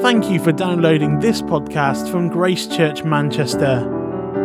Thank 0.00 0.30
you 0.30 0.42
for 0.42 0.50
downloading 0.50 1.20
this 1.20 1.42
podcast 1.42 2.10
from 2.10 2.30
Grace 2.30 2.66
Church 2.66 3.04
Manchester. 3.04 3.80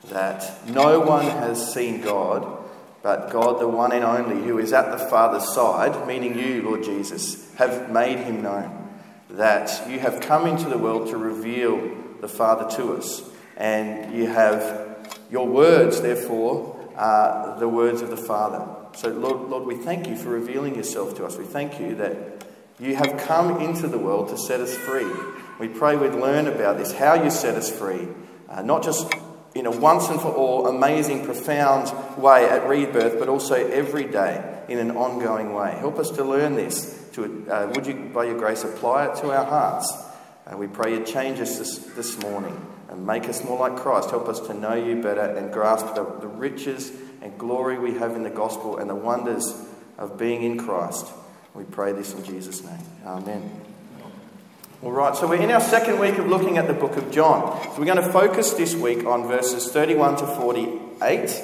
that 0.09 0.67
no 0.71 1.01
one 1.01 1.27
has 1.27 1.75
seen 1.75 2.01
God 2.01 2.60
but 3.03 3.31
God, 3.31 3.61
the 3.61 3.69
one 3.69 3.93
and 3.93 4.05
only, 4.05 4.43
who 4.47 4.59
is 4.59 4.73
at 4.73 4.91
the 4.91 5.05
Father's 5.07 5.49
side, 5.55 6.07
meaning 6.07 6.39
you, 6.39 6.63
Lord 6.63 6.85
Jesus, 6.85 7.53
have 7.55 7.91
made 7.91 8.19
him 8.19 8.43
known. 8.43 8.89
That 9.31 9.89
you 9.89 9.99
have 10.01 10.21
come 10.21 10.47
into 10.47 10.69
the 10.69 10.77
world 10.77 11.09
to 11.09 11.17
reveal 11.17 11.97
the 12.21 12.29
Father 12.29 12.69
to 12.77 12.95
us. 12.95 13.23
And 13.57 14.15
you 14.15 14.27
have 14.27 14.99
your 15.31 15.47
words, 15.47 16.01
therefore, 16.01 16.77
are 16.97 17.59
the 17.59 17.69
words 17.69 18.03
of 18.03 18.11
the 18.11 18.17
Father. 18.17 18.67
So, 18.95 19.09
Lord, 19.09 19.49
Lord, 19.49 19.65
we 19.65 19.77
thank 19.77 20.09
you 20.09 20.17
for 20.17 20.29
revealing 20.29 20.75
yourself 20.75 21.15
to 21.17 21.25
us. 21.25 21.39
We 21.39 21.45
thank 21.45 21.81
you 21.81 21.95
that 21.97 22.45
you 22.79 22.97
have 22.97 23.19
come 23.27 23.61
into 23.61 23.87
the 23.87 23.99
world 23.99 24.29
to 24.31 24.37
set 24.37 24.61
us 24.61 24.75
free. 24.75 25.07
We 25.59 25.69
pray 25.69 25.97
we'd 25.97 26.15
learn 26.15 26.47
about 26.47 26.79
this, 26.79 26.93
how 26.93 27.23
you 27.23 27.31
set 27.31 27.55
us 27.55 27.71
free, 27.71 28.09
uh, 28.49 28.63
not 28.63 28.83
just 28.83 29.13
in 29.55 29.67
a 29.67 29.71
once 29.71 30.09
and 30.09 30.21
for 30.21 30.33
all, 30.33 30.67
amazing, 30.69 31.25
profound 31.25 31.93
way 32.17 32.49
at 32.49 32.67
rebirth, 32.69 33.19
but 33.19 33.29
also 33.29 33.55
every 33.55 34.05
day 34.05 34.63
in 34.69 34.79
an 34.79 34.93
ongoing 34.93 35.53
way. 35.53 35.77
Help 35.79 35.99
us 35.99 36.11
to 36.13 36.25
learn 36.25 36.55
this. 36.55 37.09
To, 37.15 37.47
uh, 37.51 37.73
would 37.75 37.87
you, 37.87 37.95
by 38.15 38.25
your 38.25 38.39
grace, 38.39 38.63
apply 38.63 39.07
it 39.07 39.17
to 39.17 39.31
our 39.33 39.45
hearts? 39.45 39.93
Uh, 40.47 40.57
we 40.57 40.67
pray 40.69 40.97
you 40.97 41.05
change 41.05 41.41
us 41.41 41.59
this, 41.59 41.79
this 41.95 42.19
morning 42.21 42.65
and 42.89 43.05
make 43.07 43.29
us 43.29 43.45
more 43.45 43.59
like 43.59 43.77
Christ. 43.77 44.11
Help 44.11 44.29
us 44.29 44.41
to 44.41 44.55
know 44.55 44.75
you 44.75 45.03
better 45.03 45.23
and 45.37 45.53
grasp 45.53 45.95
the, 45.95 46.05
the 46.21 46.29
riches 46.29 46.93
and 47.23 47.37
glory 47.39 47.79
we 47.79 47.95
have 47.95 48.15
in 48.17 48.23
the 48.23 48.31
gospel 48.31 48.79
and 48.79 48.89
the 48.89 48.95
wonders 48.95 49.55
of 49.99 50.17
being 50.17 50.43
in 50.43 50.59
Christ. 50.59 51.07
We 51.55 51.65
pray 51.65 51.93
this 51.93 52.15
in 52.15 52.25
Jesus' 52.25 52.63
name. 52.63 52.79
Amen. 53.05 53.70
All 54.83 54.93
right, 54.93 55.15
so 55.15 55.27
we're 55.29 55.43
in 55.43 55.51
our 55.51 55.61
second 55.61 55.99
week 55.99 56.17
of 56.17 56.27
looking 56.27 56.57
at 56.57 56.67
the 56.67 56.73
book 56.73 56.97
of 56.97 57.11
John. 57.11 57.63
So 57.65 57.81
we're 57.81 57.85
going 57.85 58.03
to 58.03 58.13
focus 58.13 58.55
this 58.55 58.75
week 58.75 59.05
on 59.05 59.29
verses 59.29 59.71
31 59.71 60.17
to 60.17 60.27
48 60.27 61.43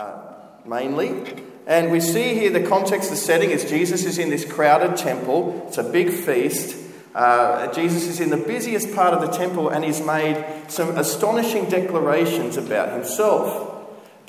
uh, 0.00 0.22
mainly. 0.64 1.44
And 1.66 1.92
we 1.92 2.00
see 2.00 2.32
here 2.32 2.48
the 2.48 2.66
context, 2.66 3.10
the 3.10 3.16
setting 3.16 3.50
is 3.50 3.68
Jesus 3.68 4.06
is 4.06 4.16
in 4.16 4.30
this 4.30 4.50
crowded 4.50 4.96
temple. 4.96 5.62
It's 5.68 5.76
a 5.76 5.82
big 5.82 6.08
feast. 6.08 6.74
Uh, 7.14 7.70
Jesus 7.74 8.06
is 8.06 8.18
in 8.18 8.30
the 8.30 8.38
busiest 8.38 8.94
part 8.94 9.12
of 9.12 9.20
the 9.20 9.36
temple 9.36 9.68
and 9.68 9.84
he's 9.84 10.00
made 10.00 10.42
some 10.68 10.96
astonishing 10.96 11.68
declarations 11.68 12.56
about 12.56 12.94
himself. 12.94 13.72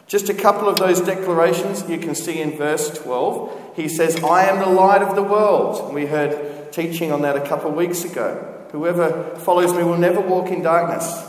Just 0.07 0.27
a 0.27 0.33
couple 0.33 0.67
of 0.67 0.77
those 0.77 0.99
declarations 0.99 1.89
you 1.89 1.99
can 1.99 2.13
see 2.13 2.41
in 2.41 2.57
verse 2.57 2.89
12. 2.99 3.75
He 3.77 3.87
says, 3.87 4.21
I 4.21 4.45
am 4.49 4.59
the 4.59 4.69
light 4.69 5.01
of 5.01 5.15
the 5.15 5.23
world. 5.23 5.85
And 5.85 5.95
we 5.95 6.05
heard 6.05 6.54
teaching 6.71 7.11
on 7.11 7.21
that 7.21 7.35
a 7.35 7.47
couple 7.47 7.69
of 7.69 7.75
weeks 7.75 8.03
ago. 8.03 8.67
Whoever 8.71 9.35
follows 9.37 9.73
me 9.73 9.83
will 9.83 9.97
never 9.97 10.19
walk 10.19 10.49
in 10.49 10.61
darkness. 10.61 11.23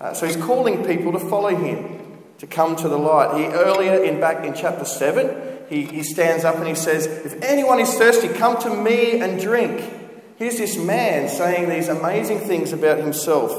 Uh, 0.00 0.14
so 0.14 0.26
he's 0.26 0.36
calling 0.36 0.84
people 0.84 1.12
to 1.12 1.18
follow 1.18 1.54
him, 1.54 2.18
to 2.38 2.46
come 2.46 2.76
to 2.76 2.88
the 2.88 2.98
light. 2.98 3.38
He 3.38 3.46
earlier 3.46 4.02
in 4.02 4.20
back 4.20 4.44
in 4.44 4.54
chapter 4.54 4.84
seven, 4.84 5.58
he, 5.68 5.84
he 5.84 6.02
stands 6.02 6.44
up 6.44 6.56
and 6.56 6.66
he 6.66 6.74
says, 6.74 7.06
"If 7.06 7.42
anyone 7.42 7.80
is 7.80 7.92
thirsty, 7.94 8.28
come 8.28 8.60
to 8.62 8.74
me 8.74 9.20
and 9.20 9.40
drink." 9.40 9.94
Here's 10.38 10.56
this 10.56 10.76
man 10.78 11.28
saying 11.28 11.68
these 11.68 11.88
amazing 11.88 12.38
things 12.38 12.72
about 12.72 12.98
himself. 12.98 13.52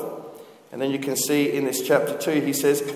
And 0.72 0.82
then 0.82 0.92
you 0.92 1.00
can 1.00 1.18
see 1.18 1.52
in 1.52 1.66
this 1.66 1.86
chapter 1.86 2.18
2, 2.18 2.40
he 2.40 2.54
says 2.54 2.96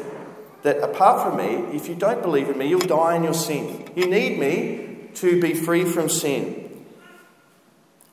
that 0.61 0.77
apart 0.81 1.27
from 1.27 1.37
me, 1.37 1.75
if 1.75 1.89
you 1.89 1.95
don't 1.95 2.21
believe 2.21 2.47
in 2.47 2.57
me, 2.57 2.67
you'll 2.67 2.79
die 2.79 3.17
in 3.17 3.23
your 3.23 3.33
sin. 3.33 3.89
You 3.93 4.07
need 4.09 4.39
me 4.39 5.09
to 5.15 5.41
be 5.41 5.53
free 5.53 5.83
from 5.83 6.07
sin. 6.07 6.62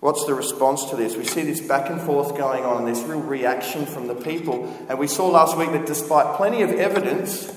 What's 0.01 0.25
the 0.25 0.35
response 0.35 0.87
to 0.87 0.97
this? 0.97 1.15
We 1.15 1.25
see 1.25 1.43
this 1.43 1.61
back 1.61 1.91
and 1.91 2.01
forth 2.01 2.37
going 2.37 2.65
on, 2.65 2.87
this 2.87 3.03
real 3.03 3.21
reaction 3.21 3.85
from 3.85 4.07
the 4.07 4.15
people. 4.15 4.75
And 4.89 4.99
we 4.99 5.07
saw 5.07 5.29
last 5.29 5.59
week 5.59 5.73
that 5.73 5.87
despite 5.87 6.37
plenty 6.37 6.63
of 6.63 6.71
evidence, 6.71 7.55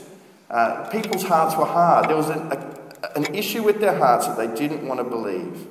uh, 0.49 0.89
people's 0.89 1.23
hearts 1.23 1.55
were 1.55 1.65
hard. 1.65 2.09
There 2.09 2.17
was 2.17 2.29
an, 2.29 2.51
a, 2.51 3.11
an 3.15 3.33
issue 3.33 3.63
with 3.63 3.79
their 3.79 3.97
hearts 3.97 4.27
that 4.27 4.37
they 4.37 4.53
didn't 4.53 4.85
want 4.85 4.99
to 4.99 5.05
believe. 5.05 5.67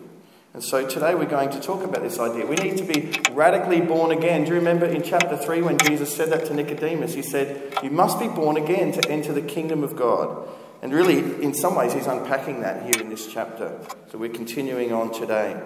And 0.54 0.62
so 0.62 0.86
today 0.86 1.14
we're 1.14 1.26
going 1.26 1.50
to 1.50 1.60
talk 1.60 1.84
about 1.84 2.02
this 2.02 2.18
idea. 2.18 2.46
We 2.46 2.56
need 2.56 2.78
to 2.78 2.84
be 2.84 3.12
radically 3.32 3.80
born 3.82 4.10
again. 4.10 4.44
Do 4.44 4.50
you 4.50 4.56
remember 4.56 4.86
in 4.86 5.02
chapter 5.02 5.36
3 5.36 5.62
when 5.62 5.78
Jesus 5.78 6.14
said 6.14 6.30
that 6.30 6.46
to 6.46 6.54
Nicodemus? 6.54 7.14
He 7.14 7.22
said, 7.22 7.74
You 7.82 7.90
must 7.90 8.18
be 8.18 8.28
born 8.28 8.56
again 8.56 8.92
to 8.92 9.10
enter 9.10 9.32
the 9.32 9.42
kingdom 9.42 9.84
of 9.84 9.96
God. 9.96 10.48
And 10.82 10.92
really, 10.92 11.18
in 11.42 11.54
some 11.54 11.74
ways, 11.74 11.92
he's 11.92 12.06
unpacking 12.06 12.60
that 12.62 12.82
here 12.82 13.00
in 13.00 13.08
this 13.08 13.32
chapter. 13.32 13.78
So 14.10 14.18
we're 14.18 14.32
continuing 14.32 14.92
on 14.92 15.12
today. 15.12 15.60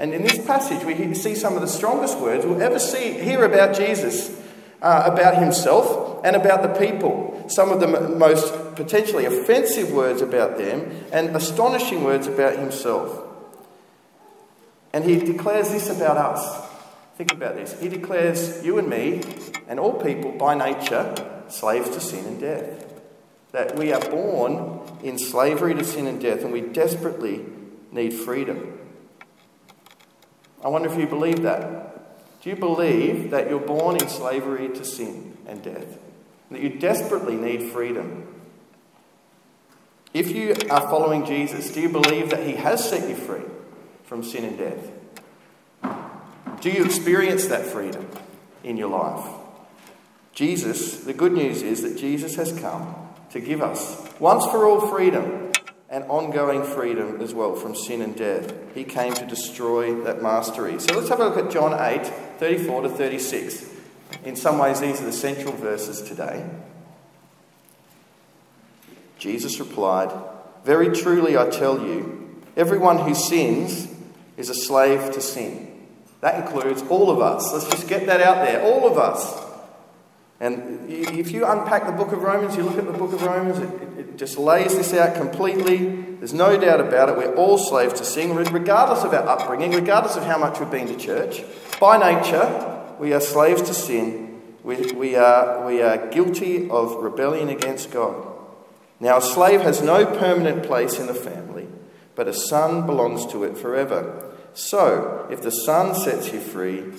And 0.00 0.14
in 0.14 0.22
this 0.22 0.38
passage, 0.46 0.82
we 0.82 1.14
see 1.14 1.34
some 1.34 1.56
of 1.56 1.60
the 1.60 1.68
strongest 1.68 2.18
words 2.18 2.46
we'll 2.46 2.62
ever 2.62 2.78
see, 2.78 3.12
hear 3.12 3.44
about 3.44 3.76
Jesus, 3.76 4.34
uh, 4.80 5.02
about 5.12 5.36
himself, 5.36 6.24
and 6.24 6.34
about 6.34 6.62
the 6.62 6.80
people. 6.80 7.44
Some 7.50 7.70
of 7.70 7.80
the 7.80 7.86
most 7.86 8.76
potentially 8.76 9.26
offensive 9.26 9.92
words 9.92 10.22
about 10.22 10.56
them, 10.56 11.04
and 11.12 11.36
astonishing 11.36 12.02
words 12.02 12.26
about 12.26 12.58
himself. 12.58 13.24
And 14.94 15.04
he 15.04 15.18
declares 15.18 15.68
this 15.68 15.94
about 15.94 16.16
us. 16.16 16.66
Think 17.18 17.32
about 17.32 17.56
this. 17.56 17.78
He 17.78 17.90
declares 17.90 18.64
you 18.64 18.78
and 18.78 18.88
me, 18.88 19.20
and 19.68 19.78
all 19.78 19.92
people 19.92 20.32
by 20.32 20.54
nature, 20.54 21.14
slaves 21.48 21.90
to 21.90 22.00
sin 22.00 22.24
and 22.24 22.40
death. 22.40 22.86
That 23.52 23.76
we 23.76 23.92
are 23.92 24.00
born 24.00 24.80
in 25.02 25.18
slavery 25.18 25.74
to 25.74 25.84
sin 25.84 26.06
and 26.06 26.18
death, 26.18 26.42
and 26.42 26.54
we 26.54 26.62
desperately 26.62 27.44
need 27.92 28.14
freedom. 28.14 28.79
I 30.64 30.68
wonder 30.68 30.88
if 30.88 30.98
you 30.98 31.06
believe 31.06 31.42
that. 31.42 32.42
Do 32.42 32.50
you 32.50 32.56
believe 32.56 33.30
that 33.30 33.48
you're 33.48 33.60
born 33.60 33.96
in 33.96 34.08
slavery 34.08 34.68
to 34.68 34.84
sin 34.84 35.36
and 35.46 35.62
death? 35.62 35.98
That 36.50 36.60
you 36.60 36.70
desperately 36.70 37.36
need 37.36 37.70
freedom? 37.70 38.26
If 40.12 40.34
you 40.34 40.56
are 40.70 40.80
following 40.82 41.24
Jesus, 41.24 41.72
do 41.72 41.80
you 41.80 41.88
believe 41.88 42.30
that 42.30 42.46
He 42.46 42.54
has 42.54 42.88
set 42.88 43.08
you 43.08 43.14
free 43.14 43.44
from 44.04 44.24
sin 44.24 44.44
and 44.44 44.58
death? 44.58 44.90
Do 46.60 46.70
you 46.70 46.84
experience 46.84 47.46
that 47.46 47.64
freedom 47.64 48.08
in 48.64 48.76
your 48.76 48.90
life? 48.90 49.24
Jesus, 50.32 51.04
the 51.04 51.12
good 51.12 51.32
news 51.32 51.62
is 51.62 51.82
that 51.82 51.96
Jesus 51.96 52.34
has 52.36 52.58
come 52.58 52.94
to 53.30 53.40
give 53.40 53.62
us 53.62 54.08
once 54.18 54.44
for 54.46 54.66
all 54.66 54.88
freedom 54.88 55.49
and 55.90 56.04
ongoing 56.04 56.62
freedom 56.62 57.20
as 57.20 57.34
well 57.34 57.56
from 57.56 57.74
sin 57.74 58.00
and 58.00 58.16
death. 58.16 58.54
He 58.74 58.84
came 58.84 59.12
to 59.14 59.26
destroy 59.26 60.00
that 60.04 60.22
mastery. 60.22 60.78
So 60.78 60.94
let's 60.94 61.08
have 61.08 61.18
a 61.18 61.24
look 61.28 61.36
at 61.36 61.50
John 61.50 61.74
8 61.74 62.06
34 62.38 62.82
to 62.82 62.88
36. 62.88 63.66
In 64.24 64.36
some 64.36 64.58
ways, 64.58 64.80
these 64.80 65.00
are 65.00 65.04
the 65.04 65.12
central 65.12 65.52
verses 65.52 66.00
today. 66.00 66.48
Jesus 69.18 69.58
replied, 69.58 70.10
Very 70.64 70.90
truly 70.90 71.36
I 71.36 71.50
tell 71.50 71.84
you, 71.84 72.40
everyone 72.56 72.98
who 72.98 73.14
sins 73.14 73.88
is 74.36 74.48
a 74.48 74.54
slave 74.54 75.12
to 75.12 75.20
sin. 75.20 75.66
That 76.20 76.46
includes 76.46 76.82
all 76.88 77.10
of 77.10 77.20
us. 77.20 77.52
Let's 77.52 77.68
just 77.68 77.88
get 77.88 78.06
that 78.06 78.20
out 78.20 78.46
there. 78.46 78.62
All 78.62 78.90
of 78.90 78.96
us. 78.96 79.49
And 80.40 80.88
if 80.88 81.32
you 81.32 81.44
unpack 81.44 81.84
the 81.84 81.92
book 81.92 82.12
of 82.12 82.22
Romans, 82.22 82.56
you 82.56 82.62
look 82.62 82.78
at 82.78 82.86
the 82.86 82.96
book 82.96 83.12
of 83.12 83.22
Romans, 83.22 83.58
it, 83.58 83.98
it, 83.98 84.16
just 84.16 84.38
lays 84.38 84.74
this 84.74 84.94
out 84.94 85.14
completely. 85.14 85.78
There's 86.16 86.32
no 86.32 86.58
doubt 86.58 86.80
about 86.80 87.10
it. 87.10 87.18
We're 87.18 87.34
all 87.34 87.58
slaves 87.58 88.00
to 88.00 88.06
sin, 88.06 88.34
regardless 88.34 89.04
of 89.04 89.12
our 89.12 89.28
upbringing, 89.28 89.72
regardless 89.72 90.16
of 90.16 90.24
how 90.24 90.38
much 90.38 90.58
we've 90.58 90.70
been 90.70 90.86
to 90.86 90.96
church. 90.96 91.42
By 91.78 91.98
nature, 91.98 92.96
we 92.98 93.12
are 93.12 93.20
slaves 93.20 93.60
to 93.62 93.74
sin. 93.74 94.40
We, 94.64 94.92
we, 94.92 95.14
are, 95.14 95.66
we 95.66 95.82
are 95.82 96.08
guilty 96.08 96.70
of 96.70 96.96
rebellion 96.96 97.50
against 97.50 97.90
God. 97.90 98.26
Now, 98.98 99.18
a 99.18 99.22
slave 99.22 99.60
has 99.60 99.82
no 99.82 100.06
permanent 100.06 100.62
place 100.64 100.98
in 100.98 101.06
the 101.06 101.14
family, 101.14 101.68
but 102.14 102.28
a 102.28 102.34
son 102.34 102.86
belongs 102.86 103.26
to 103.32 103.44
it 103.44 103.58
forever. 103.58 104.34
So, 104.54 105.26
if 105.30 105.42
the 105.42 105.50
son 105.50 105.94
sets 105.94 106.32
you 106.32 106.40
free, 106.40 106.92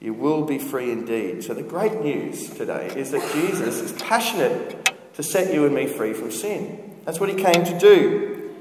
you 0.00 0.14
will 0.14 0.44
be 0.44 0.58
free 0.58 0.92
indeed. 0.92 1.42
So, 1.42 1.54
the 1.54 1.62
great 1.62 2.00
news 2.02 2.50
today 2.50 2.92
is 2.94 3.10
that 3.10 3.32
Jesus 3.32 3.80
is 3.80 3.92
passionate 4.02 4.94
to 5.14 5.22
set 5.22 5.52
you 5.52 5.66
and 5.66 5.74
me 5.74 5.86
free 5.86 6.12
from 6.12 6.30
sin. 6.30 6.96
That's 7.04 7.18
what 7.18 7.28
he 7.28 7.34
came 7.34 7.64
to 7.64 7.78
do, 7.78 8.54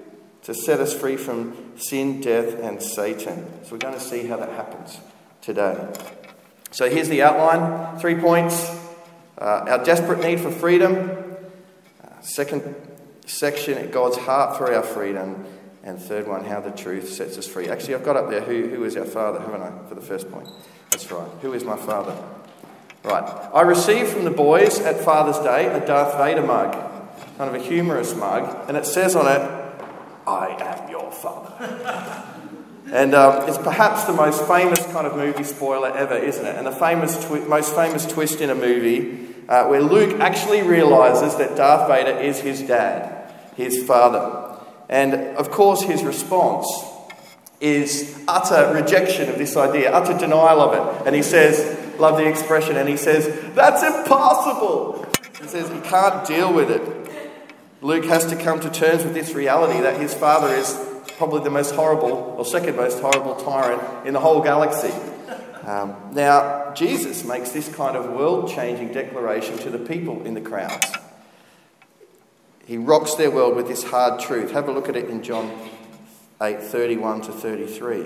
to 0.44 0.54
set 0.54 0.80
us 0.80 0.94
free 0.94 1.18
from 1.18 1.78
sin, 1.78 2.22
death, 2.22 2.60
and 2.60 2.82
Satan. 2.82 3.46
So, 3.64 3.74
we're 3.74 3.78
going 3.78 3.94
to 3.94 4.00
see 4.00 4.28
how 4.28 4.38
that 4.38 4.50
happens 4.50 5.00
today. 5.42 5.94
So, 6.72 6.90
here's 6.90 7.10
the 7.10 7.22
outline 7.22 8.00
three 8.00 8.16
points 8.16 8.70
uh, 9.38 9.66
our 9.68 9.84
desperate 9.84 10.20
need 10.20 10.40
for 10.40 10.50
freedom, 10.50 11.38
uh, 12.04 12.22
second 12.22 12.76
section, 13.28 13.92
God's 13.92 14.18
heart 14.18 14.58
for 14.58 14.74
our 14.74 14.82
freedom, 14.82 15.46
And 15.84 16.02
third 16.02 16.28
one, 16.28 16.44
how 16.44 16.60
the 16.60 16.72
truth 16.72 17.10
sets 17.10 17.38
us 17.38 17.48
free. 17.48 17.70
Actually, 17.70 17.96
I've 17.96 18.04
got 18.04 18.18
up 18.18 18.30
there 18.30 18.42
who, 18.42 18.68
who 18.68 18.84
is 18.84 18.98
our 18.98 19.06
Father, 19.06 19.40
haven't 19.40 19.62
I, 19.62 19.72
for 19.88 19.96
the 19.96 20.02
first 20.02 20.30
point? 20.32 20.50
That's 20.92 21.10
right. 21.12 21.30
Who 21.42 21.54
is 21.54 21.64
my 21.64 21.78
Father? 21.78 22.18
Right. 23.04 23.24
I 23.54 23.62
received 23.62 24.10
from 24.10 24.26
the 24.26 24.32
boys 24.32 24.80
at 24.80 25.00
Father's 25.00 25.40
Day 25.40 25.68
a 25.68 25.86
Darth 25.86 26.18
Vader 26.18 26.42
mug, 26.42 26.74
kind 27.38 27.50
of 27.50 27.56
a 27.56 27.64
humorous 27.64 28.14
mug, 28.16 28.68
and 28.68 28.76
it 28.76 28.86
says 28.86 29.16
on 29.16 29.28
it, 29.28 29.68
I 30.28 30.58
am 30.60 30.90
your 30.90 31.12
Father. 31.12 32.34
and 32.92 33.14
um, 33.16 33.48
it's 33.48 33.58
perhaps 33.58 34.04
the 34.06 34.14
most 34.14 34.46
famous 34.46 34.84
kind 34.88 35.08
of 35.08 35.16
movie 35.16 35.44
spoiler 35.44 35.96
ever, 35.96 36.18
isn't 36.18 36.46
it? 36.46 36.56
And 36.56 36.68
the 36.68 36.72
famous 36.72 37.24
twi- 37.26 37.46
most 37.46 37.74
famous 37.76 38.06
twist 38.06 38.42
in 38.42 38.50
a 38.50 38.56
movie 38.56 39.28
uh, 39.48 39.68
where 39.68 39.82
Luke 39.82 40.20
actually 40.20 40.64
realizes 40.64 41.36
that 41.38 41.56
Darth 41.56 41.88
Vader 41.88 42.20
is 42.20 42.40
his 42.40 42.62
dad, 42.62 43.32
his 43.56 43.84
father. 43.84 44.47
And 44.90 45.14
of 45.38 45.52
course, 45.52 45.82
his 45.82 46.04
response 46.04 46.68
is 47.60 48.24
utter 48.28 48.74
rejection 48.74 49.30
of 49.30 49.38
this 49.38 49.58
idea, 49.58 49.92
utter 49.92 50.18
denial 50.18 50.62
of 50.62 50.74
it. 50.74 51.08
And 51.08 51.16
he 51.16 51.24
says, 51.24 51.76
Love 52.00 52.18
the 52.18 52.28
expression, 52.28 52.78
and 52.78 52.88
he 52.88 52.98
says, 52.98 53.28
That's 53.56 53.84
impossible. 53.84 55.06
He 55.42 55.48
says 55.48 55.70
he 55.70 55.80
can't 55.82 56.28
deal 56.28 56.54
with 56.54 56.70
it. 56.70 56.82
Luke 57.82 58.06
has 58.06 58.26
to 58.28 58.36
come 58.36 58.60
to 58.60 58.70
terms 58.70 59.04
with 59.04 59.14
this 59.14 59.34
reality 59.34 59.80
that 59.82 60.00
his 60.00 60.14
father 60.14 60.54
is 60.54 60.80
probably 61.18 61.44
the 61.44 61.50
most 61.50 61.74
horrible, 61.74 62.36
or 62.38 62.46
second 62.46 62.76
most 62.76 63.00
horrible 63.00 63.36
tyrant 63.36 64.08
in 64.08 64.14
the 64.14 64.20
whole 64.20 64.42
galaxy. 64.42 64.92
Um, 65.64 65.96
now, 66.14 66.74
Jesus 66.74 67.26
makes 67.26 67.52
this 67.52 67.74
kind 67.76 67.98
of 67.98 68.12
world 68.12 68.50
changing 68.50 68.94
declaration 68.94 69.58
to 69.60 69.70
the 69.70 69.80
people 69.80 70.26
in 70.26 70.34
the 70.34 70.42
crowds. 70.42 70.92
He 72.68 72.78
rocks 72.78 73.16
their 73.16 73.32
world 73.32 73.56
with 73.56 73.70
this 73.70 73.86
hard 73.86 74.20
truth. 74.20 74.52
Have 74.52 74.68
a 74.68 74.74
look 74.74 74.90
at 74.90 74.98
it 74.98 75.10
in 75.10 75.24
John 75.24 75.50
8 76.42 76.62
31 76.62 77.22
to 77.22 77.32
33. 77.32 78.06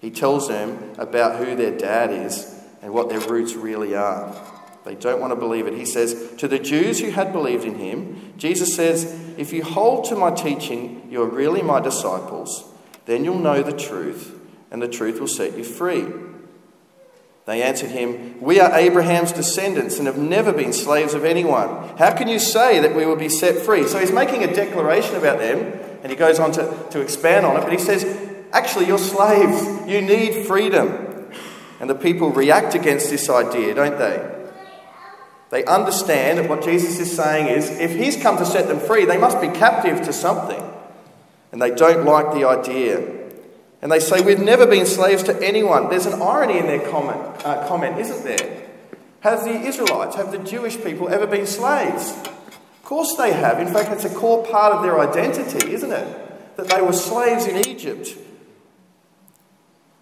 He 0.00 0.12
tells 0.12 0.46
them 0.46 0.94
about 0.96 1.44
who 1.44 1.56
their 1.56 1.76
dad 1.76 2.12
is 2.12 2.56
and 2.82 2.92
what 2.92 3.08
their 3.08 3.18
roots 3.18 3.54
really 3.54 3.96
are. 3.96 4.32
They 4.84 4.94
don't 4.94 5.20
want 5.20 5.32
to 5.32 5.36
believe 5.36 5.66
it. 5.66 5.74
He 5.74 5.84
says, 5.84 6.34
To 6.38 6.46
the 6.46 6.60
Jews 6.60 7.00
who 7.00 7.10
had 7.10 7.32
believed 7.32 7.64
in 7.64 7.74
him, 7.74 8.32
Jesus 8.36 8.76
says, 8.76 9.12
If 9.36 9.52
you 9.52 9.64
hold 9.64 10.04
to 10.04 10.14
my 10.14 10.30
teaching, 10.30 11.08
you 11.10 11.20
are 11.22 11.28
really 11.28 11.60
my 11.60 11.80
disciples. 11.80 12.72
Then 13.06 13.24
you'll 13.24 13.40
know 13.40 13.60
the 13.60 13.76
truth, 13.76 14.38
and 14.70 14.80
the 14.80 14.88
truth 14.88 15.18
will 15.18 15.26
set 15.26 15.58
you 15.58 15.64
free. 15.64 16.06
They 17.50 17.64
answered 17.64 17.90
him, 17.90 18.40
We 18.40 18.60
are 18.60 18.72
Abraham's 18.78 19.32
descendants 19.32 19.98
and 19.98 20.06
have 20.06 20.16
never 20.16 20.52
been 20.52 20.72
slaves 20.72 21.14
of 21.14 21.24
anyone. 21.24 21.68
How 21.98 22.14
can 22.14 22.28
you 22.28 22.38
say 22.38 22.78
that 22.78 22.94
we 22.94 23.04
will 23.04 23.16
be 23.16 23.28
set 23.28 23.56
free? 23.56 23.88
So 23.88 23.98
he's 23.98 24.12
making 24.12 24.44
a 24.44 24.54
declaration 24.54 25.16
about 25.16 25.40
them, 25.40 25.58
and 26.04 26.12
he 26.12 26.16
goes 26.16 26.38
on 26.38 26.52
to, 26.52 26.86
to 26.90 27.00
expand 27.00 27.44
on 27.44 27.56
it, 27.56 27.62
but 27.62 27.72
he 27.72 27.78
says, 27.78 28.04
Actually, 28.52 28.86
you're 28.86 28.98
slaves. 28.98 29.66
You 29.90 30.00
need 30.00 30.46
freedom. 30.46 31.28
And 31.80 31.90
the 31.90 31.96
people 31.96 32.30
react 32.30 32.76
against 32.76 33.10
this 33.10 33.28
idea, 33.28 33.74
don't 33.74 33.98
they? 33.98 34.46
They 35.50 35.64
understand 35.64 36.38
that 36.38 36.48
what 36.48 36.62
Jesus 36.62 37.00
is 37.00 37.16
saying 37.16 37.48
is 37.48 37.68
if 37.68 37.96
he's 37.96 38.16
come 38.16 38.36
to 38.36 38.46
set 38.46 38.68
them 38.68 38.78
free, 38.78 39.06
they 39.06 39.18
must 39.18 39.40
be 39.40 39.48
captive 39.48 40.02
to 40.02 40.12
something. 40.12 40.62
And 41.50 41.60
they 41.60 41.72
don't 41.72 42.06
like 42.06 42.32
the 42.32 42.46
idea. 42.46 43.19
And 43.82 43.90
they 43.90 44.00
say, 44.00 44.20
We've 44.20 44.40
never 44.40 44.66
been 44.66 44.86
slaves 44.86 45.22
to 45.24 45.42
anyone. 45.42 45.88
There's 45.88 46.06
an 46.06 46.20
irony 46.20 46.58
in 46.58 46.66
their 46.66 46.90
comment, 46.90 47.20
uh, 47.44 47.66
comment, 47.66 47.98
isn't 47.98 48.24
there? 48.24 48.68
Have 49.20 49.44
the 49.44 49.60
Israelites, 49.60 50.16
have 50.16 50.32
the 50.32 50.38
Jewish 50.38 50.82
people 50.82 51.08
ever 51.08 51.26
been 51.26 51.46
slaves? 51.46 52.12
Of 52.26 52.82
course 52.82 53.14
they 53.16 53.32
have. 53.32 53.60
In 53.60 53.68
fact, 53.68 53.90
it's 53.90 54.04
a 54.04 54.14
core 54.14 54.44
part 54.46 54.72
of 54.74 54.82
their 54.82 54.98
identity, 54.98 55.72
isn't 55.72 55.92
it? 55.92 56.56
That 56.56 56.68
they 56.68 56.80
were 56.80 56.92
slaves 56.92 57.46
in 57.46 57.56
Egypt. 57.68 58.16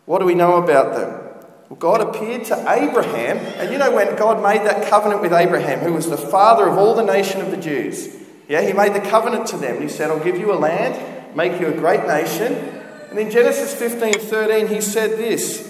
What 0.06 0.20
do 0.20 0.24
we 0.24 0.34
know 0.34 0.56
about 0.56 0.94
them? 0.94 1.28
Well, 1.68 1.78
God 1.78 2.00
appeared 2.00 2.46
to 2.46 2.54
Abraham, 2.66 3.36
and 3.58 3.70
you 3.70 3.78
know 3.78 3.94
when 3.94 4.16
God 4.16 4.42
made 4.42 4.66
that 4.66 4.88
covenant 4.88 5.20
with 5.20 5.34
Abraham, 5.34 5.80
who 5.80 5.92
was 5.92 6.08
the 6.08 6.16
father 6.16 6.66
of 6.66 6.78
all 6.78 6.94
the 6.94 7.04
nation 7.04 7.42
of 7.42 7.50
the 7.50 7.58
Jews? 7.58 8.16
Yeah, 8.48 8.62
he 8.62 8.72
made 8.72 8.94
the 8.94 9.00
covenant 9.00 9.48
to 9.48 9.58
them. 9.58 9.82
He 9.82 9.88
said, 9.88 10.10
I'll 10.10 10.24
give 10.24 10.38
you 10.38 10.50
a 10.50 10.56
land, 10.56 11.36
make 11.36 11.60
you 11.60 11.66
a 11.66 11.72
great 11.72 12.06
nation. 12.06 12.77
And 13.10 13.18
in 13.18 13.30
Genesis 13.30 13.74
15 13.74 14.14
13, 14.14 14.68
he 14.68 14.80
said 14.80 15.12
this. 15.18 15.66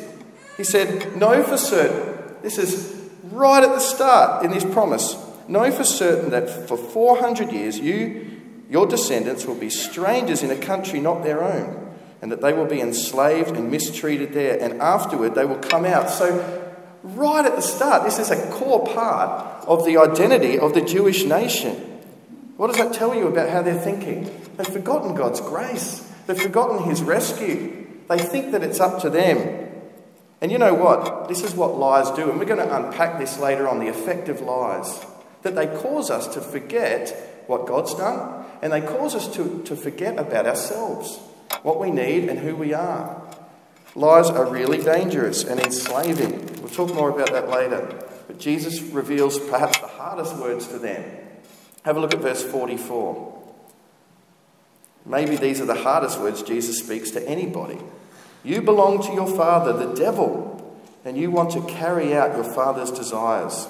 He 0.57 0.65
said, 0.65 1.17
Know 1.17 1.43
for 1.43 1.57
certain, 1.57 2.37
this 2.43 2.59
is 2.59 3.11
right 3.25 3.63
at 3.63 3.71
the 3.71 3.81
start 3.81 4.45
in 4.45 4.51
this 4.51 4.65
promise, 4.65 5.17
know 5.47 5.71
for 5.71 5.85
certain 5.85 6.31
that 6.31 6.49
for 6.69 6.77
400 6.77 7.53
years 7.53 7.79
you, 7.79 8.41
your 8.69 8.87
descendants, 8.87 9.47
will 9.47 9.55
be 9.55 9.71
strangers 9.71 10.43
in 10.43 10.51
a 10.51 10.57
country 10.57 11.01
not 11.01 11.23
their 11.23 11.43
own 11.45 11.89
and 12.21 12.33
that 12.33 12.41
they 12.41 12.53
will 12.53 12.67
be 12.67 12.81
enslaved 12.81 13.57
and 13.57 13.71
mistreated 13.71 14.33
there, 14.33 14.61
and 14.61 14.81
afterward 14.81 15.35
they 15.35 15.45
will 15.45 15.59
come 15.59 15.85
out. 15.85 16.11
So, 16.11 16.75
right 17.03 17.45
at 17.45 17.55
the 17.55 17.63
start, 17.63 18.05
this 18.05 18.19
is 18.19 18.31
a 18.31 18.51
core 18.51 18.87
part 18.87 19.65
of 19.67 19.85
the 19.85 19.99
identity 19.99 20.59
of 20.59 20.75
the 20.75 20.81
Jewish 20.81 21.25
nation. 21.25 21.75
What 22.57 22.69
does 22.69 22.77
that 22.79 22.93
tell 22.93 23.15
you 23.15 23.29
about 23.29 23.51
how 23.51 23.63
they're 23.63 23.79
thinking? 23.79 24.25
They've 24.57 24.67
forgotten 24.67 25.15
God's 25.15 25.41
grace, 25.41 26.08
they've 26.29 26.41
forgotten 26.41 26.85
His 26.89 27.03
rescue. 27.03 27.89
They 28.09 28.19
think 28.19 28.53
that 28.53 28.63
it's 28.63 28.79
up 28.79 29.03
to 29.03 29.11
them. 29.11 29.67
And 30.41 30.53
you 30.53 30.59
know 30.59 30.75
what? 30.75 31.27
This 31.27 31.43
is 31.43 31.55
what 31.55 31.77
lies 31.77 32.13
do, 32.13 32.31
and 32.31 32.39
we're 32.39 32.45
going 32.45 32.65
to 32.65 32.77
unpack 32.77 33.19
this 33.19 33.41
later 33.41 33.67
on 33.67 33.81
the 33.81 33.89
effect 33.89 34.29
of 34.29 34.41
lies. 34.41 35.05
That 35.43 35.57
they 35.57 35.67
cause 35.67 36.11
us 36.11 36.29
to 36.35 36.41
forget 36.41 37.45
what 37.49 37.67
God's 37.67 37.95
done, 37.95 38.45
and 38.63 38.73
they 38.73 38.81
cause 38.81 39.17
us 39.17 39.27
to, 39.35 39.63
to 39.65 39.75
forget 39.75 40.17
about 40.17 40.47
ourselves 40.47 41.19
what 41.63 41.81
we 41.81 41.91
need, 41.91 42.29
and 42.29 42.39
who 42.39 42.55
we 42.55 42.73
are. 42.73 43.23
Lies 43.95 44.31
are 44.31 44.47
really 44.47 44.83
dangerous 44.83 45.45
and 45.45 45.59
enslaving. 45.61 46.47
We'll 46.61 46.69
talk 46.69 46.95
more 46.95 47.11
about 47.11 47.33
that 47.33 47.49
later. 47.49 48.05
But 48.27 48.39
Jesus 48.39 48.81
reveals 48.81 49.39
perhaps 49.39 49.79
the 49.79 49.87
hardest 49.87 50.37
words 50.37 50.69
to 50.69 50.79
them. 50.79 51.05
Have 51.85 51.97
a 51.97 52.01
look 52.01 52.15
at 52.15 52.21
verse 52.21 52.43
44. 52.43 53.38
Maybe 55.09 55.37
these 55.37 55.61
are 55.61 55.67
the 55.67 55.75
hardest 55.75 56.21
words 56.21 56.43
Jesus 56.43 56.79
speaks 56.79 57.11
to 57.13 57.29
anybody. 57.29 57.79
You 58.45 58.63
belong 58.63 59.03
to 59.03 59.13
your 59.13 59.27
father, 59.27 59.73
the 59.73 59.95
devil, 59.95 60.79
and 61.05 61.17
you 61.17 61.31
want 61.31 61.51
to 61.53 61.63
carry 61.63 62.15
out 62.15 62.37
your 62.37 62.45
father's 62.45 62.93
desires. 62.93 63.67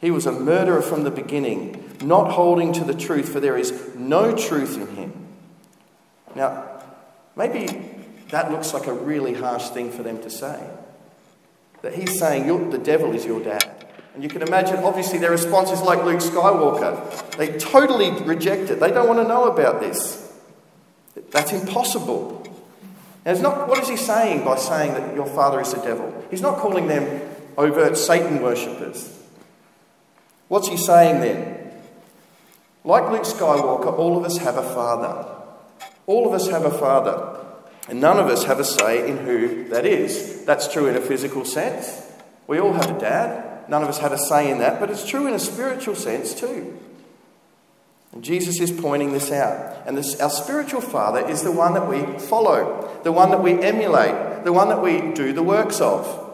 He 0.00 0.10
was 0.10 0.26
a 0.26 0.32
murderer 0.32 0.82
from 0.82 1.04
the 1.04 1.10
beginning, 1.10 1.98
not 2.02 2.32
holding 2.32 2.72
to 2.72 2.84
the 2.84 2.94
truth, 2.94 3.28
for 3.28 3.38
there 3.38 3.58
is 3.58 3.94
no 3.94 4.34
truth 4.34 4.76
in 4.76 4.96
him. 4.96 5.26
Now, 6.34 6.70
Maybe 7.36 7.88
that 8.30 8.50
looks 8.50 8.74
like 8.74 8.86
a 8.86 8.92
really 8.92 9.34
harsh 9.34 9.68
thing 9.70 9.90
for 9.90 10.02
them 10.02 10.20
to 10.22 10.28
say. 10.28 10.62
That 11.82 11.94
he's 11.94 12.18
saying 12.18 12.70
the 12.70 12.78
devil 12.78 13.14
is 13.14 13.24
your 13.24 13.42
dad. 13.42 13.86
And 14.14 14.22
you 14.22 14.28
can 14.28 14.42
imagine, 14.42 14.76
obviously, 14.78 15.18
their 15.18 15.30
response 15.30 15.70
is 15.70 15.80
like 15.80 16.04
Luke 16.04 16.20
Skywalker. 16.20 17.36
They 17.38 17.56
totally 17.58 18.10
reject 18.24 18.70
it. 18.70 18.80
They 18.80 18.90
don't 18.90 19.08
want 19.08 19.20
to 19.20 19.28
know 19.28 19.44
about 19.44 19.80
this. 19.80 20.19
That's 21.30 21.52
impossible. 21.52 22.42
And 23.24 23.34
it's 23.34 23.42
not, 23.42 23.68
what 23.68 23.78
is 23.78 23.88
he 23.88 23.96
saying 23.96 24.44
by 24.44 24.56
saying 24.56 24.94
that 24.94 25.14
your 25.14 25.26
father 25.26 25.60
is 25.60 25.72
the 25.74 25.80
devil? 25.80 26.24
He's 26.30 26.40
not 26.40 26.58
calling 26.58 26.86
them 26.88 27.20
overt 27.58 27.96
Satan 27.96 28.42
worshippers. 28.42 29.18
What's 30.48 30.68
he 30.68 30.76
saying 30.76 31.20
then? 31.20 31.72
Like 32.82 33.10
Luke 33.10 33.24
Skywalker, 33.24 33.92
all 33.96 34.16
of 34.16 34.24
us 34.24 34.38
have 34.38 34.56
a 34.56 34.62
father. 34.62 35.36
All 36.06 36.26
of 36.26 36.32
us 36.32 36.48
have 36.48 36.64
a 36.64 36.76
father, 36.76 37.38
and 37.88 38.00
none 38.00 38.18
of 38.18 38.26
us 38.26 38.42
have 38.44 38.58
a 38.58 38.64
say 38.64 39.08
in 39.08 39.18
who 39.18 39.68
that 39.68 39.86
is. 39.86 40.44
That's 40.44 40.66
true 40.66 40.88
in 40.88 40.96
a 40.96 41.00
physical 41.00 41.44
sense. 41.44 42.10
We 42.48 42.58
all 42.58 42.72
have 42.72 42.96
a 42.96 42.98
dad. 42.98 43.68
None 43.68 43.84
of 43.84 43.88
us 43.88 43.98
had 43.98 44.10
a 44.10 44.18
say 44.18 44.50
in 44.50 44.58
that, 44.58 44.80
but 44.80 44.90
it's 44.90 45.06
true 45.06 45.28
in 45.28 45.34
a 45.34 45.38
spiritual 45.38 45.94
sense 45.94 46.34
too. 46.34 46.76
And 48.12 48.24
Jesus 48.24 48.60
is 48.60 48.72
pointing 48.72 49.12
this 49.12 49.30
out. 49.30 49.86
And 49.86 49.96
this, 49.96 50.20
our 50.20 50.30
spiritual 50.30 50.80
father 50.80 51.26
is 51.28 51.42
the 51.42 51.52
one 51.52 51.74
that 51.74 51.88
we 51.88 52.18
follow, 52.18 53.00
the 53.04 53.12
one 53.12 53.30
that 53.30 53.42
we 53.42 53.52
emulate, 53.62 54.44
the 54.44 54.52
one 54.52 54.68
that 54.68 54.82
we 54.82 55.12
do 55.12 55.32
the 55.32 55.42
works 55.42 55.80
of. 55.80 56.26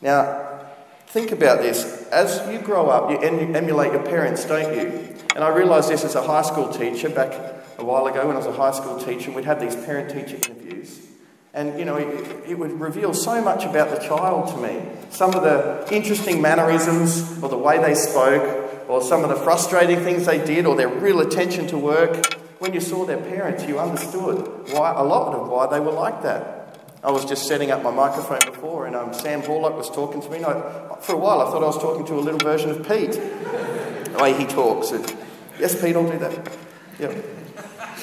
Now, 0.00 0.60
think 1.08 1.32
about 1.32 1.60
this. 1.60 2.06
As 2.08 2.48
you 2.52 2.60
grow 2.60 2.88
up, 2.88 3.10
you 3.10 3.18
emulate 3.18 3.92
your 3.92 4.02
parents, 4.02 4.44
don't 4.44 4.74
you? 4.76 5.16
And 5.34 5.42
I 5.42 5.48
realised 5.48 5.90
this 5.90 6.04
as 6.04 6.14
a 6.14 6.22
high 6.22 6.42
school 6.42 6.72
teacher 6.72 7.08
back 7.08 7.32
a 7.78 7.84
while 7.84 8.06
ago 8.06 8.26
when 8.26 8.36
I 8.36 8.38
was 8.38 8.46
a 8.46 8.52
high 8.52 8.72
school 8.72 8.98
teacher, 8.98 9.30
we'd 9.30 9.44
have 9.44 9.60
these 9.60 9.76
parent 9.76 10.10
teacher 10.10 10.36
interviews. 10.36 11.06
And, 11.52 11.78
you 11.78 11.84
know, 11.84 11.96
it, 11.96 12.50
it, 12.50 12.58
would 12.58 12.78
reveal 12.80 13.14
so 13.14 13.40
much 13.42 13.64
about 13.64 13.90
the 13.90 13.98
child 14.06 14.48
to 14.48 14.56
me. 14.58 14.82
Some 15.10 15.34
of 15.34 15.42
the 15.42 15.86
interesting 15.94 16.42
mannerisms, 16.42 17.42
or 17.42 17.48
the 17.48 17.56
way 17.56 17.78
they 17.78 17.94
spoke, 17.94 18.65
or 18.88 19.02
some 19.02 19.22
of 19.22 19.28
the 19.28 19.36
frustrating 19.36 20.00
things 20.00 20.26
they 20.26 20.44
did, 20.44 20.66
or 20.66 20.76
their 20.76 20.88
real 20.88 21.20
attention 21.20 21.66
to 21.68 21.78
work. 21.78 22.34
When 22.58 22.72
you 22.72 22.80
saw 22.80 23.04
their 23.04 23.18
parents, 23.18 23.64
you 23.66 23.78
understood 23.78 24.70
why, 24.72 24.92
a 24.92 25.02
lot 25.02 25.34
of 25.34 25.48
why 25.48 25.66
they 25.66 25.80
were 25.80 25.92
like 25.92 26.22
that. 26.22 26.56
I 27.04 27.10
was 27.10 27.24
just 27.24 27.46
setting 27.46 27.70
up 27.70 27.82
my 27.82 27.90
microphone 27.90 28.40
before, 28.50 28.86
and 28.86 28.96
um, 28.96 29.14
Sam 29.14 29.42
Horlock 29.42 29.76
was 29.76 29.88
talking 29.90 30.20
to 30.22 30.30
me. 30.30 30.38
And 30.38 30.46
I, 30.46 30.96
for 31.00 31.14
a 31.14 31.18
while, 31.18 31.40
I 31.40 31.44
thought 31.44 31.62
I 31.62 31.66
was 31.66 31.78
talking 31.78 32.06
to 32.06 32.14
a 32.14 32.20
little 32.20 32.40
version 32.40 32.70
of 32.70 32.78
Pete, 32.88 33.12
the 33.12 34.18
way 34.20 34.32
he 34.34 34.44
talks. 34.46 34.90
And, 34.90 35.16
yes, 35.60 35.80
Pete, 35.80 35.94
I'll 35.94 36.10
do 36.10 36.18
that. 36.18 36.56
Yep. 36.98 37.24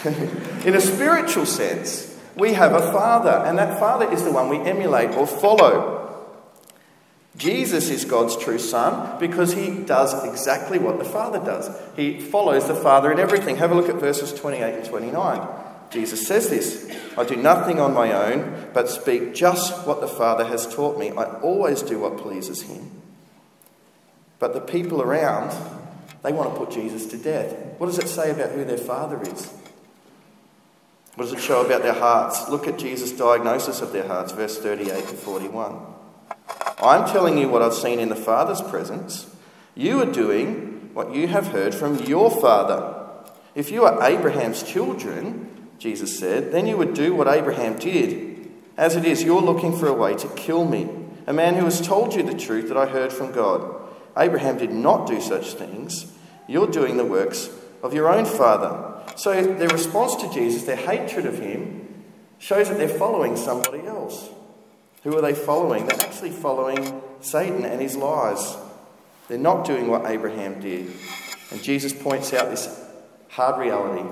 in 0.65 0.75
a 0.75 0.81
spiritual 0.81 1.45
sense, 1.45 2.17
we 2.35 2.53
have 2.53 2.73
a 2.73 2.91
father, 2.91 3.43
and 3.45 3.57
that 3.57 3.79
father 3.79 4.11
is 4.11 4.23
the 4.23 4.31
one 4.31 4.49
we 4.49 4.57
emulate 4.57 5.11
or 5.15 5.27
follow. 5.27 6.02
Jesus 7.35 7.89
is 7.89 8.05
God's 8.05 8.37
true 8.37 8.59
son 8.59 9.19
because 9.19 9.53
he 9.53 9.71
does 9.71 10.23
exactly 10.23 10.77
what 10.77 10.99
the 10.99 11.05
Father 11.05 11.39
does. 11.39 11.69
He 11.95 12.19
follows 12.19 12.67
the 12.67 12.75
Father 12.75 13.11
in 13.11 13.19
everything. 13.19 13.55
Have 13.57 13.71
a 13.71 13.75
look 13.75 13.89
at 13.89 13.95
verses 13.95 14.33
28 14.33 14.75
and 14.75 14.85
29. 14.85 15.47
Jesus 15.89 16.27
says 16.27 16.49
this 16.49 16.91
I 17.17 17.23
do 17.23 17.35
nothing 17.35 17.79
on 17.79 17.93
my 17.93 18.11
own, 18.11 18.69
but 18.73 18.89
speak 18.89 19.33
just 19.33 19.87
what 19.87 20.01
the 20.01 20.07
Father 20.07 20.45
has 20.45 20.73
taught 20.73 20.99
me. 20.99 21.11
I 21.11 21.23
always 21.39 21.81
do 21.81 21.99
what 21.99 22.17
pleases 22.17 22.63
him. 22.63 23.01
But 24.37 24.53
the 24.53 24.61
people 24.61 25.01
around, 25.01 25.55
they 26.21 26.33
want 26.33 26.53
to 26.53 26.59
put 26.59 26.71
Jesus 26.71 27.05
to 27.07 27.17
death. 27.17 27.55
What 27.79 27.87
does 27.87 27.99
it 27.99 28.07
say 28.07 28.29
about 28.31 28.51
who 28.51 28.65
their 28.65 28.77
Father 28.77 29.21
is? 29.21 29.51
What 31.15 31.25
does 31.25 31.33
it 31.33 31.41
show 31.41 31.65
about 31.65 31.83
their 31.83 31.93
hearts? 31.93 32.49
Look 32.49 32.67
at 32.67 32.79
Jesus' 32.79 33.11
diagnosis 33.11 33.81
of 33.81 33.91
their 33.91 34.07
hearts, 34.07 34.31
verse 34.31 34.57
38 34.57 35.07
to 35.07 35.15
41. 35.15 35.92
I'm 36.83 37.09
telling 37.09 37.37
you 37.37 37.47
what 37.47 37.61
I've 37.61 37.73
seen 37.73 37.99
in 37.99 38.09
the 38.09 38.15
Father's 38.15 38.61
presence. 38.61 39.33
You 39.73 40.01
are 40.01 40.11
doing 40.11 40.91
what 40.93 41.15
you 41.15 41.27
have 41.27 41.47
heard 41.47 41.73
from 41.73 41.99
your 42.03 42.29
Father. 42.29 42.99
If 43.55 43.71
you 43.71 43.85
are 43.85 44.03
Abraham's 44.03 44.63
children, 44.63 45.69
Jesus 45.79 46.19
said, 46.19 46.51
then 46.51 46.67
you 46.67 46.77
would 46.77 46.93
do 46.93 47.15
what 47.15 47.27
Abraham 47.27 47.77
did. 47.77 48.51
As 48.77 48.95
it 48.95 49.05
is, 49.05 49.23
you're 49.23 49.41
looking 49.41 49.77
for 49.77 49.87
a 49.87 49.93
way 49.93 50.15
to 50.15 50.27
kill 50.29 50.65
me, 50.65 50.89
a 51.25 51.33
man 51.33 51.55
who 51.55 51.65
has 51.65 51.79
told 51.79 52.13
you 52.13 52.23
the 52.23 52.37
truth 52.37 52.67
that 52.67 52.77
I 52.77 52.85
heard 52.85 53.13
from 53.13 53.31
God. 53.31 53.81
Abraham 54.17 54.57
did 54.57 54.71
not 54.71 55.07
do 55.07 55.21
such 55.21 55.53
things. 55.53 56.11
You're 56.47 56.67
doing 56.67 56.97
the 56.97 57.05
works 57.05 57.49
of 57.81 57.93
your 57.93 58.09
own 58.09 58.25
father. 58.25 59.01
So 59.15 59.31
their 59.41 59.69
response 59.69 60.15
to 60.17 60.29
Jesus, 60.31 60.63
their 60.63 60.75
hatred 60.75 61.25
of 61.25 61.39
him, 61.39 62.03
shows 62.39 62.69
that 62.69 62.77
they're 62.77 62.89
following 62.89 63.37
somebody 63.37 63.85
else. 63.85 64.29
Who 65.03 65.17
are 65.17 65.21
they 65.21 65.33
following? 65.33 65.85
They're 65.85 66.01
actually 66.01 66.31
following 66.31 67.01
Satan 67.21 67.65
and 67.65 67.81
his 67.81 67.95
lies. 67.95 68.55
They're 69.27 69.37
not 69.37 69.65
doing 69.65 69.87
what 69.87 70.05
Abraham 70.05 70.59
did. 70.59 70.91
And 71.51 71.61
Jesus 71.61 71.93
points 71.93 72.33
out 72.33 72.49
this 72.49 72.83
hard 73.29 73.59
reality 73.59 74.07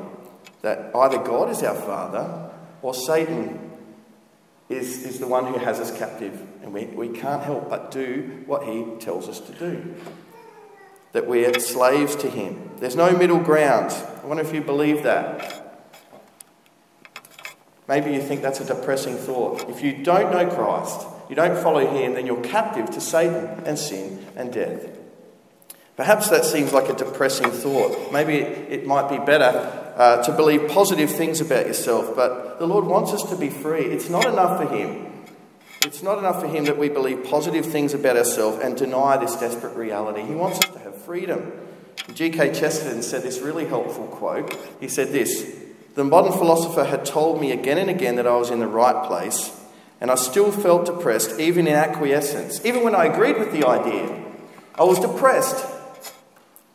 that 0.62 0.96
either 0.96 1.18
God 1.18 1.50
is 1.50 1.64
our 1.64 1.76
Father 1.76 2.52
or 2.82 2.94
Satan 2.94 3.72
is, 4.70 5.06
is 5.06 5.20
the 5.20 5.28
one 5.28 5.46
who 5.46 5.58
has 5.58 5.80
us 5.80 5.98
captive. 5.98 6.42
And 6.62 6.74
we, 6.74 6.86
we 6.86 7.10
can't 7.10 7.42
help 7.42 7.70
but 7.70 7.92
do 7.92 8.44
what 8.46 8.64
he 8.64 8.86
tells 9.00 9.28
us 9.28 9.40
to 9.40 9.52
do. 9.54 9.96
That 11.14 11.28
we're 11.28 11.54
slaves 11.60 12.16
to 12.18 12.30
him. 12.30 12.72
There's 12.78 12.96
no 12.96 13.12
middle 13.16 13.40
ground. 13.40 13.92
I 13.92 14.26
wonder 14.26 14.44
if 14.44 14.54
you 14.54 14.62
believe 14.62 15.04
that. 15.04 15.61
Maybe 17.92 18.14
you 18.14 18.22
think 18.22 18.42
that's 18.42 18.62
a 18.62 18.66
depressing 18.66 19.18
thought. 19.18 19.68
If 19.68 19.84
you 19.84 19.92
don't 19.92 20.32
know 20.32 20.50
Christ, 20.50 21.06
you 21.28 21.36
don't 21.36 21.62
follow 21.62 21.86
Him, 21.86 22.14
then 22.14 22.26
you're 22.26 22.42
captive 22.42 22.90
to 22.92 23.02
Satan 23.02 23.66
and 23.66 23.78
sin 23.78 24.26
and 24.38 24.54
death. 24.54 24.88
Perhaps 25.98 26.30
that 26.30 26.46
seems 26.46 26.72
like 26.72 26.88
a 26.88 26.94
depressing 26.94 27.52
thought. 27.52 28.14
Maybe 28.14 28.36
it 28.36 28.88
might 28.88 29.10
be 29.10 29.18
better 29.18 29.94
uh, 29.98 30.24
to 30.24 30.32
believe 30.32 30.70
positive 30.70 31.12
things 31.12 31.42
about 31.42 31.68
yourself, 31.68 32.16
but 32.16 32.60
the 32.60 32.66
Lord 32.66 32.86
wants 32.86 33.12
us 33.12 33.24
to 33.24 33.36
be 33.36 33.50
free. 33.50 33.84
It's 33.84 34.10
not 34.10 34.26
enough 34.26 34.62
for 34.62 34.74
Him. 34.74 35.26
It's 35.82 36.02
not 36.02 36.18
enough 36.18 36.40
for 36.40 36.48
Him 36.48 36.64
that 36.64 36.78
we 36.78 36.88
believe 36.88 37.26
positive 37.26 37.66
things 37.66 37.94
about 37.94 38.16
ourselves 38.16 38.64
and 38.64 38.78
deny 38.78 39.18
this 39.18 39.36
desperate 39.36 39.76
reality. 39.76 40.22
He 40.22 40.34
wants 40.34 40.60
us 40.60 40.70
to 40.70 40.80
have 40.80 40.96
freedom. 40.96 41.52
G.K. 42.14 42.54
Chesterton 42.54 43.04
said 43.04 43.24
this 43.24 43.40
really 43.40 43.66
helpful 43.66 44.08
quote. 44.08 44.58
He 44.80 44.88
said 44.88 45.10
this 45.10 45.61
the 45.96 46.04
modern 46.04 46.32
philosopher 46.32 46.86
had 46.86 47.06
told 47.06 47.42
me 47.42 47.52
again 47.52 47.78
and 47.78 47.90
again 47.90 48.16
that 48.16 48.28
I 48.28 48.36
was 48.36 48.50
in 48.50 48.60
the 48.60 48.68
right 48.68 49.06
place, 49.06 49.58
and 50.00 50.10
I 50.10 50.16
still 50.16 50.52
felt 50.52 50.86
depressed, 50.86 51.40
even 51.40 51.68
in 51.68 51.74
acquiescence. 51.74 52.66
Even 52.66 52.84
when 52.84 52.96
I 52.96 53.06
agreed 53.06 53.38
with 53.38 53.52
the 53.52 53.68
idea, 53.68 54.24
I 54.76 54.84
was 54.84 55.00
depressed. 55.00 55.66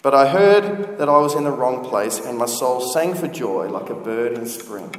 But 0.02 0.14
I 0.14 0.28
heard 0.28 0.98
that 0.98 1.08
I 1.08 1.18
was 1.18 1.34
in 1.34 1.44
the 1.44 1.50
wrong 1.50 1.84
place, 1.84 2.20
and 2.20 2.38
my 2.38 2.46
soul 2.46 2.80
sang 2.80 3.14
for 3.14 3.26
joy 3.26 3.68
like 3.68 3.90
a 3.90 3.94
bird 3.94 4.34
in 4.34 4.46
spring. 4.46 4.94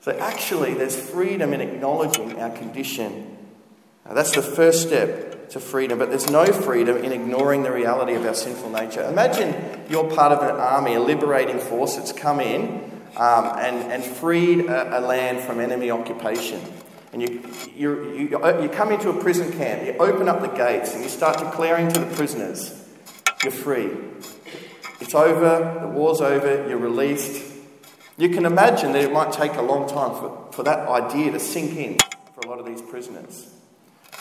So, 0.00 0.12
actually, 0.18 0.74
there's 0.74 0.96
freedom 0.96 1.52
in 1.52 1.60
acknowledging 1.60 2.40
our 2.40 2.50
condition. 2.50 3.36
Now, 4.04 4.14
that's 4.14 4.34
the 4.34 4.42
first 4.42 4.86
step 4.86 5.50
to 5.50 5.60
freedom, 5.60 5.98
but 5.98 6.10
there's 6.10 6.30
no 6.30 6.46
freedom 6.46 6.96
in 6.96 7.12
ignoring 7.12 7.62
the 7.62 7.72
reality 7.72 8.14
of 8.14 8.24
our 8.26 8.34
sinful 8.34 8.70
nature. 8.70 9.04
Imagine 9.04 9.84
you're 9.88 10.10
part 10.10 10.32
of 10.32 10.42
an 10.42 10.56
army, 10.56 10.94
a 10.94 11.00
liberating 11.00 11.58
force 11.58 11.96
that's 11.96 12.12
come 12.12 12.40
in 12.40 12.93
um, 13.16 13.56
and, 13.58 13.92
and 13.92 14.04
freed 14.04 14.66
a, 14.66 14.98
a, 14.98 15.00
land 15.00 15.40
from 15.40 15.60
enemy 15.60 15.90
occupation. 15.90 16.60
And 17.12 17.22
you, 17.22 17.48
you, 17.76 18.12
you, 18.12 18.62
you 18.62 18.68
come 18.68 18.90
into 18.90 19.08
a 19.10 19.20
prison 19.20 19.52
camp, 19.52 19.86
you 19.86 19.94
open 19.98 20.28
up 20.28 20.40
the 20.40 20.48
gates, 20.48 20.94
and 20.94 21.02
you 21.02 21.08
start 21.08 21.38
declaring 21.38 21.92
to 21.92 22.00
the 22.00 22.14
prisoners, 22.16 22.86
You're 23.42 23.52
free. 23.52 23.90
It's 25.00 25.14
over, 25.14 25.80
the 25.80 25.88
war's 25.88 26.20
over, 26.20 26.68
you're 26.68 26.78
released. 26.78 27.52
You 28.16 28.28
can 28.30 28.46
imagine 28.46 28.92
that 28.92 29.04
it 29.04 29.12
might 29.12 29.32
take 29.32 29.54
a 29.54 29.62
long 29.62 29.88
time 29.88 30.12
for, 30.12 30.48
for 30.52 30.62
that 30.62 30.88
idea 30.88 31.32
to 31.32 31.40
sink 31.40 31.76
in 31.76 31.98
for 32.34 32.40
a 32.46 32.48
lot 32.48 32.58
of 32.58 32.66
these 32.66 32.80
prisoners. 32.80 33.52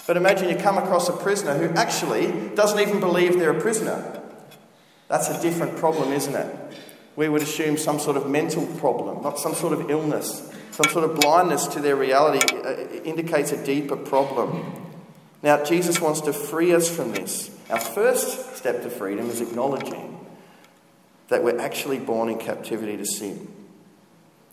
But 0.05 0.17
imagine 0.17 0.49
you 0.49 0.55
come 0.55 0.77
across 0.77 1.07
a 1.09 1.13
prisoner 1.13 1.55
who 1.57 1.73
actually 1.75 2.27
doesn't 2.55 2.79
even 2.79 2.99
believe 2.99 3.39
they're 3.39 3.57
a 3.57 3.61
prisoner. 3.61 4.21
That's 5.07 5.29
a 5.29 5.41
different 5.41 5.77
problem, 5.77 6.11
isn't 6.11 6.35
it? 6.35 6.77
We 7.15 7.29
would 7.29 7.41
assume 7.41 7.77
some 7.77 7.99
sort 7.99 8.17
of 8.17 8.29
mental 8.29 8.65
problem, 8.77 9.21
not 9.21 9.39
some 9.39 9.53
sort 9.53 9.73
of 9.73 9.89
illness. 9.89 10.51
Some 10.71 10.89
sort 10.89 11.07
of 11.07 11.19
blindness 11.19 11.67
to 11.67 11.79
their 11.79 11.95
reality 11.95 12.43
uh, 12.57 13.01
indicates 13.03 13.51
a 13.51 13.63
deeper 13.63 13.95
problem. 13.95 14.89
Now, 15.43 15.63
Jesus 15.63 16.01
wants 16.01 16.21
to 16.21 16.33
free 16.33 16.73
us 16.73 16.89
from 16.89 17.11
this. 17.11 17.55
Our 17.69 17.79
first 17.79 18.55
step 18.55 18.81
to 18.81 18.89
freedom 18.89 19.29
is 19.29 19.39
acknowledging 19.39 20.19
that 21.27 21.43
we're 21.43 21.59
actually 21.59 21.99
born 21.99 22.29
in 22.29 22.39
captivity 22.39 22.97
to 22.97 23.05
sin. 23.05 23.53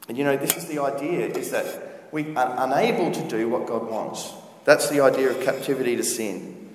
And 0.08 0.18
you 0.18 0.24
know, 0.24 0.36
this 0.36 0.58
is 0.58 0.66
the 0.66 0.80
idea 0.82 1.26
is 1.26 1.52
that 1.52 2.08
we 2.12 2.34
are 2.36 2.54
unable 2.58 3.12
to 3.12 3.28
do 3.28 3.48
what 3.48 3.66
God 3.66 3.88
wants. 3.88 4.30
That's 4.64 4.90
the 4.90 5.00
idea 5.00 5.30
of 5.30 5.42
captivity 5.42 5.96
to 5.96 6.02
sin. 6.02 6.69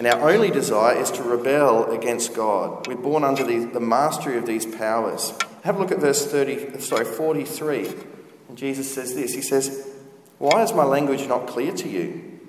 And 0.00 0.06
our 0.06 0.30
only 0.30 0.50
desire 0.50 0.96
is 0.96 1.10
to 1.10 1.22
rebel 1.22 1.90
against 1.90 2.32
God. 2.32 2.86
We're 2.86 2.96
born 2.96 3.22
under 3.22 3.44
the, 3.44 3.66
the 3.66 3.80
mastery 3.80 4.38
of 4.38 4.46
these 4.46 4.64
powers. 4.64 5.34
Have 5.62 5.76
a 5.76 5.78
look 5.78 5.92
at 5.92 5.98
verse 5.98 6.24
30, 6.24 6.80
sorry, 6.80 7.04
43. 7.04 7.86
And 8.48 8.56
Jesus 8.56 8.90
says 8.94 9.14
this 9.14 9.34
He 9.34 9.42
says, 9.42 9.92
Why 10.38 10.62
is 10.62 10.72
my 10.72 10.84
language 10.84 11.28
not 11.28 11.48
clear 11.48 11.74
to 11.74 11.86
you? 11.86 12.40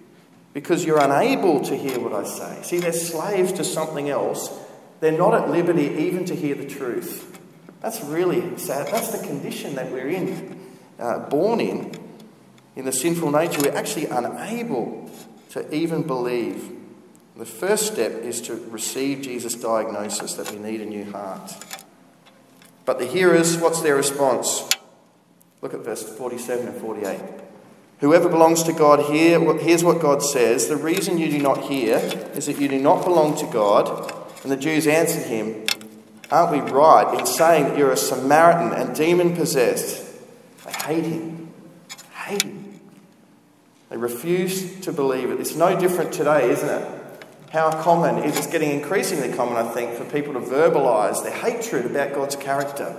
Because 0.54 0.86
you're 0.86 1.04
unable 1.04 1.60
to 1.66 1.76
hear 1.76 2.00
what 2.00 2.14
I 2.14 2.24
say. 2.24 2.62
See, 2.64 2.80
they're 2.80 2.94
slaves 2.94 3.52
to 3.52 3.66
something 3.66 4.10
else. 4.10 4.50
They're 5.02 5.12
not 5.12 5.34
at 5.34 5.50
liberty 5.50 6.06
even 6.06 6.24
to 6.28 6.36
hear 6.38 6.56
the 6.56 6.66
truth. 6.66 7.38
That's 7.82 8.02
really 8.02 8.58
sad. 8.60 8.88
That's 8.88 9.10
the 9.12 9.28
condition 9.28 9.76
that 9.76 9.92
we're 9.92 10.08
in, 10.08 10.58
uh, 10.98 11.28
born 11.28 11.60
in. 11.60 11.92
In 12.78 12.86
the 12.86 12.94
sinful 12.94 13.30
nature, 13.30 13.60
we're 13.62 13.76
actually 13.76 14.06
unable 14.06 15.12
to 15.50 15.70
even 15.76 16.04
believe 16.04 16.78
the 17.42 17.48
first 17.48 17.92
step 17.92 18.12
is 18.22 18.40
to 18.40 18.54
receive 18.70 19.24
Jesus' 19.24 19.56
diagnosis 19.56 20.36
that 20.36 20.52
we 20.52 20.60
need 20.60 20.80
a 20.80 20.86
new 20.86 21.12
heart. 21.12 21.52
But 22.86 23.00
the 23.00 23.08
hearers, 23.08 23.58
what's 23.58 23.82
their 23.82 23.96
response? 23.96 24.70
Look 25.64 25.74
at 25.74 25.80
verse 25.80 26.04
47 26.04 26.68
and 26.68 26.80
48. 26.80 27.20
Whoever 27.98 28.30
belongs 28.30 28.62
to 28.66 28.74
God, 28.74 29.12
hear, 29.12 29.58
here's 29.58 29.84
what 29.84 30.04
God 30.04 30.22
says. 30.22 30.68
The 30.68 30.76
reason 30.76 31.18
you 31.18 31.32
do 31.32 31.40
not 31.40 31.64
hear 31.64 31.98
is 32.36 32.46
that 32.46 32.60
you 32.60 32.68
do 32.68 32.80
not 32.80 33.04
belong 33.04 33.36
to 33.38 33.48
God. 33.48 34.14
And 34.44 34.52
the 34.52 34.56
Jews 34.56 34.86
answered 34.86 35.26
him, 35.26 35.66
Aren't 36.30 36.52
we 36.52 36.72
right 36.72 37.20
in 37.20 37.26
saying 37.26 37.64
that 37.64 37.76
you're 37.76 37.92
a 37.92 37.98
Samaritan 37.98 38.72
and 38.72 38.96
demon 38.96 39.36
possessed? 39.36 40.16
They 40.64 40.74
hate 40.74 41.06
him. 41.06 41.52
Hate 42.14 42.44
him. 42.44 42.80
They 43.90 43.98
refuse 43.98 44.80
to 44.82 44.94
believe 44.94 45.32
it. 45.32 45.40
It's 45.40 45.56
no 45.56 45.80
different 45.80 46.14
today, 46.14 46.48
isn't 46.52 46.70
it? 46.70 47.01
How 47.52 47.70
common 47.84 48.18
it 48.20 48.38
is 48.38 48.48
getting 48.48 48.72
increasingly 48.72 49.34
common, 49.34 49.58
I 49.58 49.70
think, 49.74 49.94
for 49.96 50.06
people 50.06 50.34
to 50.34 50.40
verbalise 50.40 51.22
their 51.22 51.34
hatred 51.34 51.86
about 51.86 52.14
God's 52.14 52.38
character. 52.38 52.96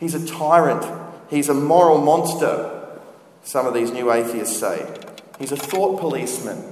He's 0.00 0.14
a 0.14 0.26
tyrant, 0.26 0.84
he's 1.28 1.48
a 1.48 1.54
moral 1.54 1.98
monster, 1.98 2.98
some 3.44 3.66
of 3.66 3.74
these 3.74 3.92
new 3.92 4.10
atheists 4.10 4.58
say. 4.58 4.92
He's 5.38 5.52
a 5.52 5.56
thought 5.56 6.00
policeman. 6.00 6.64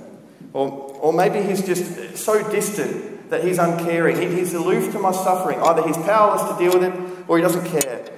Or, 0.53 0.69
or 1.01 1.13
maybe 1.13 1.41
he's 1.41 1.65
just 1.65 2.17
so 2.17 2.51
distant 2.51 3.31
that 3.31 3.45
he's 3.45 3.59
uncaring. 3.59 4.21
He, 4.21 4.35
he's 4.37 4.53
aloof 4.53 4.93
to 4.93 4.99
my 4.99 5.13
suffering. 5.13 5.61
Either 5.61 5.87
he's 5.87 5.97
powerless 5.99 6.51
to 6.51 6.59
deal 6.59 6.81
with 6.81 6.83
it 6.83 7.29
or 7.29 7.39
he 7.39 7.43
doesn't 7.43 7.67
care. 7.67 8.11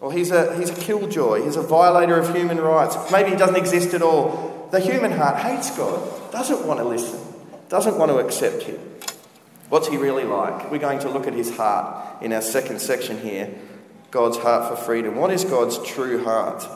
Or 0.00 0.12
he's 0.12 0.30
a, 0.30 0.56
he's 0.56 0.70
a 0.70 0.74
killjoy. 0.74 1.44
He's 1.44 1.56
a 1.56 1.62
violator 1.62 2.18
of 2.18 2.34
human 2.34 2.60
rights. 2.60 2.96
Maybe 3.12 3.30
he 3.30 3.36
doesn't 3.36 3.56
exist 3.56 3.94
at 3.94 4.02
all. 4.02 4.68
The 4.72 4.80
human 4.80 5.12
heart 5.12 5.38
hates 5.38 5.76
God, 5.76 6.32
doesn't 6.32 6.66
want 6.66 6.80
to 6.80 6.84
listen 6.84 7.31
doesn't 7.72 7.96
want 7.96 8.10
to 8.10 8.18
accept 8.18 8.64
him. 8.64 8.78
What's 9.70 9.88
he 9.88 9.96
really 9.96 10.24
like? 10.24 10.70
We're 10.70 10.76
going 10.76 10.98
to 10.98 11.08
look 11.08 11.26
at 11.26 11.32
his 11.32 11.56
heart 11.56 12.22
in 12.22 12.34
our 12.34 12.42
second 12.42 12.82
section 12.82 13.18
here. 13.18 13.48
God's 14.10 14.36
heart 14.36 14.68
for 14.68 14.76
freedom? 14.76 15.16
What 15.16 15.30
is 15.30 15.46
God's 15.46 15.82
true 15.82 16.22
heart? 16.22 16.68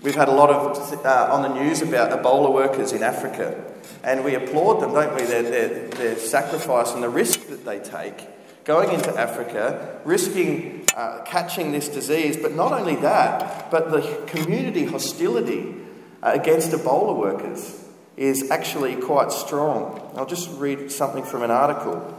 We've 0.00 0.14
had 0.14 0.28
a 0.28 0.32
lot 0.32 0.50
of 0.50 1.04
uh, 1.04 1.28
on 1.32 1.42
the 1.42 1.60
news 1.60 1.82
about 1.82 2.12
Ebola 2.22 2.54
workers 2.54 2.92
in 2.92 3.02
Africa, 3.02 3.64
and 4.04 4.24
we 4.24 4.36
applaud 4.36 4.80
them, 4.80 4.92
don't 4.92 5.16
we? 5.16 5.24
Their, 5.24 5.42
their, 5.42 5.88
their 5.88 6.16
sacrifice 6.16 6.92
and 6.92 7.02
the 7.02 7.08
risk 7.08 7.48
that 7.48 7.64
they 7.64 7.80
take 7.80 8.28
going 8.62 8.92
into 8.92 9.10
Africa, 9.18 10.00
risking 10.04 10.86
uh, 10.94 11.22
catching 11.24 11.72
this 11.72 11.88
disease, 11.88 12.36
but 12.36 12.54
not 12.54 12.70
only 12.70 12.94
that, 12.94 13.72
but 13.72 13.90
the 13.90 14.02
community 14.28 14.84
hostility 14.84 15.74
uh, 16.22 16.30
against 16.32 16.70
Ebola 16.70 17.16
workers 17.18 17.82
is 18.16 18.50
actually 18.50 18.96
quite 18.96 19.30
strong. 19.32 20.00
I'll 20.16 20.26
just 20.26 20.50
read 20.58 20.90
something 20.90 21.24
from 21.24 21.42
an 21.42 21.50
article. 21.50 22.14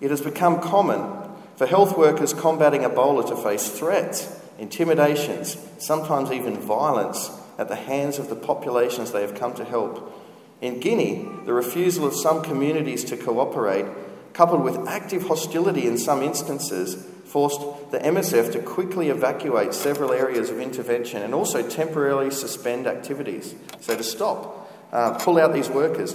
It 0.00 0.10
has 0.10 0.20
become 0.20 0.60
common 0.60 1.30
for 1.56 1.66
health 1.66 1.96
workers 1.96 2.32
combating 2.32 2.82
Ebola 2.82 3.28
to 3.28 3.36
face 3.36 3.68
threats 3.68 4.38
intimidations, 4.58 5.56
sometimes 5.78 6.30
even 6.30 6.56
violence 6.56 7.30
at 7.58 7.68
the 7.68 7.76
hands 7.76 8.18
of 8.18 8.28
the 8.28 8.36
populations 8.36 9.10
they 9.10 9.20
have 9.20 9.34
come 9.34 9.54
to 9.54 9.64
help. 9.64 10.12
In 10.60 10.78
Guinea, 10.78 11.28
the 11.44 11.52
refusal 11.52 12.06
of 12.06 12.14
some 12.14 12.42
communities 12.42 13.02
to 13.04 13.16
cooperate, 13.16 13.86
coupled 14.32 14.62
with 14.62 14.86
active 14.86 15.26
hostility 15.26 15.86
in 15.86 15.98
some 15.98 16.22
instances, 16.22 17.04
forced 17.32 17.60
the 17.90 17.98
MSF 17.98 18.52
to 18.52 18.58
quickly 18.60 19.08
evacuate 19.08 19.72
several 19.72 20.12
areas 20.12 20.50
of 20.50 20.60
intervention 20.60 21.22
and 21.22 21.32
also 21.32 21.66
temporarily 21.66 22.30
suspend 22.30 22.86
activities. 22.86 23.54
So, 23.80 23.96
to 23.96 24.02
stop, 24.02 24.70
uh, 24.92 25.14
pull 25.18 25.38
out 25.38 25.54
these 25.54 25.70
workers. 25.70 26.14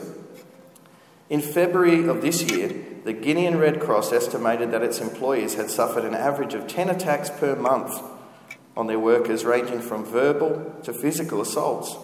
In 1.28 1.42
February 1.42 2.08
of 2.08 2.22
this 2.22 2.44
year, 2.44 2.68
the 3.04 3.16
Guinean 3.16 3.60
Red 3.60 3.82
Cross 3.82 4.14
estimated 4.14 4.70
that 4.72 4.84
its 4.84 5.00
employees 5.00 5.56
had 5.56 5.72
suffered 5.72 6.06
an 6.06 6.14
average 6.14 6.54
of 6.54 6.68
10 6.68 6.88
attacks 6.90 7.32
per 7.32 7.56
month 7.56 8.00
on 8.78 8.86
their 8.86 9.00
workers, 9.00 9.44
ranging 9.44 9.82
from 9.82 10.06
verbal 10.06 10.76
to 10.84 10.94
physical 10.94 11.42
assaults. 11.42 11.96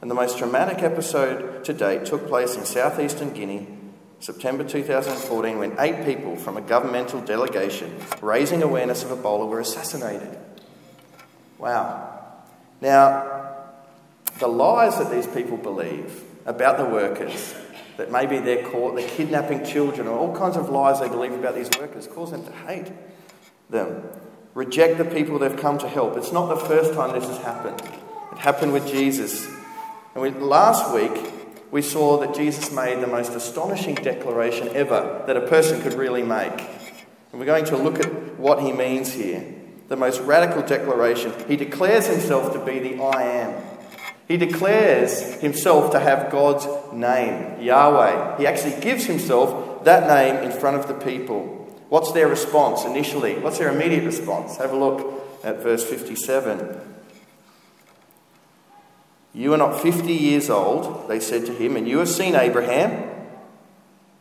And 0.00 0.08
the 0.08 0.14
most 0.14 0.38
dramatic 0.38 0.84
episode 0.84 1.64
to 1.64 1.72
date 1.72 2.04
took 2.04 2.28
place 2.28 2.54
in 2.56 2.64
southeastern 2.64 3.32
Guinea, 3.32 3.66
September 4.20 4.64
2014, 4.64 5.58
when 5.58 5.74
eight 5.78 6.04
people 6.04 6.36
from 6.36 6.56
a 6.56 6.60
governmental 6.60 7.20
delegation 7.20 7.94
raising 8.20 8.62
awareness 8.62 9.02
of 9.02 9.10
Ebola 9.10 9.48
were 9.48 9.60
assassinated. 9.60 10.38
Wow. 11.58 12.18
Now, 12.80 13.56
the 14.38 14.46
lies 14.46 14.98
that 14.98 15.10
these 15.10 15.26
people 15.26 15.56
believe 15.56 16.22
about 16.46 16.78
the 16.78 16.84
workers, 16.84 17.54
that 17.96 18.10
maybe 18.12 18.38
they're 18.38 18.64
caught, 18.70 18.94
they're 18.94 19.08
kidnapping 19.08 19.64
children, 19.64 20.06
or 20.06 20.16
all 20.16 20.36
kinds 20.36 20.56
of 20.56 20.70
lies 20.70 21.00
they 21.00 21.08
believe 21.08 21.32
about 21.32 21.54
these 21.54 21.70
workers, 21.78 22.06
cause 22.06 22.30
them 22.30 22.44
to 22.44 22.52
hate 22.52 22.92
them 23.68 24.02
reject 24.54 24.98
the 24.98 25.04
people 25.04 25.38
they've 25.38 25.56
come 25.56 25.78
to 25.78 25.88
help. 25.88 26.16
It's 26.16 26.32
not 26.32 26.48
the 26.48 26.66
first 26.66 26.94
time 26.94 27.18
this 27.18 27.28
has 27.28 27.38
happened. 27.38 27.80
It 28.32 28.38
happened 28.38 28.72
with 28.72 28.86
Jesus. 28.88 29.46
And 30.14 30.22
we, 30.22 30.30
last 30.30 30.92
week, 30.94 31.32
we 31.70 31.82
saw 31.82 32.18
that 32.18 32.34
Jesus 32.34 32.72
made 32.72 33.00
the 33.00 33.06
most 33.06 33.32
astonishing 33.32 33.94
declaration 33.94 34.68
ever 34.68 35.22
that 35.26 35.36
a 35.36 35.46
person 35.46 35.80
could 35.82 35.94
really 35.94 36.22
make. 36.22 36.52
And 37.32 37.38
we're 37.40 37.46
going 37.46 37.64
to 37.66 37.76
look 37.76 38.00
at 38.00 38.38
what 38.38 38.60
he 38.60 38.72
means 38.72 39.12
here. 39.12 39.44
The 39.88 39.96
most 39.96 40.20
radical 40.20 40.62
declaration. 40.62 41.32
He 41.48 41.56
declares 41.56 42.06
himself 42.06 42.52
to 42.52 42.64
be 42.64 42.78
the 42.78 43.02
I 43.02 43.22
am. 43.22 43.62
He 44.26 44.36
declares 44.36 45.40
himself 45.40 45.90
to 45.92 45.98
have 45.98 46.30
God's 46.30 46.66
name, 46.92 47.60
Yahweh. 47.60 48.38
He 48.38 48.46
actually 48.46 48.80
gives 48.80 49.04
himself 49.04 49.84
that 49.84 50.06
name 50.06 50.48
in 50.48 50.56
front 50.56 50.76
of 50.76 50.86
the 50.86 50.94
people. 50.94 51.56
What's 51.88 52.12
their 52.12 52.28
response 52.28 52.84
initially? 52.84 53.38
What's 53.38 53.58
their 53.58 53.72
immediate 53.72 54.04
response? 54.04 54.56
Have 54.58 54.72
a 54.72 54.76
look 54.76 55.20
at 55.42 55.62
verse 55.62 55.82
57. 55.82 56.80
You 59.32 59.54
are 59.54 59.58
not 59.58 59.80
50 59.80 60.12
years 60.12 60.50
old, 60.50 61.08
they 61.08 61.20
said 61.20 61.46
to 61.46 61.52
him, 61.52 61.76
and 61.76 61.86
you 61.88 61.98
have 61.98 62.08
seen 62.08 62.34
Abraham. 62.34 63.08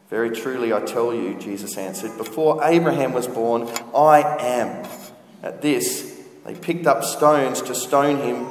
Very 0.10 0.32
truly, 0.32 0.74
I 0.74 0.82
tell 0.82 1.14
you, 1.14 1.36
Jesus 1.40 1.78
answered, 1.78 2.18
before 2.18 2.64
Abraham 2.64 3.14
was 3.14 3.28
born, 3.28 3.68
I 3.96 4.22
am. 4.40 4.88
At 5.42 5.62
this, 5.62 6.20
they 6.46 6.56
picked 6.56 6.88
up 6.88 7.04
stones 7.04 7.62
to 7.64 7.76
stone 7.76 8.18
him, 8.18 8.46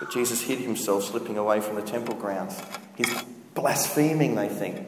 but 0.00 0.10
Jesus 0.10 0.42
hid 0.42 0.58
himself, 0.58 1.04
slipping 1.04 1.38
away 1.38 1.60
from 1.60 1.76
the 1.76 1.82
temple 1.82 2.14
grounds. 2.14 2.60
He's 2.96 3.22
blaspheming, 3.54 4.34
they 4.34 4.48
think. 4.48 4.86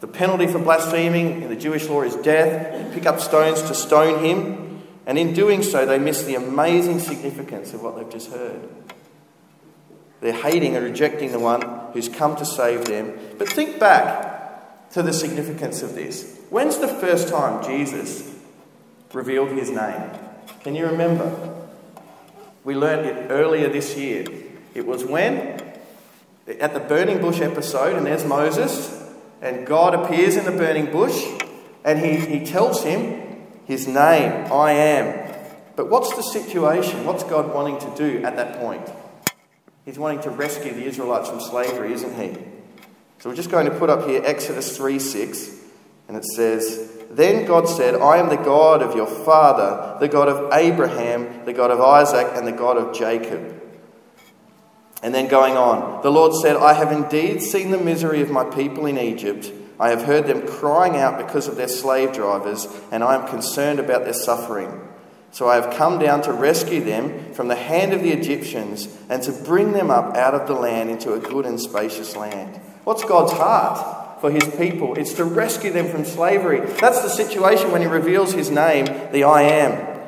The 0.00 0.06
penalty 0.06 0.46
for 0.46 0.58
blaspheming 0.58 1.42
in 1.42 1.50
the 1.50 1.56
Jewish 1.56 1.86
law 1.88 2.02
is 2.02 2.16
death. 2.16 2.72
They 2.72 2.94
pick 2.94 3.06
up 3.06 3.20
stones 3.20 3.60
to 3.62 3.74
stone 3.74 4.24
him. 4.24 4.82
And 5.04 5.18
in 5.18 5.34
doing 5.34 5.62
so, 5.62 5.84
they 5.84 5.98
miss 5.98 6.22
the 6.22 6.36
amazing 6.36 7.00
significance 7.00 7.74
of 7.74 7.82
what 7.82 7.96
they've 7.96 8.10
just 8.10 8.30
heard. 8.30 8.68
They're 10.20 10.32
hating 10.32 10.76
and 10.76 10.84
rejecting 10.84 11.32
the 11.32 11.38
one 11.38 11.62
who's 11.92 12.08
come 12.08 12.36
to 12.36 12.44
save 12.44 12.84
them. 12.86 13.18
But 13.38 13.48
think 13.48 13.78
back 13.78 14.90
to 14.90 15.02
the 15.02 15.12
significance 15.12 15.82
of 15.82 15.94
this. 15.94 16.38
When's 16.50 16.78
the 16.78 16.88
first 16.88 17.28
time 17.28 17.64
Jesus 17.64 18.34
revealed 19.12 19.50
his 19.50 19.70
name? 19.70 20.10
Can 20.62 20.74
you 20.74 20.86
remember? 20.86 21.56
We 22.64 22.74
learned 22.74 23.06
it 23.06 23.30
earlier 23.30 23.68
this 23.68 23.96
year. 23.96 24.26
It 24.74 24.86
was 24.86 25.04
when? 25.04 25.62
At 26.60 26.74
the 26.74 26.80
burning 26.80 27.20
bush 27.20 27.40
episode, 27.40 27.96
and 27.96 28.06
there's 28.06 28.24
Moses 28.24 29.00
and 29.40 29.66
God 29.66 29.94
appears 29.94 30.36
in 30.36 30.44
the 30.44 30.52
burning 30.52 30.90
bush 30.90 31.24
and 31.84 31.98
he, 31.98 32.16
he 32.16 32.44
tells 32.44 32.84
him 32.84 33.46
his 33.64 33.86
name, 33.86 34.52
I 34.52 34.72
am. 34.72 35.34
But 35.76 35.88
what's 35.88 36.14
the 36.14 36.22
situation? 36.22 37.04
What's 37.04 37.24
God 37.24 37.54
wanting 37.54 37.78
to 37.78 37.96
do 37.96 38.22
at 38.22 38.36
that 38.36 38.58
point? 38.58 38.86
He's 39.84 39.98
wanting 39.98 40.20
to 40.22 40.30
rescue 40.30 40.72
the 40.72 40.84
Israelites 40.84 41.28
from 41.28 41.40
slavery, 41.40 41.92
isn't 41.92 42.14
he? 42.14 42.38
So 43.18 43.28
we're 43.28 43.36
just 43.36 43.50
going 43.50 43.66
to 43.66 43.78
put 43.78 43.90
up 43.90 44.06
here 44.06 44.22
Exodus 44.24 44.76
3 44.76 44.98
6, 44.98 45.56
and 46.08 46.16
it 46.16 46.24
says, 46.24 46.90
Then 47.10 47.46
God 47.46 47.68
said, 47.68 47.94
I 47.94 48.18
am 48.18 48.28
the 48.28 48.36
God 48.36 48.82
of 48.82 48.94
your 48.96 49.06
father, 49.06 49.98
the 50.00 50.08
God 50.08 50.28
of 50.28 50.52
Abraham, 50.52 51.44
the 51.44 51.52
God 51.52 51.70
of 51.70 51.80
Isaac, 51.80 52.28
and 52.34 52.46
the 52.46 52.52
God 52.52 52.76
of 52.76 52.94
Jacob. 52.94 53.60
And 55.02 55.14
then 55.14 55.28
going 55.28 55.56
on, 55.56 56.02
the 56.02 56.10
Lord 56.10 56.34
said, 56.34 56.56
I 56.56 56.74
have 56.74 56.92
indeed 56.92 57.42
seen 57.42 57.70
the 57.70 57.78
misery 57.78 58.20
of 58.20 58.30
my 58.30 58.44
people 58.44 58.86
in 58.86 58.98
Egypt. 58.98 59.50
I 59.78 59.90
have 59.90 60.02
heard 60.02 60.26
them 60.26 60.46
crying 60.46 60.96
out 60.96 61.16
because 61.16 61.48
of 61.48 61.56
their 61.56 61.68
slave 61.68 62.12
drivers, 62.12 62.68
and 62.92 63.02
I 63.02 63.14
am 63.14 63.26
concerned 63.26 63.80
about 63.80 64.04
their 64.04 64.12
suffering. 64.12 64.88
So 65.32 65.48
I 65.48 65.56
have 65.56 65.76
come 65.76 65.98
down 65.98 66.22
to 66.22 66.32
rescue 66.32 66.82
them 66.82 67.32
from 67.34 67.48
the 67.48 67.56
hand 67.56 67.92
of 67.92 68.02
the 68.02 68.10
Egyptians 68.10 68.88
and 69.08 69.22
to 69.22 69.32
bring 69.32 69.72
them 69.72 69.90
up 69.90 70.16
out 70.16 70.34
of 70.34 70.48
the 70.48 70.54
land 70.54 70.90
into 70.90 71.12
a 71.12 71.20
good 71.20 71.46
and 71.46 71.60
spacious 71.60 72.16
land. 72.16 72.56
What's 72.84 73.04
God's 73.04 73.32
heart 73.32 74.20
for 74.20 74.30
his 74.30 74.44
people? 74.56 74.98
It's 74.98 75.14
to 75.14 75.24
rescue 75.24 75.72
them 75.72 75.88
from 75.88 76.04
slavery. 76.04 76.60
That's 76.60 77.02
the 77.02 77.08
situation 77.08 77.70
when 77.70 77.80
he 77.80 77.86
reveals 77.86 78.32
his 78.32 78.50
name, 78.50 78.86
the 79.12 79.24
I 79.24 79.42
am. 79.42 80.00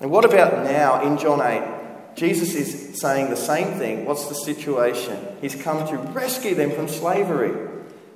And 0.00 0.10
what 0.10 0.24
about 0.24 0.64
now 0.64 1.02
in 1.02 1.18
John 1.18 1.40
8? 1.40 2.16
Jesus 2.16 2.54
is 2.54 3.00
saying 3.00 3.30
the 3.30 3.36
same 3.36 3.78
thing. 3.78 4.04
What's 4.04 4.28
the 4.28 4.34
situation? 4.34 5.16
He's 5.40 5.54
come 5.54 5.86
to 5.88 5.96
rescue 5.96 6.54
them 6.54 6.72
from 6.72 6.88
slavery. 6.88 7.68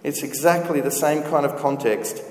It's 0.02 0.22
exactly 0.22 0.80
the 0.80 0.90
same 0.90 1.22
kind 1.22 1.46
of 1.46 1.57
context. 1.57 2.22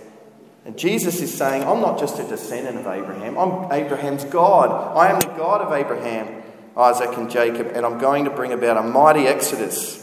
And 0.66 0.78
Jesus 0.78 1.22
is 1.22 1.34
saying, 1.34 1.64
I'm 1.64 1.82
not 1.82 2.00
just 2.00 2.20
a 2.20 2.24
descendant 2.24 2.78
of 2.78 2.88
Abraham, 2.88 3.38
I'm 3.38 3.72
Abraham's 3.72 4.24
God. 4.26 4.96
I 4.96 5.12
am 5.12 5.20
the 5.20 5.28
God 5.38 5.62
of 5.62 5.74
Abraham, 5.74 6.42
Isaac, 6.78 7.18
and 7.18 7.30
Jacob, 7.30 7.72
and 7.74 7.86
I'm 7.86 8.00
going 8.00 8.26
to 8.26 8.32
bring 8.32 8.54
about 8.54 8.78
a 8.78 8.84
mighty 8.84 9.28
exodus. 9.28 10.00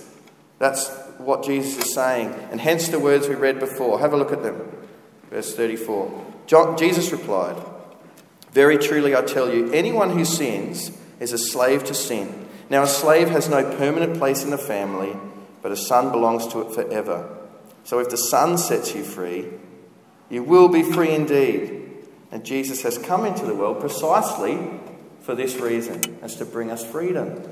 That's 0.59 0.91
what 1.19 1.45
Jesus 1.45 1.87
is 1.87 1.95
saying. 1.95 2.35
And 2.51 2.61
hence 2.61 2.89
the 2.89 2.99
words 2.99 3.29
we 3.29 3.35
read 3.35 3.59
before. 3.59 4.01
Have 4.01 4.13
a 4.13 4.17
look 4.17 4.33
at 4.33 4.43
them. 4.43 4.61
Verse 5.31 5.55
34. 5.55 6.27
John, 6.47 6.77
Jesus 6.77 7.13
replied, 7.13 7.57
Very 8.53 8.77
truly 8.77 9.17
I 9.17 9.23
tell 9.23 9.53
you, 9.53 9.73
anyone 9.73 10.11
who 10.11 10.25
sins, 10.25 10.97
is 11.21 11.33
a 11.33 11.39
slave 11.39 11.85
to 11.85 11.95
sin. 11.95 12.49
Now, 12.69 12.83
a 12.83 12.89
slave 12.89 13.29
has 13.31 13.49
no 13.49 13.77
permanent 13.77 14.19
place 14.19 14.43
in 14.43 14.51
the 14.51 14.59
family, 14.59 15.17
but 15.63 15.73
a 15.73 15.77
son 15.77 16.11
belongs 16.11 16.47
to 16.49 16.61
it 16.63 16.75
forever. 16.75 17.37
So, 17.85 17.99
if 17.99 18.11
the 18.11 18.17
son 18.17 18.59
sets 18.59 18.95
you 18.95 19.05
free, 19.05 19.47
you 20.31 20.43
will 20.45 20.69
be 20.69 20.83
free 20.83 21.13
indeed. 21.15 21.89
And 22.31 22.45
Jesus 22.45 22.83
has 22.83 22.97
come 22.97 23.27
into 23.27 23.45
the 23.45 23.55
world 23.55 23.81
precisely 23.81 24.59
for 25.21 25.35
this 25.35 25.57
reason, 25.57 26.19
as 26.23 26.37
to 26.37 26.45
bring 26.45 26.71
us 26.71 26.85
freedom, 26.85 27.43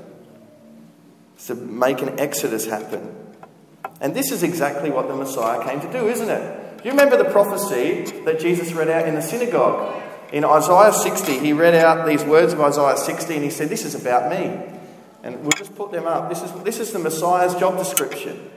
to 1.45 1.55
make 1.55 2.01
an 2.01 2.19
exodus 2.19 2.65
happen. 2.65 3.15
And 4.01 4.15
this 4.15 4.31
is 4.31 4.43
exactly 4.43 4.89
what 4.89 5.07
the 5.07 5.15
Messiah 5.15 5.63
came 5.63 5.81
to 5.81 5.91
do, 5.91 6.07
isn't 6.07 6.29
it? 6.29 6.77
Do 6.77 6.85
you 6.85 6.91
remember 6.91 7.17
the 7.17 7.29
prophecy 7.29 8.03
that 8.23 8.39
Jesus 8.39 8.71
read 8.71 8.89
out 8.89 9.07
in 9.07 9.15
the 9.15 9.21
synagogue? 9.21 10.01
In 10.31 10.45
Isaiah 10.45 10.93
60, 10.93 11.39
he 11.39 11.53
read 11.53 11.75
out 11.75 12.07
these 12.07 12.23
words 12.23 12.53
of 12.53 12.61
Isaiah 12.61 12.97
60 12.97 13.35
and 13.35 13.43
he 13.43 13.49
said, 13.49 13.67
This 13.67 13.83
is 13.83 13.95
about 13.95 14.29
me. 14.29 14.77
And 15.23 15.41
we'll 15.41 15.51
just 15.51 15.75
put 15.75 15.91
them 15.91 16.07
up. 16.07 16.29
This 16.29 16.41
is, 16.41 16.51
this 16.63 16.79
is 16.79 16.93
the 16.93 16.99
Messiah's 16.99 17.55
job 17.55 17.77
description. 17.77 18.49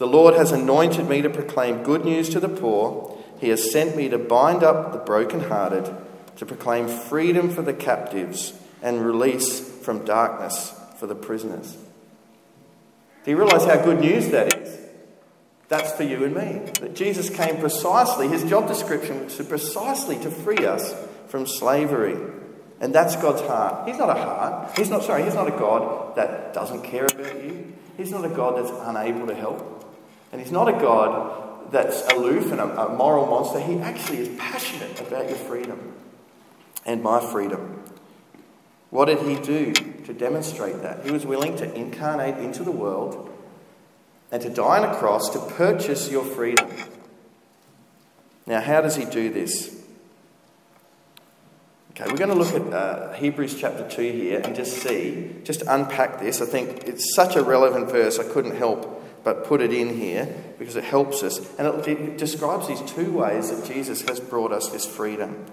The 0.00 0.06
Lord 0.06 0.32
has 0.32 0.50
anointed 0.50 1.10
me 1.10 1.20
to 1.20 1.28
proclaim 1.28 1.82
good 1.82 2.06
news 2.06 2.30
to 2.30 2.40
the 2.40 2.48
poor. 2.48 3.18
He 3.38 3.50
has 3.50 3.70
sent 3.70 3.96
me 3.96 4.08
to 4.08 4.16
bind 4.16 4.62
up 4.62 4.92
the 4.92 4.98
brokenhearted, 4.98 5.94
to 6.36 6.46
proclaim 6.46 6.88
freedom 6.88 7.50
for 7.50 7.60
the 7.60 7.74
captives, 7.74 8.54
and 8.80 9.04
release 9.04 9.60
from 9.60 10.06
darkness 10.06 10.72
for 10.98 11.06
the 11.06 11.14
prisoners. 11.14 11.76
Do 13.24 13.30
you 13.30 13.36
realize 13.36 13.66
how 13.66 13.76
good 13.84 14.00
news 14.00 14.30
that 14.30 14.56
is? 14.56 14.80
That's 15.68 15.92
for 15.92 16.04
you 16.04 16.24
and 16.24 16.34
me. 16.34 16.72
That 16.80 16.94
Jesus 16.94 17.28
came 17.28 17.58
precisely, 17.58 18.26
his 18.26 18.48
job 18.48 18.68
description 18.68 19.26
was 19.26 19.36
precisely 19.46 20.16
to 20.20 20.30
free 20.30 20.64
us 20.64 20.94
from 21.28 21.46
slavery. 21.46 22.16
And 22.80 22.94
that's 22.94 23.16
God's 23.16 23.42
heart. 23.42 23.86
He's 23.86 23.98
not 23.98 24.08
a 24.08 24.14
heart. 24.14 24.78
He's 24.78 24.88
not, 24.88 25.02
sorry, 25.02 25.24
he's 25.24 25.34
not 25.34 25.48
a 25.48 25.58
God 25.58 26.16
that 26.16 26.54
doesn't 26.54 26.84
care 26.84 27.04
about 27.04 27.44
you. 27.44 27.74
He's 27.98 28.10
not 28.10 28.24
a 28.24 28.30
God 28.30 28.56
that's 28.56 28.72
unable 28.88 29.26
to 29.26 29.34
help. 29.34 29.76
And 30.32 30.40
he's 30.40 30.52
not 30.52 30.68
a 30.68 30.72
God 30.72 31.72
that's 31.72 32.02
aloof 32.12 32.50
and 32.52 32.60
a, 32.60 32.86
a 32.86 32.96
moral 32.96 33.26
monster. 33.26 33.60
He 33.60 33.78
actually 33.78 34.18
is 34.18 34.28
passionate 34.38 35.00
about 35.00 35.28
your 35.28 35.38
freedom 35.38 35.94
and 36.84 37.02
my 37.02 37.20
freedom. 37.20 37.82
What 38.90 39.06
did 39.06 39.20
he 39.20 39.36
do 39.36 39.72
to 39.72 40.12
demonstrate 40.12 40.82
that? 40.82 41.04
He 41.04 41.12
was 41.12 41.24
willing 41.24 41.56
to 41.56 41.74
incarnate 41.74 42.38
into 42.38 42.64
the 42.64 42.72
world 42.72 43.28
and 44.32 44.42
to 44.42 44.50
die 44.50 44.82
on 44.82 44.88
a 44.88 44.96
cross 44.96 45.30
to 45.30 45.38
purchase 45.54 46.10
your 46.10 46.24
freedom. 46.24 46.70
Now, 48.46 48.60
how 48.60 48.80
does 48.80 48.96
he 48.96 49.04
do 49.04 49.32
this? 49.32 49.76
Okay, 51.92 52.04
we're 52.10 52.16
going 52.16 52.30
to 52.30 52.36
look 52.36 52.54
at 52.54 52.72
uh, 52.72 53.12
Hebrews 53.12 53.60
chapter 53.60 53.88
2 53.88 54.02
here 54.12 54.40
and 54.40 54.56
just 54.56 54.78
see, 54.78 55.36
just 55.44 55.62
unpack 55.62 56.18
this. 56.18 56.40
I 56.40 56.46
think 56.46 56.84
it's 56.84 57.14
such 57.14 57.36
a 57.36 57.42
relevant 57.42 57.90
verse, 57.90 58.18
I 58.18 58.24
couldn't 58.24 58.56
help 58.56 58.99
but 59.22 59.44
put 59.44 59.60
it 59.60 59.72
in 59.72 59.96
here 59.96 60.34
because 60.58 60.76
it 60.76 60.84
helps 60.84 61.22
us. 61.22 61.38
And 61.58 61.86
it, 61.86 62.18
describes 62.18 62.68
these 62.68 62.80
two 62.90 63.12
ways 63.12 63.50
that 63.50 63.72
Jesus 63.72 64.02
has 64.02 64.20
brought 64.20 64.52
us 64.52 64.68
this 64.68 64.86
freedom. 64.86 65.46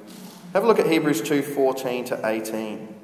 Have 0.54 0.64
a 0.64 0.68
look 0.68 0.80
at 0.80 0.88
Hebrews 0.88 1.22
2 1.22 1.42
14 1.42 2.06
to 2.06 2.26
18. 2.26 2.96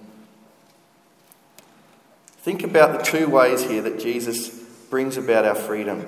Think 2.38 2.64
about 2.64 2.98
the 2.98 3.04
two 3.04 3.30
ways 3.30 3.64
here 3.64 3.82
that 3.82 4.00
Jesus 4.00 4.50
brings 4.90 5.18
about 5.18 5.46
our 5.46 5.56
freedom. 5.56 6.06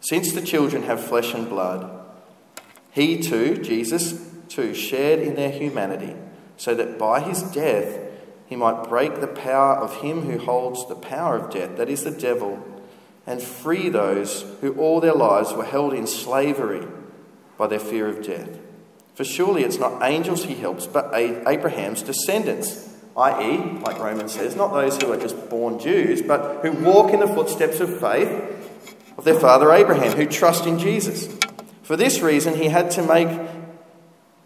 Since 0.00 0.32
the 0.32 0.42
children 0.42 0.84
have 0.84 1.02
flesh 1.02 1.34
and 1.34 1.48
blood, 1.48 1.90
he 2.92 3.20
too, 3.20 3.56
Jesus 3.58 4.30
too, 4.48 4.74
shared 4.74 5.18
in 5.18 5.34
their 5.34 5.50
humanity, 5.50 6.14
so 6.56 6.74
that 6.74 6.98
by 6.98 7.20
his 7.20 7.42
death 7.42 8.05
he 8.46 8.56
might 8.56 8.88
break 8.88 9.20
the 9.20 9.26
power 9.26 9.76
of 9.76 10.00
him 10.02 10.22
who 10.22 10.38
holds 10.38 10.86
the 10.88 10.94
power 10.94 11.36
of 11.36 11.52
death, 11.52 11.76
that 11.76 11.88
is 11.88 12.04
the 12.04 12.10
devil, 12.10 12.62
and 13.26 13.42
free 13.42 13.88
those 13.88 14.44
who 14.60 14.74
all 14.74 15.00
their 15.00 15.14
lives 15.14 15.52
were 15.52 15.64
held 15.64 15.92
in 15.92 16.06
slavery 16.06 16.86
by 17.58 17.66
their 17.66 17.80
fear 17.80 18.06
of 18.06 18.24
death. 18.24 18.58
For 19.14 19.24
surely 19.24 19.64
it's 19.64 19.78
not 19.78 20.02
angels 20.02 20.44
he 20.44 20.54
helps, 20.54 20.86
but 20.86 21.12
Abraham's 21.14 22.02
descendants 22.02 22.86
i.e., 23.16 23.58
like 23.80 23.98
Romans 23.98 24.32
says, 24.32 24.54
not 24.56 24.72
those 24.72 25.00
who 25.00 25.12
are 25.12 25.16
just 25.16 25.48
born 25.48 25.78
Jews, 25.78 26.20
but 26.20 26.60
who 26.62 26.72
walk 26.72 27.12
in 27.12 27.20
the 27.20 27.26
footsteps 27.26 27.80
of 27.80 27.98
faith 27.98 28.30
of 29.16 29.24
their 29.24 29.38
father 29.40 29.72
Abraham, 29.72 30.12
who 30.12 30.26
trust 30.26 30.66
in 30.66 30.78
Jesus. 30.78 31.34
For 31.82 31.96
this 31.96 32.20
reason, 32.20 32.54
he 32.54 32.68
had 32.68 32.90
to 32.92 33.02
make 33.02 33.28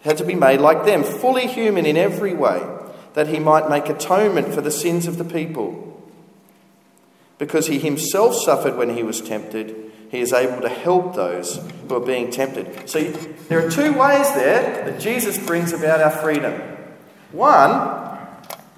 had 0.03 0.17
to 0.17 0.25
be 0.25 0.35
made 0.35 0.61
like 0.61 0.87
them, 0.87 1.05
fully 1.05 1.47
human 1.47 1.85
in 1.85 1.97
every 1.97 2.33
way, 2.33 2.63
that 3.15 3.29
he 3.29 3.39
might 3.39 3.69
make 3.69 3.89
atonement 3.89 4.55
for 4.55 4.61
the 4.61 4.71
sins 4.71 5.07
of 5.07 5.19
the 5.19 5.25
people. 5.25 5.87
Because 7.39 7.67
he 7.67 7.79
himself 7.79 8.35
suffered 8.35 8.77
when 8.77 8.97
he 8.97 9.03
was 9.03 9.21
tempted, 9.21 9.93
he 10.11 10.21
is 10.21 10.33
able 10.33 10.61
to 10.61 10.69
help 10.69 11.15
those 11.15 11.57
who 11.89 11.95
are 11.95 12.01
being 12.01 12.31
tempted. 12.31 12.89
See, 12.89 13.09
there 13.49 13.65
are 13.65 13.71
two 13.71 13.93
ways 13.93 14.33
there 14.35 14.85
that 14.85 15.01
Jesus 15.01 15.39
brings 15.39 15.73
about 15.73 16.01
our 16.01 16.11
freedom. 16.11 16.61
One 17.33 18.19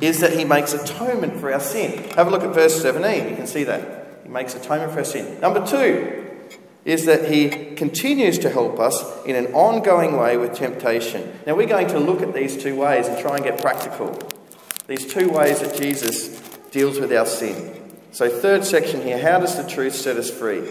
is 0.01 0.21
that 0.21 0.33
he 0.39 0.45
makes 0.45 0.75
atonement 0.75 1.41
for 1.41 1.53
our 1.53 1.61
sin. 1.61 2.11
Have 2.11 2.27
a 2.27 2.31
look 2.31 2.43
at 2.43 2.55
verse 2.55 2.81
17. 2.81 3.31
You 3.31 3.37
can 3.37 3.47
see 3.47 3.65
that. 3.65 4.21
He 4.23 4.29
makes 4.29 4.55
atonement 4.55 4.93
for 4.93 4.99
our 4.99 5.05
sin. 5.05 5.41
Number 5.41 5.67
two 5.67 6.22
is 6.85 7.07
that 7.07 7.31
he 7.31 7.49
continues 7.77 8.39
to 8.41 8.51
help 8.51 8.81
us 8.81 9.25
in 9.25 9.37
an 9.37 9.47
ongoing 9.55 10.17
way 10.17 10.37
with 10.37 10.55
temptation. 10.55 11.33
Now, 11.47 11.55
we're 11.55 11.69
going 11.69 11.89
to 11.89 11.99
look 11.99 12.23
at 12.23 12.35
these 12.35 12.61
two 12.61 12.75
ways 12.75 13.07
and 13.07 13.19
try 13.19 13.37
and 13.37 13.45
get 13.45 13.61
practical. 13.61 14.19
These 14.89 15.13
two 15.13 15.31
ways 15.31 15.61
that 15.61 15.77
Jesus 15.77 16.41
deals 16.73 16.99
with 16.99 17.13
our 17.13 17.27
sin. 17.27 17.79
So, 18.11 18.29
third 18.29 18.65
section 18.65 19.03
here 19.03 19.19
how 19.19 19.39
does 19.39 19.57
the 19.57 19.69
truth 19.69 19.95
set 19.95 20.17
us 20.17 20.31
free? 20.31 20.69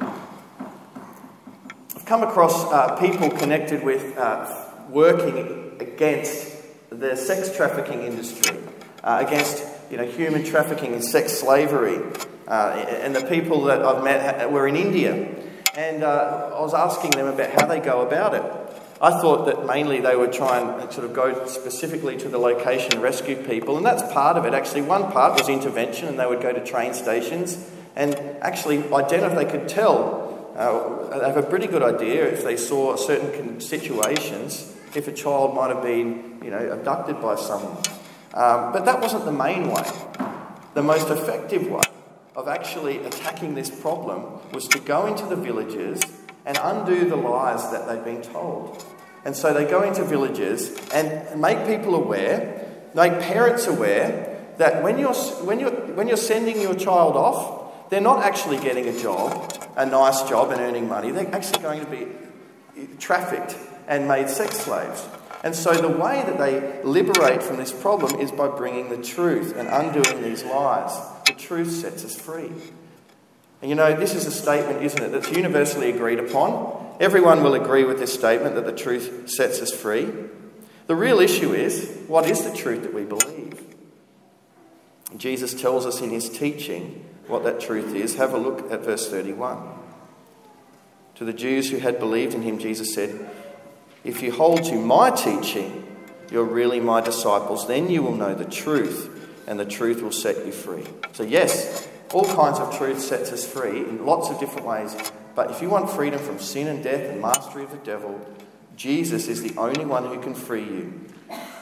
I've 0.00 2.06
come 2.06 2.22
across 2.22 2.64
uh, 2.72 2.96
people 3.00 3.30
connected 3.30 3.82
with 3.82 4.16
uh, 4.16 4.68
working 4.88 5.76
against 5.80 6.56
the 6.90 7.16
sex 7.16 7.54
trafficking 7.54 8.02
industry, 8.02 8.56
uh, 9.02 9.24
against 9.26 9.64
you 9.90 9.96
know, 9.96 10.06
human 10.06 10.44
trafficking 10.44 10.92
and 10.92 11.04
sex 11.04 11.32
slavery. 11.32 11.98
Uh, 12.50 12.84
and 13.04 13.14
the 13.14 13.24
people 13.26 13.62
that 13.62 13.80
I've 13.80 14.02
met 14.02 14.50
were 14.50 14.66
in 14.66 14.74
India. 14.74 15.12
And 15.76 16.02
uh, 16.02 16.50
I 16.52 16.60
was 16.60 16.74
asking 16.74 17.12
them 17.12 17.28
about 17.28 17.50
how 17.50 17.64
they 17.66 17.78
go 17.78 18.04
about 18.04 18.34
it. 18.34 18.42
I 19.00 19.20
thought 19.20 19.46
that 19.46 19.64
mainly 19.64 20.00
they 20.00 20.16
would 20.16 20.32
try 20.32 20.58
and 20.58 20.92
sort 20.92 21.06
of 21.06 21.14
go 21.14 21.46
specifically 21.46 22.16
to 22.18 22.28
the 22.28 22.38
location 22.38 22.94
and 22.94 23.02
rescue 23.02 23.36
people, 23.36 23.76
and 23.76 23.86
that's 23.86 24.02
part 24.12 24.36
of 24.36 24.44
it. 24.46 24.52
Actually, 24.52 24.82
one 24.82 25.12
part 25.12 25.38
was 25.38 25.48
intervention, 25.48 26.08
and 26.08 26.18
they 26.18 26.26
would 26.26 26.42
go 26.42 26.52
to 26.52 26.62
train 26.62 26.92
stations 26.92 27.70
and 27.94 28.16
actually 28.42 28.78
identify, 28.92 29.26
if 29.26 29.34
they 29.36 29.58
could 29.58 29.68
tell, 29.68 30.52
uh, 30.56 31.18
they 31.18 31.26
have 31.26 31.36
a 31.36 31.42
pretty 31.44 31.68
good 31.68 31.84
idea 31.84 32.26
if 32.26 32.42
they 32.42 32.56
saw 32.56 32.96
certain 32.96 33.60
situations 33.60 34.76
if 34.96 35.06
a 35.06 35.12
child 35.12 35.54
might 35.54 35.68
have 35.68 35.84
been, 35.84 36.40
you 36.42 36.50
know, 36.50 36.72
abducted 36.72 37.22
by 37.22 37.36
someone. 37.36 37.78
Um, 38.34 38.72
but 38.72 38.84
that 38.86 39.00
wasn't 39.00 39.24
the 39.24 39.32
main 39.32 39.68
way. 39.68 39.84
The 40.74 40.82
most 40.82 41.08
effective 41.10 41.68
way 41.68 41.84
of 42.36 42.48
actually 42.48 42.98
attacking 42.98 43.54
this 43.54 43.70
problem 43.70 44.40
was 44.52 44.68
to 44.68 44.78
go 44.78 45.06
into 45.06 45.26
the 45.26 45.36
villages 45.36 46.00
and 46.46 46.58
undo 46.62 47.08
the 47.08 47.16
lies 47.16 47.70
that 47.70 47.86
they'd 47.88 48.04
been 48.04 48.22
told. 48.22 48.84
And 49.24 49.36
so 49.36 49.52
they 49.52 49.64
go 49.64 49.82
into 49.82 50.04
villages 50.04 50.74
and 50.92 51.40
make 51.40 51.66
people 51.66 51.94
aware, 51.94 52.66
make 52.94 53.20
parents 53.20 53.66
aware 53.66 54.30
that 54.58 54.82
when 54.82 54.98
you're, 54.98 55.14
when 55.14 55.60
you're, 55.60 55.70
when 55.70 56.08
you're 56.08 56.16
sending 56.16 56.60
your 56.60 56.74
child 56.74 57.16
off, 57.16 57.90
they're 57.90 58.00
not 58.00 58.24
actually 58.24 58.58
getting 58.58 58.86
a 58.88 58.98
job, 58.98 59.52
a 59.76 59.84
nice 59.84 60.22
job, 60.28 60.50
and 60.50 60.60
earning 60.60 60.88
money. 60.88 61.10
They're 61.10 61.34
actually 61.34 61.62
going 61.62 61.84
to 61.84 61.90
be 61.90 62.06
eh, 62.78 62.86
trafficked 62.98 63.56
and 63.88 64.06
made 64.06 64.30
sex 64.30 64.58
slaves. 64.58 65.06
And 65.42 65.54
so 65.54 65.72
the 65.72 65.88
way 65.88 66.22
that 66.24 66.38
they 66.38 66.82
liberate 66.84 67.42
from 67.42 67.56
this 67.56 67.72
problem 67.72 68.20
is 68.20 68.30
by 68.30 68.48
bringing 68.48 68.90
the 68.90 69.02
truth 69.02 69.56
and 69.56 69.68
undoing 69.68 70.22
these 70.22 70.44
lies. 70.44 70.92
The 71.30 71.36
truth 71.36 71.70
sets 71.70 72.04
us 72.04 72.18
free. 72.18 72.50
And 73.62 73.68
you 73.68 73.76
know, 73.76 73.94
this 73.94 74.16
is 74.16 74.26
a 74.26 74.32
statement, 74.32 74.82
isn't 74.82 75.00
it, 75.00 75.12
that's 75.12 75.30
universally 75.30 75.88
agreed 75.88 76.18
upon. 76.18 76.96
Everyone 76.98 77.44
will 77.44 77.54
agree 77.54 77.84
with 77.84 78.00
this 78.00 78.12
statement 78.12 78.56
that 78.56 78.66
the 78.66 78.72
truth 78.72 79.30
sets 79.30 79.62
us 79.62 79.70
free. 79.70 80.12
The 80.88 80.96
real 80.96 81.20
issue 81.20 81.52
is 81.52 82.00
what 82.08 82.28
is 82.28 82.42
the 82.42 82.52
truth 82.52 82.82
that 82.82 82.92
we 82.92 83.04
believe? 83.04 83.62
Jesus 85.16 85.54
tells 85.54 85.86
us 85.86 86.00
in 86.00 86.10
his 86.10 86.28
teaching 86.28 87.08
what 87.28 87.44
that 87.44 87.60
truth 87.60 87.94
is. 87.94 88.16
Have 88.16 88.34
a 88.34 88.38
look 88.38 88.72
at 88.72 88.80
verse 88.80 89.08
31. 89.08 89.56
To 91.14 91.24
the 91.24 91.32
Jews 91.32 91.70
who 91.70 91.78
had 91.78 92.00
believed 92.00 92.34
in 92.34 92.42
him, 92.42 92.58
Jesus 92.58 92.92
said, 92.92 93.30
if 94.02 94.20
you 94.20 94.32
hold 94.32 94.64
to 94.64 94.74
my 94.74 95.10
teaching, 95.10 95.86
you're 96.32 96.42
really 96.42 96.80
my 96.80 97.00
disciples. 97.00 97.68
Then 97.68 97.88
you 97.88 98.02
will 98.02 98.16
know 98.16 98.34
the 98.34 98.44
truth, 98.44 99.19
and 99.50 99.58
the 99.58 99.64
truth 99.64 100.00
will 100.00 100.12
set 100.12 100.46
you 100.46 100.52
free. 100.52 100.84
So, 101.12 101.24
yes, 101.24 101.88
all 102.12 102.24
kinds 102.24 102.60
of 102.60 102.78
truth 102.78 103.00
sets 103.00 103.32
us 103.32 103.44
free 103.44 103.80
in 103.80 104.06
lots 104.06 104.30
of 104.30 104.38
different 104.38 104.64
ways. 104.64 104.96
But 105.34 105.50
if 105.50 105.60
you 105.60 105.68
want 105.68 105.90
freedom 105.90 106.20
from 106.20 106.38
sin 106.38 106.68
and 106.68 106.84
death 106.84 107.10
and 107.10 107.20
mastery 107.20 107.64
of 107.64 107.72
the 107.72 107.78
devil, 107.78 108.20
Jesus 108.76 109.26
is 109.26 109.42
the 109.42 109.58
only 109.58 109.84
one 109.84 110.06
who 110.06 110.20
can 110.20 110.34
free 110.34 110.62
you. 110.62 111.00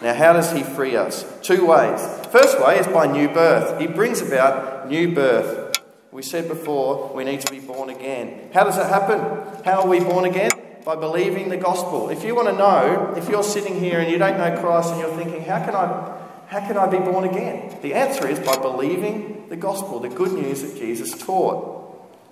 Now, 0.02 0.12
how 0.12 0.34
does 0.34 0.52
he 0.52 0.62
free 0.62 0.96
us? 0.96 1.24
Two 1.40 1.66
ways. 1.66 2.00
First 2.30 2.60
way 2.60 2.78
is 2.78 2.86
by 2.86 3.06
new 3.06 3.28
birth. 3.30 3.80
He 3.80 3.86
brings 3.86 4.20
about 4.20 4.90
new 4.90 5.14
birth. 5.14 5.80
We 6.12 6.22
said 6.22 6.46
before 6.46 7.10
we 7.14 7.24
need 7.24 7.40
to 7.40 7.50
be 7.50 7.60
born 7.60 7.88
again. 7.88 8.50
How 8.52 8.64
does 8.64 8.76
that 8.76 8.90
happen? 8.90 9.64
How 9.64 9.80
are 9.80 9.88
we 9.88 10.00
born 10.00 10.26
again? 10.26 10.50
by 10.84 10.96
believing 10.96 11.50
the 11.50 11.56
gospel. 11.58 12.08
If 12.08 12.24
you 12.24 12.34
want 12.34 12.48
to 12.48 12.54
know, 12.54 13.12
if 13.14 13.28
you're 13.28 13.42
sitting 13.42 13.78
here 13.78 14.00
and 14.00 14.10
you 14.10 14.16
don't 14.16 14.38
know 14.38 14.58
Christ 14.58 14.90
and 14.92 15.00
you're 15.00 15.14
thinking, 15.18 15.42
how 15.42 15.62
can 15.62 15.74
I, 15.74 16.17
how 16.48 16.60
can 16.60 16.76
I 16.76 16.86
be 16.86 16.98
born 16.98 17.24
again? 17.24 17.78
The 17.82 17.94
answer 17.94 18.26
is 18.26 18.40
by 18.40 18.56
believing 18.56 19.48
the 19.48 19.56
gospel, 19.56 20.00
the 20.00 20.08
good 20.08 20.32
news 20.32 20.62
that 20.62 20.76
Jesus 20.78 21.16
taught. 21.16 21.76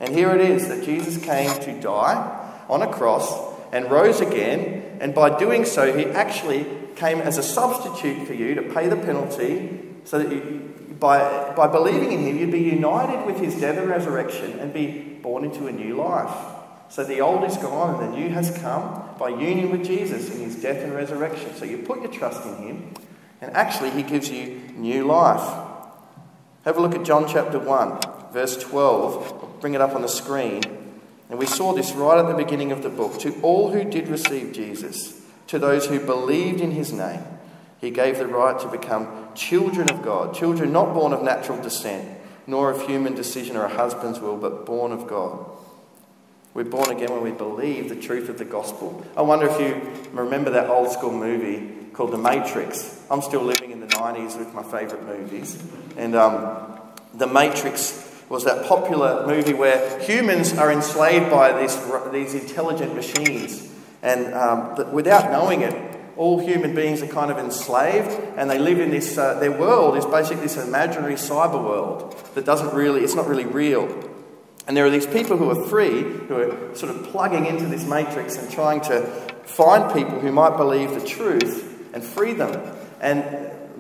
And 0.01 0.15
here 0.15 0.35
it 0.35 0.41
is 0.41 0.69
that 0.69 0.85
Jesus 0.85 1.23
came 1.23 1.51
to 1.61 1.81
die 1.81 2.65
on 2.69 2.83
a 2.83 2.93
cross 2.93 3.55
and 3.73 3.91
rose 3.91 4.21
again, 4.21 4.99
and 5.01 5.15
by 5.15 5.39
doing 5.39 5.65
so, 5.65 5.97
he 5.97 6.07
actually 6.07 6.67
came 6.97 7.19
as 7.19 7.37
a 7.37 7.43
substitute 7.43 8.27
for 8.27 8.33
you 8.33 8.55
to 8.55 8.63
pay 8.63 8.89
the 8.89 8.97
penalty 8.97 9.79
so 10.05 10.19
that 10.19 10.33
you, 10.33 10.75
by, 10.99 11.53
by 11.55 11.67
believing 11.67 12.13
in 12.13 12.21
him, 12.21 12.39
you'd 12.39 12.51
be 12.51 12.61
united 12.61 13.27
with 13.27 13.39
his 13.39 13.61
death 13.61 13.77
and 13.77 13.89
resurrection 13.89 14.59
and 14.61 14.73
be 14.73 15.19
born 15.23 15.45
into 15.45 15.67
a 15.67 15.73
new 15.73 15.97
life. 15.97 16.35
So 16.89 17.05
the 17.05 17.21
old 17.21 17.45
is 17.45 17.57
gone 17.57 18.03
and 18.03 18.13
the 18.13 18.19
new 18.19 18.29
has 18.31 18.57
come 18.59 19.05
by 19.19 19.29
union 19.29 19.71
with 19.71 19.85
Jesus 19.85 20.35
in 20.35 20.41
his 20.41 20.57
death 20.57 20.83
and 20.83 20.95
resurrection. 20.95 21.55
So 21.57 21.65
you 21.65 21.79
put 21.79 22.01
your 22.01 22.13
trust 22.13 22.47
in 22.47 22.57
him, 22.57 22.95
and 23.41 23.55
actually, 23.55 23.91
he 23.91 24.03
gives 24.03 24.31
you 24.31 24.61
new 24.77 25.05
life. 25.05 25.65
Have 26.65 26.79
a 26.79 26.81
look 26.81 26.95
at 26.95 27.05
John 27.05 27.29
chapter 27.29 27.59
1, 27.59 28.33
verse 28.33 28.57
12. 28.57 29.43
I'll 29.43 29.49
bring 29.61 29.75
it 29.75 29.81
up 29.81 29.95
on 29.95 30.03
the 30.03 30.09
screen. 30.09 30.63
And 31.29 31.39
we 31.39 31.47
saw 31.47 31.73
this 31.73 31.93
right 31.93 32.19
at 32.19 32.29
the 32.29 32.35
beginning 32.35 32.73
of 32.73 32.83
the 32.83 32.89
book. 32.89 33.19
To 33.21 33.41
all 33.43 33.71
who 33.71 33.85
did 33.85 34.09
receive 34.09 34.53
Jesus, 34.53 35.23
to 35.49 35.59
those 35.59 35.87
who 35.87 36.01
believed 36.01 36.61
in 36.61 36.71
his 36.73 36.93
name, 36.93 37.23
he 37.81 37.91
gave 37.91 38.19
the 38.19 38.27
right 38.27 38.59
to 38.59 38.69
become 38.69 39.29
children 39.35 39.91
of 39.91 40.03
God, 40.03 40.35
children 40.35 40.73
not 40.73 40.95
born 40.95 41.13
of 41.13 41.23
natural 41.23 41.61
descent, 41.61 42.19
nor 42.47 42.71
of 42.71 42.87
human 42.87 43.15
decision 43.15 43.57
or 43.57 43.65
a 43.65 43.75
husband's 43.75 44.21
will, 44.21 44.37
but 44.37 44.65
born 44.65 44.93
of 44.93 45.07
God. 45.07 45.45
We're 46.55 46.65
born 46.65 46.91
again 46.91 47.13
when 47.13 47.23
we 47.23 47.33
believe 47.33 47.89
the 47.89 47.97
truth 47.97 48.29
of 48.29 48.39
the 48.39 48.45
gospel. 48.45 49.05
I 49.17 49.23
wonder 49.23 49.47
if 49.47 49.61
you 49.61 50.09
remember 50.13 50.51
that 50.51 50.71
old 50.71 50.91
school 50.91 51.13
movie 51.13 51.86
called 51.97 52.13
The 52.13 52.19
Matrix. 52.19 53.01
I'm 53.11 53.23
still 53.23 53.43
living 53.43 53.71
in 53.71 53.81
the 53.81 53.87
90s 53.87 54.39
with 54.39 54.53
my 54.53 54.63
favourite 54.63 55.07
movies. 55.07 55.59
And 55.97 56.15
um, 56.15 56.79
The 57.15 57.27
Matrix 57.27 58.03
was 58.29 58.45
that 58.45 58.67
popular 58.67 59.27
movie 59.27 59.55
where 59.55 59.99
humans 60.01 60.53
are 60.59 60.71
enslaved 60.71 61.31
by 61.31 61.53
this, 61.53 61.75
these 62.13 62.35
intelligent 62.35 62.95
machines. 62.95 63.73
And 64.03 64.35
um, 64.35 64.93
without 64.93 65.31
knowing 65.31 65.63
it, 65.63 65.75
all 66.19 66.39
human 66.39 66.75
beings 66.75 67.03
are 67.03 67.09
kind 67.09 67.31
of 67.31 67.39
enslaved 67.39 68.11
and 68.37 68.51
they 68.51 68.59
live 68.59 68.79
in 68.79 68.91
this, 68.91 69.17
uh, 69.17 69.39
their 69.39 69.53
world 69.53 69.97
is 69.97 70.05
basically 70.05 70.43
this 70.43 70.57
imaginary 70.59 71.15
cyber 71.15 71.63
world 71.63 72.15
that 72.35 72.45
doesn't 72.45 72.75
really, 72.75 73.05
it's 73.05 73.15
not 73.15 73.27
really 73.27 73.47
real. 73.47 73.87
And 74.67 74.77
there 74.77 74.85
are 74.85 74.91
these 74.91 75.07
people 75.07 75.39
who 75.39 75.49
are 75.51 75.69
free, 75.69 76.03
who 76.03 76.35
are 76.35 76.75
sort 76.75 76.95
of 76.95 77.05
plugging 77.05 77.47
into 77.47 77.67
this 77.67 77.87
matrix 77.87 78.37
and 78.37 78.51
trying 78.51 78.83
to 78.83 79.03
find 79.45 79.93
people 79.95 80.21
who 80.21 80.33
might 80.33 80.57
believe 80.59 80.91
the 80.91 81.07
truth 81.07 81.66
and 81.97 82.05
free 82.05 82.35
them. 82.35 82.77
And 83.01 83.25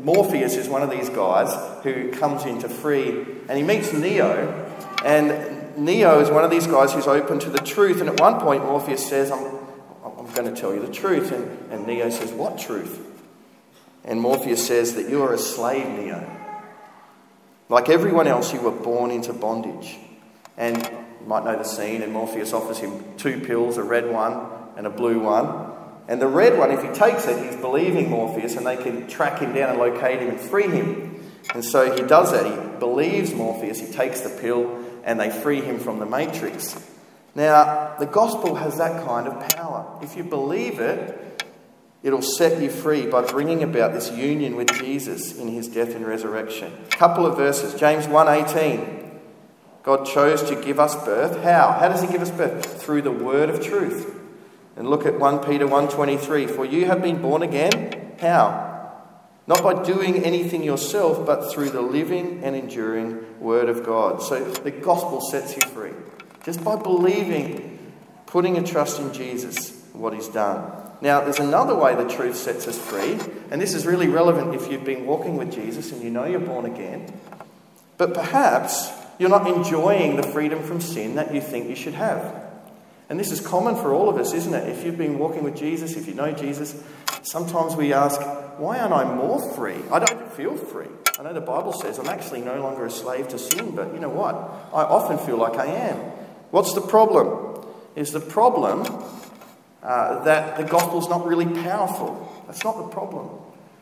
Morpheus 0.02 0.56
is 0.56 0.68
one 0.68 0.82
of 0.82 0.90
these 0.90 1.10
guys 1.10 1.84
who 1.84 2.10
comes 2.12 2.46
in 2.46 2.58
to 2.60 2.68
free, 2.68 3.10
and 3.46 3.58
he 3.58 3.62
meets 3.62 3.92
Neo, 3.92 4.66
and 5.04 5.76
Neo 5.76 6.20
is 6.20 6.30
one 6.30 6.42
of 6.42 6.50
these 6.50 6.66
guys 6.66 6.94
who's 6.94 7.06
open 7.06 7.38
to 7.40 7.50
the 7.50 7.58
truth. 7.58 8.00
And 8.00 8.08
at 8.08 8.18
one 8.18 8.40
point, 8.40 8.64
Morpheus 8.64 9.06
says, 9.06 9.30
I'm, 9.30 9.44
I'm 10.02 10.32
going 10.32 10.52
to 10.52 10.58
tell 10.58 10.74
you 10.74 10.80
the 10.80 10.92
truth. 10.92 11.30
And, 11.32 11.70
and 11.70 11.86
Neo 11.86 12.08
says, 12.08 12.32
What 12.32 12.58
truth? 12.58 12.98
And 14.02 14.18
Morpheus 14.18 14.66
says 14.66 14.94
that 14.94 15.10
you 15.10 15.22
are 15.22 15.34
a 15.34 15.38
slave, 15.38 15.86
Neo. 15.86 16.28
Like 17.68 17.90
everyone 17.90 18.26
else, 18.26 18.54
you 18.54 18.60
were 18.60 18.70
born 18.70 19.10
into 19.10 19.34
bondage. 19.34 19.96
And 20.56 20.82
you 20.82 21.26
might 21.26 21.44
know 21.44 21.56
the 21.56 21.64
scene, 21.64 22.00
and 22.02 22.12
Morpheus 22.12 22.54
offers 22.54 22.78
him 22.78 23.04
two 23.18 23.40
pills, 23.40 23.76
a 23.76 23.82
red 23.82 24.10
one 24.10 24.48
and 24.76 24.86
a 24.86 24.90
blue 24.90 25.20
one. 25.20 25.65
And 26.08 26.20
the 26.20 26.28
red 26.28 26.58
one, 26.58 26.70
if 26.70 26.82
he 26.82 26.88
takes 26.88 27.26
it, 27.26 27.44
he's 27.44 27.60
believing 27.60 28.10
Morpheus, 28.10 28.56
and 28.56 28.66
they 28.66 28.76
can 28.76 29.08
track 29.08 29.40
him 29.40 29.52
down 29.52 29.70
and 29.70 29.78
locate 29.78 30.20
him 30.20 30.28
and 30.28 30.40
free 30.40 30.68
him. 30.68 31.20
And 31.52 31.64
so 31.64 31.94
he 31.94 32.02
does 32.02 32.32
that. 32.32 32.46
He 32.46 32.78
believes 32.78 33.34
Morpheus, 33.34 33.80
he 33.80 33.92
takes 33.92 34.20
the 34.20 34.30
pill, 34.30 34.84
and 35.04 35.18
they 35.18 35.30
free 35.30 35.60
him 35.60 35.78
from 35.78 35.98
the 35.98 36.06
matrix. 36.06 36.80
Now, 37.34 37.96
the 37.98 38.06
gospel 38.06 38.54
has 38.54 38.78
that 38.78 39.04
kind 39.06 39.26
of 39.26 39.56
power. 39.56 39.98
If 40.02 40.16
you 40.16 40.24
believe 40.24 40.80
it, 40.80 41.44
it'll 42.02 42.22
set 42.22 42.62
you 42.62 42.70
free 42.70 43.06
by 43.06 43.22
bringing 43.22 43.62
about 43.62 43.92
this 43.92 44.10
union 44.10 44.56
with 44.56 44.72
Jesus 44.78 45.36
in 45.36 45.48
his 45.48 45.68
death 45.68 45.94
and 45.94 46.06
resurrection. 46.06 46.72
A 46.92 46.96
couple 46.96 47.26
of 47.26 47.36
verses. 47.36 47.74
James 47.74 48.06
1:18. 48.06 49.06
God 49.86 50.04
chose 50.04 50.42
to 50.48 50.60
give 50.60 50.80
us 50.80 50.96
birth. 51.04 51.44
How? 51.44 51.70
How 51.78 51.88
does 51.88 52.02
He 52.02 52.08
give 52.08 52.20
us 52.20 52.32
birth? 52.32 52.82
Through 52.82 53.02
the 53.02 53.12
word 53.12 53.48
of 53.48 53.64
truth. 53.64 54.15
And 54.76 54.88
look 54.88 55.06
at 55.06 55.18
1 55.18 55.40
Peter 55.40 55.66
1:23. 55.66 56.46
For 56.46 56.64
you 56.64 56.86
have 56.86 57.02
been 57.02 57.22
born 57.22 57.42
again. 57.42 58.12
How? 58.20 58.66
Not 59.46 59.62
by 59.62 59.82
doing 59.82 60.24
anything 60.24 60.62
yourself, 60.62 61.24
but 61.24 61.50
through 61.50 61.70
the 61.70 61.80
living 61.80 62.40
and 62.42 62.56
enduring 62.56 63.24
word 63.40 63.68
of 63.68 63.84
God. 63.84 64.22
So 64.22 64.44
the 64.44 64.70
gospel 64.70 65.20
sets 65.20 65.56
you 65.56 65.62
free. 65.62 65.92
Just 66.44 66.64
by 66.64 66.76
believing, 66.76 67.78
putting 68.26 68.58
a 68.58 68.62
trust 68.62 69.00
in 69.00 69.12
Jesus, 69.12 69.72
what 69.92 70.14
he's 70.14 70.28
done. 70.28 70.72
Now, 71.00 71.20
there's 71.20 71.38
another 71.38 71.74
way 71.74 71.94
the 71.94 72.08
truth 72.08 72.36
sets 72.36 72.66
us 72.66 72.78
free, 72.78 73.18
and 73.50 73.60
this 73.60 73.74
is 73.74 73.86
really 73.86 74.08
relevant 74.08 74.54
if 74.54 74.70
you've 74.70 74.84
been 74.84 75.06
walking 75.06 75.36
with 75.36 75.52
Jesus 75.52 75.92
and 75.92 76.02
you 76.02 76.10
know 76.10 76.24
you're 76.24 76.40
born 76.40 76.64
again. 76.64 77.12
But 77.98 78.14
perhaps 78.14 78.90
you're 79.18 79.30
not 79.30 79.46
enjoying 79.46 80.16
the 80.16 80.22
freedom 80.22 80.62
from 80.62 80.80
sin 80.80 81.16
that 81.16 81.34
you 81.34 81.40
think 81.40 81.68
you 81.68 81.76
should 81.76 81.94
have. 81.94 82.45
And 83.08 83.20
this 83.20 83.30
is 83.30 83.40
common 83.40 83.76
for 83.76 83.92
all 83.92 84.08
of 84.08 84.16
us, 84.16 84.32
isn't 84.32 84.52
it? 84.52 84.68
If 84.68 84.84
you've 84.84 84.98
been 84.98 85.18
walking 85.18 85.44
with 85.44 85.56
Jesus, 85.56 85.96
if 85.96 86.08
you 86.08 86.14
know 86.14 86.32
Jesus, 86.32 86.82
sometimes 87.22 87.76
we 87.76 87.92
ask, 87.92 88.20
why 88.58 88.78
aren't 88.78 88.94
I 88.94 89.04
more 89.04 89.54
free? 89.54 89.76
I 89.92 89.98
don't 89.98 90.32
feel 90.32 90.56
free. 90.56 90.88
I 91.18 91.22
know 91.22 91.32
the 91.32 91.40
Bible 91.40 91.72
says 91.72 91.98
I'm 91.98 92.08
actually 92.08 92.40
no 92.40 92.60
longer 92.60 92.84
a 92.86 92.90
slave 92.90 93.28
to 93.28 93.38
sin, 93.38 93.74
but 93.74 93.94
you 93.94 94.00
know 94.00 94.08
what? 94.08 94.34
I 94.34 94.82
often 94.82 95.18
feel 95.18 95.36
like 95.36 95.54
I 95.54 95.66
am. 95.66 95.96
What's 96.50 96.74
the 96.74 96.80
problem? 96.80 97.64
Is 97.94 98.12
the 98.12 98.20
problem 98.20 98.86
uh, 99.82 100.24
that 100.24 100.56
the 100.56 100.64
gospel's 100.64 101.08
not 101.08 101.26
really 101.26 101.46
powerful? 101.62 102.44
That's 102.46 102.64
not 102.64 102.76
the 102.76 102.88
problem. 102.88 103.30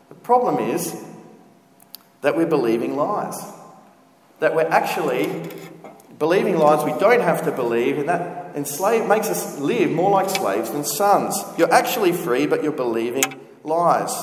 The 0.09 0.15
problem 0.15 0.59
is 0.59 1.03
that 2.21 2.37
we're 2.37 2.45
believing 2.45 2.95
lies 2.95 3.35
that 4.39 4.55
we're 4.55 4.67
actually 4.69 5.49
believing 6.19 6.57
lies 6.57 6.83
we 6.83 6.97
don't 6.99 7.21
have 7.21 7.45
to 7.45 7.51
believe, 7.51 7.97
and 7.97 8.09
that 8.09 8.34
enslave, 8.55 9.07
makes 9.07 9.27
us 9.27 9.59
live 9.59 9.91
more 9.91 10.11
like 10.11 10.29
slaves 10.29 10.71
than 10.71 10.83
sons. 10.83 11.37
You're 11.57 11.73
actually 11.73 12.13
free, 12.13 12.47
but 12.47 12.63
you're 12.63 12.71
believing 12.71 13.23
lies. 13.63 14.13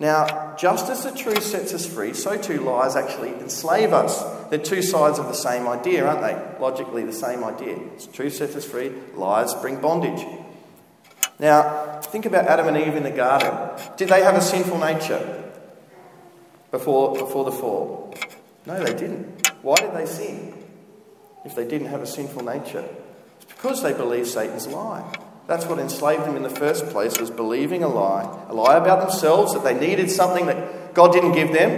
Now, 0.00 0.56
just 0.56 0.90
as 0.90 1.04
the 1.04 1.12
truth 1.12 1.44
sets 1.44 1.72
us 1.72 1.86
free, 1.86 2.12
so 2.12 2.36
too 2.36 2.60
lies 2.60 2.96
actually 2.96 3.28
enslave 3.34 3.92
us. 3.92 4.20
They're 4.50 4.58
two 4.58 4.82
sides 4.82 5.20
of 5.20 5.26
the 5.26 5.32
same 5.32 5.68
idea, 5.68 6.04
aren't 6.04 6.22
they? 6.22 6.60
Logically, 6.60 7.04
the 7.04 7.12
same 7.12 7.44
idea. 7.44 7.78
Truth 8.12 8.34
sets 8.34 8.56
us 8.56 8.64
free, 8.64 8.92
lies 9.14 9.54
bring 9.54 9.80
bondage. 9.80 10.26
Now, 11.38 12.00
think 12.00 12.26
about 12.26 12.46
Adam 12.46 12.66
and 12.68 12.76
Eve 12.76 12.96
in 12.96 13.04
the 13.04 13.10
garden. 13.10 13.54
Did 13.96 14.08
they 14.08 14.22
have 14.22 14.34
a 14.34 14.40
sinful 14.40 14.78
nature 14.78 15.52
before, 16.72 17.16
before 17.16 17.44
the 17.44 17.52
fall? 17.52 18.12
No, 18.66 18.82
they 18.82 18.94
didn't. 18.94 19.50
Why 19.62 19.76
did 19.76 19.94
they 19.94 20.06
sin 20.06 20.52
if 21.44 21.54
they 21.54 21.66
didn't 21.66 21.88
have 21.88 22.02
a 22.02 22.06
sinful 22.06 22.44
nature? 22.44 22.88
Because 23.62 23.80
they 23.80 23.92
believed 23.92 24.26
Satan's 24.26 24.66
lie. 24.66 25.04
That's 25.46 25.66
what 25.66 25.78
enslaved 25.78 26.24
them 26.24 26.34
in 26.34 26.42
the 26.42 26.50
first 26.50 26.86
place 26.88 27.20
was 27.20 27.30
believing 27.30 27.84
a 27.84 27.88
lie. 27.88 28.24
A 28.48 28.54
lie 28.54 28.76
about 28.76 29.00
themselves, 29.00 29.54
that 29.54 29.62
they 29.62 29.78
needed 29.78 30.10
something 30.10 30.46
that 30.46 30.94
God 30.94 31.12
didn't 31.12 31.34
give 31.34 31.52
them, 31.52 31.70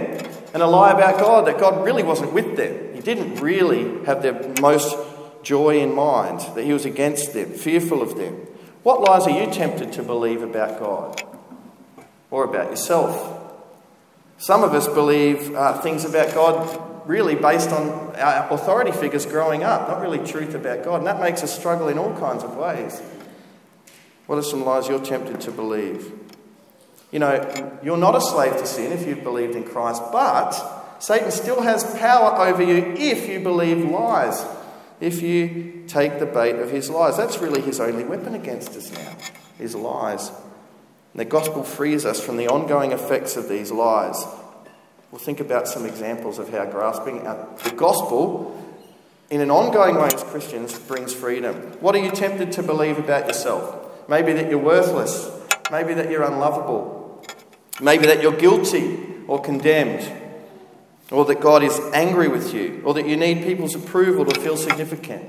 and 0.55 0.63
a 0.63 0.65
lie 0.65 0.91
about 0.91 1.19
God, 1.19 1.45
that 1.45 1.59
God 1.59 1.85
really 1.85 2.01
wasn't 2.01 2.33
with 2.33 2.57
them. 2.57 2.95
He 2.95 3.01
didn't 3.01 3.35
really 3.39 4.03
have 4.05 4.23
their 4.23 4.51
most 4.59 4.97
joy 5.43 5.79
in 5.79 5.93
mind, 5.93 6.39
that 6.55 6.63
He 6.63 6.73
was 6.73 6.85
against 6.85 7.33
them, 7.33 7.51
fearful 7.51 8.01
of 8.01 8.17
them. 8.17 8.33
What 8.81 9.01
lies 9.01 9.27
are 9.27 9.39
you 9.39 9.51
tempted 9.53 9.93
to 9.93 10.01
believe 10.01 10.41
about 10.41 10.79
God 10.79 11.21
or 12.31 12.45
about 12.45 12.71
yourself? 12.71 13.43
Some 14.39 14.63
of 14.63 14.73
us 14.73 14.87
believe 14.87 15.53
uh, 15.53 15.79
things 15.81 16.03
about 16.03 16.33
God 16.33 16.94
really 17.05 17.35
based 17.35 17.69
on 17.69 18.15
our 18.15 18.51
authority 18.51 18.91
figures 18.91 19.25
growing 19.25 19.63
up, 19.63 19.87
not 19.87 20.01
really 20.01 20.19
truth 20.19 20.55
about 20.55 20.83
God. 20.83 20.97
And 20.97 21.07
that 21.07 21.21
makes 21.21 21.43
us 21.43 21.57
struggle 21.57 21.87
in 21.87 21.97
all 21.97 22.17
kinds 22.17 22.43
of 22.43 22.55
ways. 22.57 23.01
What 24.27 24.37
are 24.37 24.43
some 24.43 24.65
lies 24.65 24.87
you're 24.87 25.03
tempted 25.03 25.41
to 25.41 25.51
believe? 25.51 26.11
You 27.11 27.19
know, 27.19 27.79
you're 27.83 27.97
not 27.97 28.15
a 28.15 28.21
slave 28.21 28.57
to 28.57 28.65
sin 28.65 28.91
if 28.91 29.07
you've 29.07 29.23
believed 29.23 29.55
in 29.55 29.63
Christ, 29.63 30.01
but 30.11 30.53
Satan 30.99 31.31
still 31.31 31.61
has 31.61 31.83
power 31.99 32.47
over 32.47 32.63
you 32.63 32.95
if 32.97 33.29
you 33.29 33.39
believe 33.39 33.89
lies, 33.89 34.43
if 34.99 35.21
you 35.21 35.83
take 35.87 36.19
the 36.19 36.25
bait 36.25 36.55
of 36.55 36.71
his 36.71 36.89
lies. 36.89 37.15
That's 37.17 37.37
really 37.37 37.61
his 37.61 37.79
only 37.79 38.03
weapon 38.03 38.33
against 38.33 38.71
us 38.71 38.91
now, 38.91 39.15
his 39.57 39.75
lies. 39.75 40.29
And 40.29 41.19
the 41.19 41.25
gospel 41.25 41.63
frees 41.63 42.05
us 42.05 42.19
from 42.19 42.37
the 42.37 42.47
ongoing 42.47 42.91
effects 42.91 43.37
of 43.37 43.47
these 43.47 43.71
lies. 43.71 44.25
We'll 45.11 45.19
think 45.19 45.39
about 45.39 45.67
some 45.67 45.85
examples 45.85 46.39
of 46.39 46.49
how 46.49 46.65
grasping 46.65 47.23
the 47.23 47.73
gospel 47.75 48.61
in 49.29 49.41
an 49.41 49.49
ongoing 49.49 49.95
way 49.95 50.09
as 50.13 50.23
Christians 50.23 50.77
brings 50.77 51.13
freedom. 51.13 51.55
What 51.79 51.95
are 51.95 51.99
you 51.99 52.11
tempted 52.11 52.51
to 52.53 52.63
believe 52.63 52.97
about 52.97 53.27
yourself? 53.27 54.07
Maybe 54.07 54.33
that 54.33 54.49
you're 54.49 54.59
worthless. 54.59 55.31
Maybe 55.71 55.93
that 55.95 56.11
you're 56.11 56.23
unlovable. 56.23 57.25
Maybe 57.81 58.05
that 58.07 58.21
you're 58.21 58.35
guilty 58.35 59.03
or 59.27 59.41
condemned. 59.41 60.11
Or 61.11 61.25
that 61.25 61.39
God 61.39 61.63
is 61.63 61.79
angry 61.93 62.27
with 62.27 62.53
you. 62.53 62.81
Or 62.85 62.93
that 62.93 63.07
you 63.07 63.17
need 63.17 63.43
people's 63.43 63.75
approval 63.75 64.25
to 64.25 64.39
feel 64.39 64.57
significant. 64.57 65.25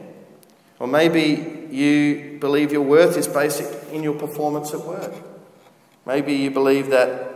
Or 0.79 0.87
maybe 0.87 1.69
you 1.71 2.39
believe 2.39 2.73
your 2.73 2.83
worth 2.83 3.17
is 3.17 3.27
basic 3.27 3.93
in 3.93 4.03
your 4.03 4.15
performance 4.15 4.75
at 4.75 4.81
work. 4.81 5.15
Maybe 6.05 6.35
you 6.35 6.51
believe 6.51 6.89
that 6.91 7.36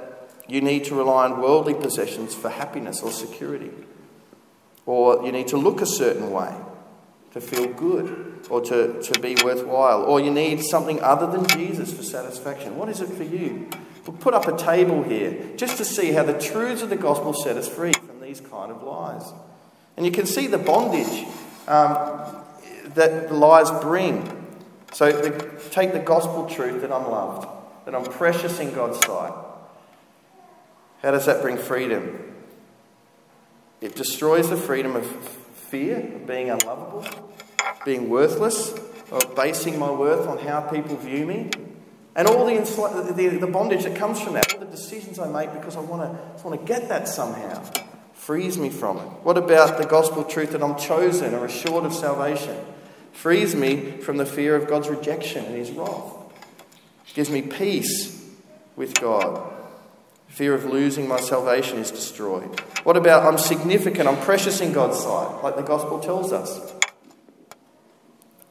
you 0.50 0.60
need 0.60 0.84
to 0.84 0.94
rely 0.94 1.26
on 1.26 1.40
worldly 1.40 1.74
possessions 1.74 2.34
for 2.34 2.50
happiness 2.50 3.02
or 3.02 3.10
security. 3.10 3.70
Or 4.84 5.24
you 5.24 5.32
need 5.32 5.48
to 5.48 5.56
look 5.56 5.80
a 5.80 5.86
certain 5.86 6.30
way. 6.30 6.52
to 7.32 7.40
feel 7.40 7.68
good 7.68 8.46
or 8.50 8.60
to, 8.60 9.00
to 9.02 9.20
be 9.20 9.36
worthwhile, 9.44 10.02
or 10.02 10.20
you 10.20 10.30
need 10.30 10.62
something 10.62 11.00
other 11.00 11.26
than 11.26 11.46
Jesus 11.48 11.92
for 11.92 12.02
satisfaction. 12.02 12.76
What 12.76 12.88
is 12.88 13.00
it 13.00 13.08
for 13.08 13.22
you? 13.22 13.68
We'll 14.06 14.16
put 14.16 14.34
up 14.34 14.48
a 14.48 14.56
table 14.56 15.02
here 15.02 15.52
just 15.56 15.76
to 15.76 15.84
see 15.84 16.12
how 16.12 16.24
the 16.24 16.38
truths 16.38 16.82
of 16.82 16.90
the 16.90 16.96
gospel 16.96 17.32
set 17.32 17.56
us 17.56 17.68
free 17.68 17.92
from 17.92 18.20
these 18.20 18.40
kind 18.40 18.72
of 18.72 18.82
lies. 18.82 19.22
And 19.96 20.04
you 20.04 20.10
can 20.10 20.26
see 20.26 20.46
the 20.46 20.58
bondage 20.58 21.26
um, 21.68 22.44
that 22.94 23.28
the 23.28 23.34
lies 23.34 23.70
bring. 23.82 24.36
So 24.92 25.12
the, 25.12 25.60
take 25.70 25.92
the 25.92 26.00
gospel 26.00 26.48
truth 26.48 26.80
that 26.80 26.90
I'm 26.90 27.08
loved, 27.08 27.46
that 27.84 27.94
I'm 27.94 28.04
precious 28.04 28.58
in 28.58 28.74
God's 28.74 28.98
sight. 29.06 29.32
How 31.02 31.10
does 31.10 31.26
that 31.26 31.42
bring 31.42 31.56
freedom? 31.56 32.34
It 33.80 33.94
destroys 33.94 34.50
the 34.50 34.56
freedom 34.56 34.96
of 34.96 35.06
fear 35.54 35.98
of 35.98 36.26
being 36.26 36.50
unlovable, 36.50 37.06
being 37.84 38.10
worthless, 38.10 38.74
of 39.10 39.34
basing 39.34 39.78
my 39.78 39.90
worth 39.90 40.28
on 40.28 40.38
how 40.38 40.60
people 40.60 40.96
view 40.96 41.24
me, 41.26 41.50
and 42.14 42.28
all 42.28 42.44
the, 42.44 43.12
the, 43.16 43.28
the 43.38 43.46
bondage 43.46 43.84
that 43.84 43.96
comes 43.96 44.20
from 44.20 44.34
that, 44.34 44.52
all 44.52 44.60
the 44.60 44.66
decisions 44.66 45.18
I 45.18 45.28
make 45.28 45.52
because 45.54 45.76
I 45.76 45.80
want 45.80 46.02
to, 46.02 46.46
want 46.46 46.60
to 46.60 46.66
get 46.66 46.88
that 46.88 47.08
somehow, 47.08 47.62
frees 48.12 48.58
me 48.58 48.68
from 48.68 48.98
it. 48.98 49.08
What 49.22 49.38
about 49.38 49.78
the 49.78 49.86
gospel 49.86 50.24
truth 50.24 50.52
that 50.52 50.62
I'm 50.62 50.76
chosen 50.78 51.34
or 51.34 51.46
assured 51.46 51.84
of 51.84 51.94
salvation? 51.94 52.58
Frees 53.12 53.54
me 53.54 53.92
from 53.98 54.18
the 54.18 54.26
fear 54.26 54.56
of 54.56 54.68
God's 54.68 54.88
rejection 54.88 55.44
and 55.46 55.56
his 55.56 55.70
wrath. 55.70 56.14
Gives 57.14 57.30
me 57.30 57.42
peace 57.42 58.28
with 58.76 58.94
God. 59.00 59.59
Fear 60.30 60.54
of 60.54 60.64
losing 60.64 61.08
my 61.08 61.18
salvation 61.18 61.78
is 61.78 61.90
destroyed. 61.90 62.60
What 62.84 62.96
about 62.96 63.26
I'm 63.26 63.36
significant, 63.36 64.08
I'm 64.08 64.16
precious 64.16 64.60
in 64.60 64.72
God's 64.72 65.00
sight, 65.00 65.42
like 65.42 65.56
the 65.56 65.62
gospel 65.62 65.98
tells 65.98 66.32
us? 66.32 66.72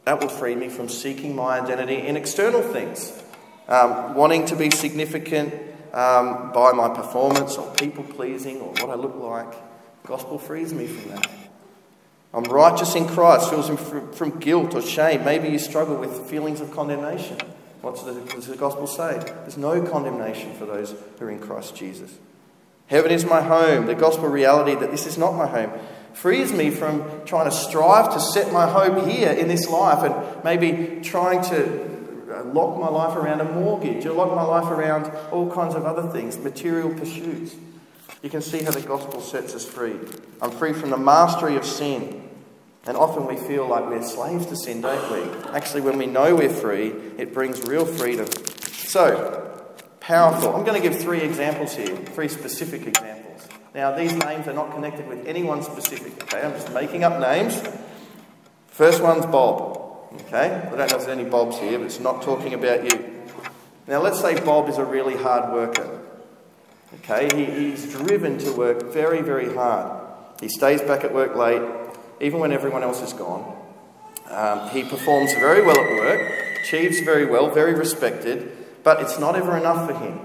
That 0.03 0.19
will 0.19 0.27
free 0.27 0.55
me 0.55 0.67
from 0.67 0.89
seeking 0.89 1.35
my 1.35 1.59
identity 1.61 2.05
in 2.05 2.17
external 2.17 2.61
things, 2.61 3.23
um, 3.69 4.13
wanting 4.13 4.45
to 4.47 4.57
be 4.57 4.69
significant 4.69 5.53
um, 5.93 6.51
by 6.51 6.73
my 6.73 6.89
performance 6.89 7.55
or 7.55 7.73
people 7.75 8.03
pleasing 8.03 8.59
or 8.59 8.73
what 8.73 8.89
I 8.89 8.95
look 8.95 9.15
like. 9.15 9.53
Gospel 10.05 10.37
frees 10.37 10.73
me 10.73 10.85
from 10.85 11.11
that. 11.11 11.31
I'm 12.33 12.43
righteous 12.43 12.93
in 12.95 13.07
Christ, 13.07 13.49
feels 13.49 13.67
from, 13.67 14.11
from 14.11 14.39
guilt 14.39 14.75
or 14.75 14.81
shame. 14.81 15.23
Maybe 15.23 15.47
you 15.47 15.57
struggle 15.57 15.95
with 15.95 16.29
feelings 16.29 16.59
of 16.59 16.71
condemnation. 16.71 17.37
What 17.81 17.95
does 17.95 18.47
the 18.47 18.57
gospel 18.57 18.87
say? 18.87 19.19
There's 19.19 19.57
no 19.57 19.81
condemnation 19.81 20.53
for 20.53 20.65
those 20.65 20.93
who 21.17 21.25
are 21.25 21.31
in 21.31 21.39
Christ 21.39 21.75
Jesus. 21.75 22.17
Heaven 22.87 23.11
is 23.11 23.23
my 23.23 23.41
home. 23.41 23.85
The 23.85 23.95
gospel 23.95 24.27
reality 24.27 24.75
that 24.75 24.91
this 24.91 25.05
is 25.05 25.17
not 25.17 25.35
my 25.35 25.47
home 25.47 25.71
frees 26.13 26.51
me 26.51 26.71
from 26.71 27.23
trying 27.25 27.49
to 27.49 27.55
strive 27.55 28.13
to 28.13 28.19
set 28.19 28.51
my 28.51 28.67
hope 28.67 29.07
here 29.07 29.31
in 29.31 29.47
this 29.47 29.69
life 29.69 30.03
and 30.03 30.43
maybe 30.43 30.99
trying 31.01 31.41
to 31.43 31.85
uh, 32.31 32.43
lock 32.45 32.79
my 32.79 32.89
life 32.89 33.15
around 33.15 33.41
a 33.41 33.45
mortgage 33.45 34.05
or 34.05 34.13
lock 34.13 34.35
my 34.35 34.43
life 34.43 34.69
around 34.69 35.05
all 35.31 35.51
kinds 35.51 35.75
of 35.75 35.85
other 35.85 36.09
things, 36.11 36.37
material 36.37 36.89
pursuits. 36.89 37.55
You 38.21 38.29
can 38.29 38.41
see 38.41 38.63
how 38.63 38.71
the 38.71 38.81
gospel 38.81 39.21
sets 39.21 39.55
us 39.55 39.65
free. 39.65 39.95
I'm 40.41 40.51
free 40.51 40.73
from 40.73 40.89
the 40.89 40.97
mastery 40.97 41.55
of 41.55 41.65
sin. 41.65 42.28
And 42.89 42.97
often 42.97 43.27
we 43.27 43.35
feel 43.35 43.67
like 43.67 43.85
we're 43.85 44.01
slaves 44.01 44.47
to 44.47 44.55
sin, 44.55 44.81
don't 44.81 45.11
we? 45.11 45.49
Actually, 45.51 45.81
when 45.81 45.99
we 45.99 46.07
know 46.07 46.33
we're 46.35 46.49
free, 46.49 46.87
it 47.19 47.35
brings 47.35 47.61
real 47.61 47.85
freedom. 47.85 48.25
So, 48.63 49.63
powerful. 49.99 50.55
I'm 50.55 50.65
going 50.65 50.81
to 50.81 50.89
give 50.89 50.99
three 50.99 51.21
examples 51.21 51.75
here, 51.75 51.95
three 51.95 52.27
specific 52.29 52.87
examples. 52.87 53.47
Now, 53.75 53.95
these 53.95 54.13
names 54.13 54.47
are 54.47 54.53
not 54.53 54.73
connected 54.73 55.07
with 55.07 55.27
anyone 55.27 55.61
specific, 55.61 56.19
okay? 56.23 56.41
I'm 56.41 56.53
just 56.53 56.73
making 56.73 57.03
up 57.03 57.19
names. 57.19 57.61
First 58.69 59.03
one's 59.03 59.27
Bob, 59.27 60.11
okay? 60.21 60.49
I 60.49 60.69
don't 60.69 60.79
know 60.79 60.85
if 60.85 60.89
there's 60.89 61.07
any 61.09 61.25
Bobs 61.25 61.59
here, 61.59 61.77
but 61.77 61.85
it's 61.85 61.99
not 61.99 62.23
talking 62.23 62.55
about 62.55 62.91
you. 62.91 63.23
Now, 63.85 64.01
let's 64.01 64.19
say 64.19 64.43
Bob 64.43 64.67
is 64.67 64.79
a 64.79 64.83
really 64.83 65.15
hard 65.15 65.53
worker, 65.53 66.01
okay? 67.03 67.29
He, 67.35 67.69
he's 67.69 67.93
driven 67.93 68.39
to 68.39 68.51
work 68.53 68.91
very, 68.91 69.21
very 69.21 69.53
hard. 69.53 70.07
He 70.41 70.49
stays 70.49 70.81
back 70.81 71.03
at 71.03 71.13
work 71.13 71.35
late, 71.35 71.61
even 72.19 72.39
when 72.39 72.51
everyone 72.51 72.83
else 72.83 73.01
is 73.01 73.13
gone. 73.13 73.55
Um, 74.29 74.69
he 74.69 74.83
performs 74.83 75.33
very 75.33 75.61
well 75.61 75.79
at 75.79 75.89
work, 75.97 76.59
achieves 76.61 76.99
very 76.99 77.25
well, 77.25 77.49
very 77.49 77.73
respected, 77.73 78.55
but 78.83 79.01
it's 79.01 79.19
not 79.19 79.35
ever 79.35 79.57
enough 79.57 79.89
for 79.89 79.97
him. 79.97 80.19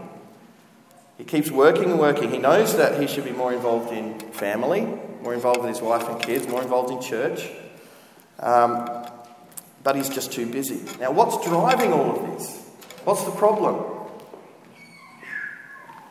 He 1.16 1.24
keeps 1.24 1.50
working 1.50 1.84
and 1.84 1.98
working. 1.98 2.30
He 2.30 2.38
knows 2.38 2.76
that 2.76 3.00
he 3.00 3.06
should 3.06 3.24
be 3.24 3.30
more 3.30 3.52
involved 3.52 3.92
in 3.92 4.18
family, 4.32 4.82
more 5.22 5.32
involved 5.32 5.60
with 5.60 5.70
his 5.70 5.80
wife 5.80 6.08
and 6.08 6.20
kids, 6.20 6.46
more 6.48 6.62
involved 6.62 6.90
in 6.90 7.00
church, 7.00 7.48
um, 8.40 9.06
but 9.82 9.96
he's 9.96 10.08
just 10.08 10.32
too 10.32 10.46
busy. 10.46 10.80
Now, 10.98 11.12
what's 11.12 11.46
driving 11.46 11.92
all 11.92 12.16
of 12.16 12.32
this? 12.32 12.68
What's 13.04 13.24
the 13.24 13.30
problem? 13.30 13.84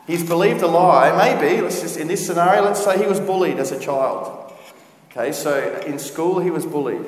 He's 0.06 0.22
believed 0.22 0.62
a 0.62 0.66
lie. 0.66 1.16
Maybe, 1.16 1.60
let's 1.62 1.80
just, 1.80 1.96
in 1.96 2.08
this 2.08 2.26
scenario, 2.26 2.62
let's 2.62 2.82
say 2.84 2.98
he 2.98 3.06
was 3.06 3.20
bullied 3.20 3.58
as 3.58 3.72
a 3.72 3.80
child. 3.80 4.43
Okay, 5.16 5.30
so 5.30 5.80
in 5.86 6.00
school 6.00 6.40
he 6.40 6.50
was 6.50 6.66
bullied. 6.66 7.06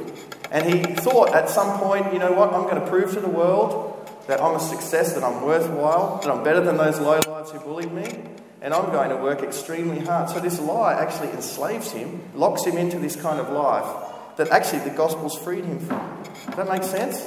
And 0.53 0.64
he 0.64 0.95
thought 0.95 1.35
at 1.35 1.51
some 1.51 1.81
point, 1.81 2.12
you 2.12 2.21
know 2.21 2.33
what, 2.33 2.55
I'm 2.55 2.62
going 2.62 2.81
to 2.81 2.87
prove 2.87 3.12
to 3.14 3.21
the 3.21 3.29
world 3.29 3.95
that 4.29 4.40
I'm 4.40 4.55
a 4.55 4.61
success, 4.61 5.14
that 5.14 5.25
I'm 5.25 5.42
worthwhile, 5.42 6.21
that 6.23 6.31
I'm 6.31 6.45
better 6.45 6.61
than 6.61 6.77
those 6.77 7.01
low 7.01 7.19
lives 7.27 7.51
who 7.51 7.59
bullied 7.59 7.92
me, 7.92 8.07
and 8.62 8.73
I'm 8.73 8.92
going 8.92 9.11
to 9.11 9.16
work 9.16 9.42
extremely 9.42 9.99
hard. 9.99 10.31
So 10.31 10.38
this 10.38 10.61
lie 10.61 10.95
actually 10.95 11.31
enslaves 11.31 11.90
him, 11.90 12.23
locks 12.35 12.64
him 12.64 12.77
into 12.77 13.01
this 13.01 13.16
kind 13.16 13.40
of 13.40 13.51
life 13.51 14.37
that 14.37 14.51
actually 14.51 14.81
the 14.81 14.97
gospel's 14.97 15.37
freed 15.37 15.64
him 15.64 15.81
from. 15.81 16.23
Does 16.47 16.57
that 16.57 16.69
make 16.69 16.85
sense? 16.85 17.27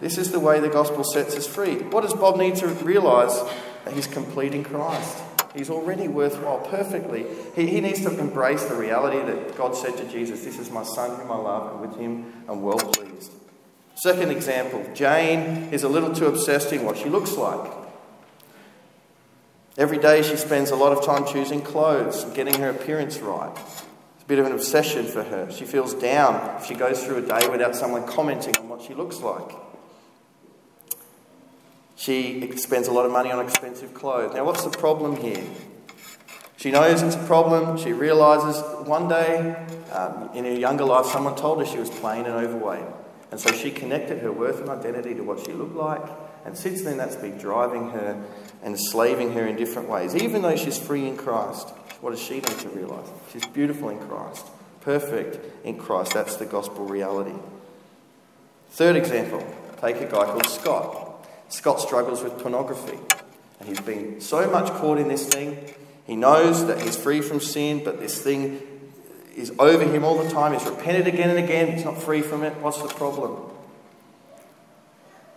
This 0.00 0.18
is 0.18 0.30
the 0.30 0.38
way 0.38 0.60
the 0.60 0.68
gospel 0.68 1.02
sets 1.02 1.34
us 1.34 1.48
free. 1.48 1.78
What 1.78 2.02
does 2.02 2.14
Bob 2.14 2.36
need 2.36 2.54
to 2.56 2.68
realize? 2.68 3.42
That 3.84 3.94
he's 3.94 4.06
complete 4.06 4.54
in 4.54 4.62
Christ. 4.62 5.22
He's 5.56 5.70
already 5.70 6.06
worthwhile 6.06 6.58
perfectly. 6.58 7.24
He, 7.54 7.66
he 7.66 7.80
needs 7.80 8.02
to 8.02 8.18
embrace 8.18 8.64
the 8.64 8.74
reality 8.74 9.18
that 9.20 9.56
God 9.56 9.74
said 9.74 9.96
to 9.96 10.04
Jesus, 10.06 10.44
This 10.44 10.58
is 10.58 10.70
my 10.70 10.82
son 10.82 11.18
whom 11.18 11.32
I 11.32 11.36
love, 11.36 11.72
and 11.72 11.80
with 11.80 11.98
him 11.98 12.44
I'm 12.46 12.60
well 12.60 12.78
pleased. 12.78 13.32
Second 13.94 14.30
example 14.30 14.86
Jane 14.94 15.72
is 15.72 15.82
a 15.82 15.88
little 15.88 16.14
too 16.14 16.26
obsessed 16.26 16.72
in 16.72 16.84
what 16.84 16.98
she 16.98 17.08
looks 17.08 17.32
like. 17.32 17.72
Every 19.78 19.98
day 19.98 20.22
she 20.22 20.36
spends 20.36 20.70
a 20.70 20.76
lot 20.76 20.92
of 20.92 21.04
time 21.04 21.26
choosing 21.26 21.62
clothes 21.62 22.22
and 22.22 22.34
getting 22.34 22.60
her 22.60 22.68
appearance 22.68 23.18
right. 23.18 23.52
It's 23.56 24.24
a 24.24 24.26
bit 24.26 24.38
of 24.38 24.46
an 24.46 24.52
obsession 24.52 25.06
for 25.06 25.22
her. 25.22 25.50
She 25.50 25.64
feels 25.64 25.94
down 25.94 26.60
if 26.60 26.66
she 26.66 26.74
goes 26.74 27.02
through 27.02 27.18
a 27.18 27.22
day 27.22 27.48
without 27.48 27.74
someone 27.74 28.06
commenting 28.06 28.56
on 28.58 28.68
what 28.68 28.82
she 28.82 28.92
looks 28.92 29.20
like. 29.20 29.50
She 31.96 32.52
spends 32.56 32.88
a 32.88 32.92
lot 32.92 33.06
of 33.06 33.12
money 33.12 33.30
on 33.32 33.44
expensive 33.44 33.94
clothes. 33.94 34.34
Now, 34.34 34.44
what's 34.44 34.64
the 34.64 34.70
problem 34.70 35.16
here? 35.16 35.42
She 36.58 36.70
knows 36.70 37.02
it's 37.02 37.16
a 37.16 37.24
problem. 37.24 37.78
She 37.78 37.92
realizes 37.92 38.62
one 38.86 39.08
day 39.08 39.56
um, 39.92 40.30
in 40.34 40.44
her 40.44 40.54
younger 40.54 40.84
life, 40.84 41.06
someone 41.06 41.36
told 41.36 41.58
her 41.58 41.66
she 41.66 41.78
was 41.78 41.90
plain 41.90 42.24
and 42.26 42.34
overweight. 42.34 42.84
And 43.30 43.40
so 43.40 43.52
she 43.52 43.70
connected 43.70 44.20
her 44.20 44.30
worth 44.30 44.60
and 44.60 44.68
identity 44.68 45.14
to 45.14 45.22
what 45.22 45.44
she 45.44 45.52
looked 45.52 45.74
like. 45.74 46.02
And 46.44 46.56
since 46.56 46.82
then, 46.82 46.96
that's 46.96 47.16
been 47.16 47.38
driving 47.38 47.90
her 47.90 48.24
and 48.62 48.74
enslaving 48.74 49.32
her 49.32 49.46
in 49.46 49.56
different 49.56 49.88
ways. 49.88 50.14
Even 50.14 50.42
though 50.42 50.56
she's 50.56 50.78
free 50.78 51.06
in 51.06 51.16
Christ, 51.16 51.70
what 52.00 52.10
does 52.10 52.20
she 52.22 52.34
need 52.34 52.44
to 52.44 52.68
realize? 52.68 53.08
She's 53.32 53.46
beautiful 53.46 53.88
in 53.88 53.98
Christ, 53.98 54.46
perfect 54.80 55.64
in 55.64 55.76
Christ. 55.76 56.12
That's 56.12 56.36
the 56.36 56.46
gospel 56.46 56.84
reality. 56.84 57.34
Third 58.70 58.96
example 58.96 59.44
take 59.80 59.96
a 59.96 60.06
guy 60.06 60.24
called 60.24 60.46
Scott. 60.46 61.05
Scott 61.48 61.80
struggles 61.80 62.22
with 62.22 62.38
pornography. 62.38 62.98
And 63.60 63.68
he's 63.68 63.80
been 63.80 64.20
so 64.20 64.50
much 64.50 64.70
caught 64.72 64.98
in 64.98 65.08
this 65.08 65.26
thing. 65.28 65.58
He 66.06 66.16
knows 66.16 66.66
that 66.66 66.80
he's 66.82 66.96
free 66.96 67.20
from 67.20 67.40
sin, 67.40 67.82
but 67.84 68.00
this 68.00 68.20
thing 68.20 68.60
is 69.34 69.52
over 69.58 69.84
him 69.84 70.04
all 70.04 70.22
the 70.22 70.30
time. 70.30 70.52
He's 70.52 70.64
repented 70.64 71.06
again 71.06 71.30
and 71.30 71.38
again. 71.38 71.72
He's 71.72 71.84
not 71.84 72.00
free 72.00 72.22
from 72.22 72.42
it. 72.42 72.54
What's 72.56 72.80
the 72.80 72.88
problem? 72.88 73.36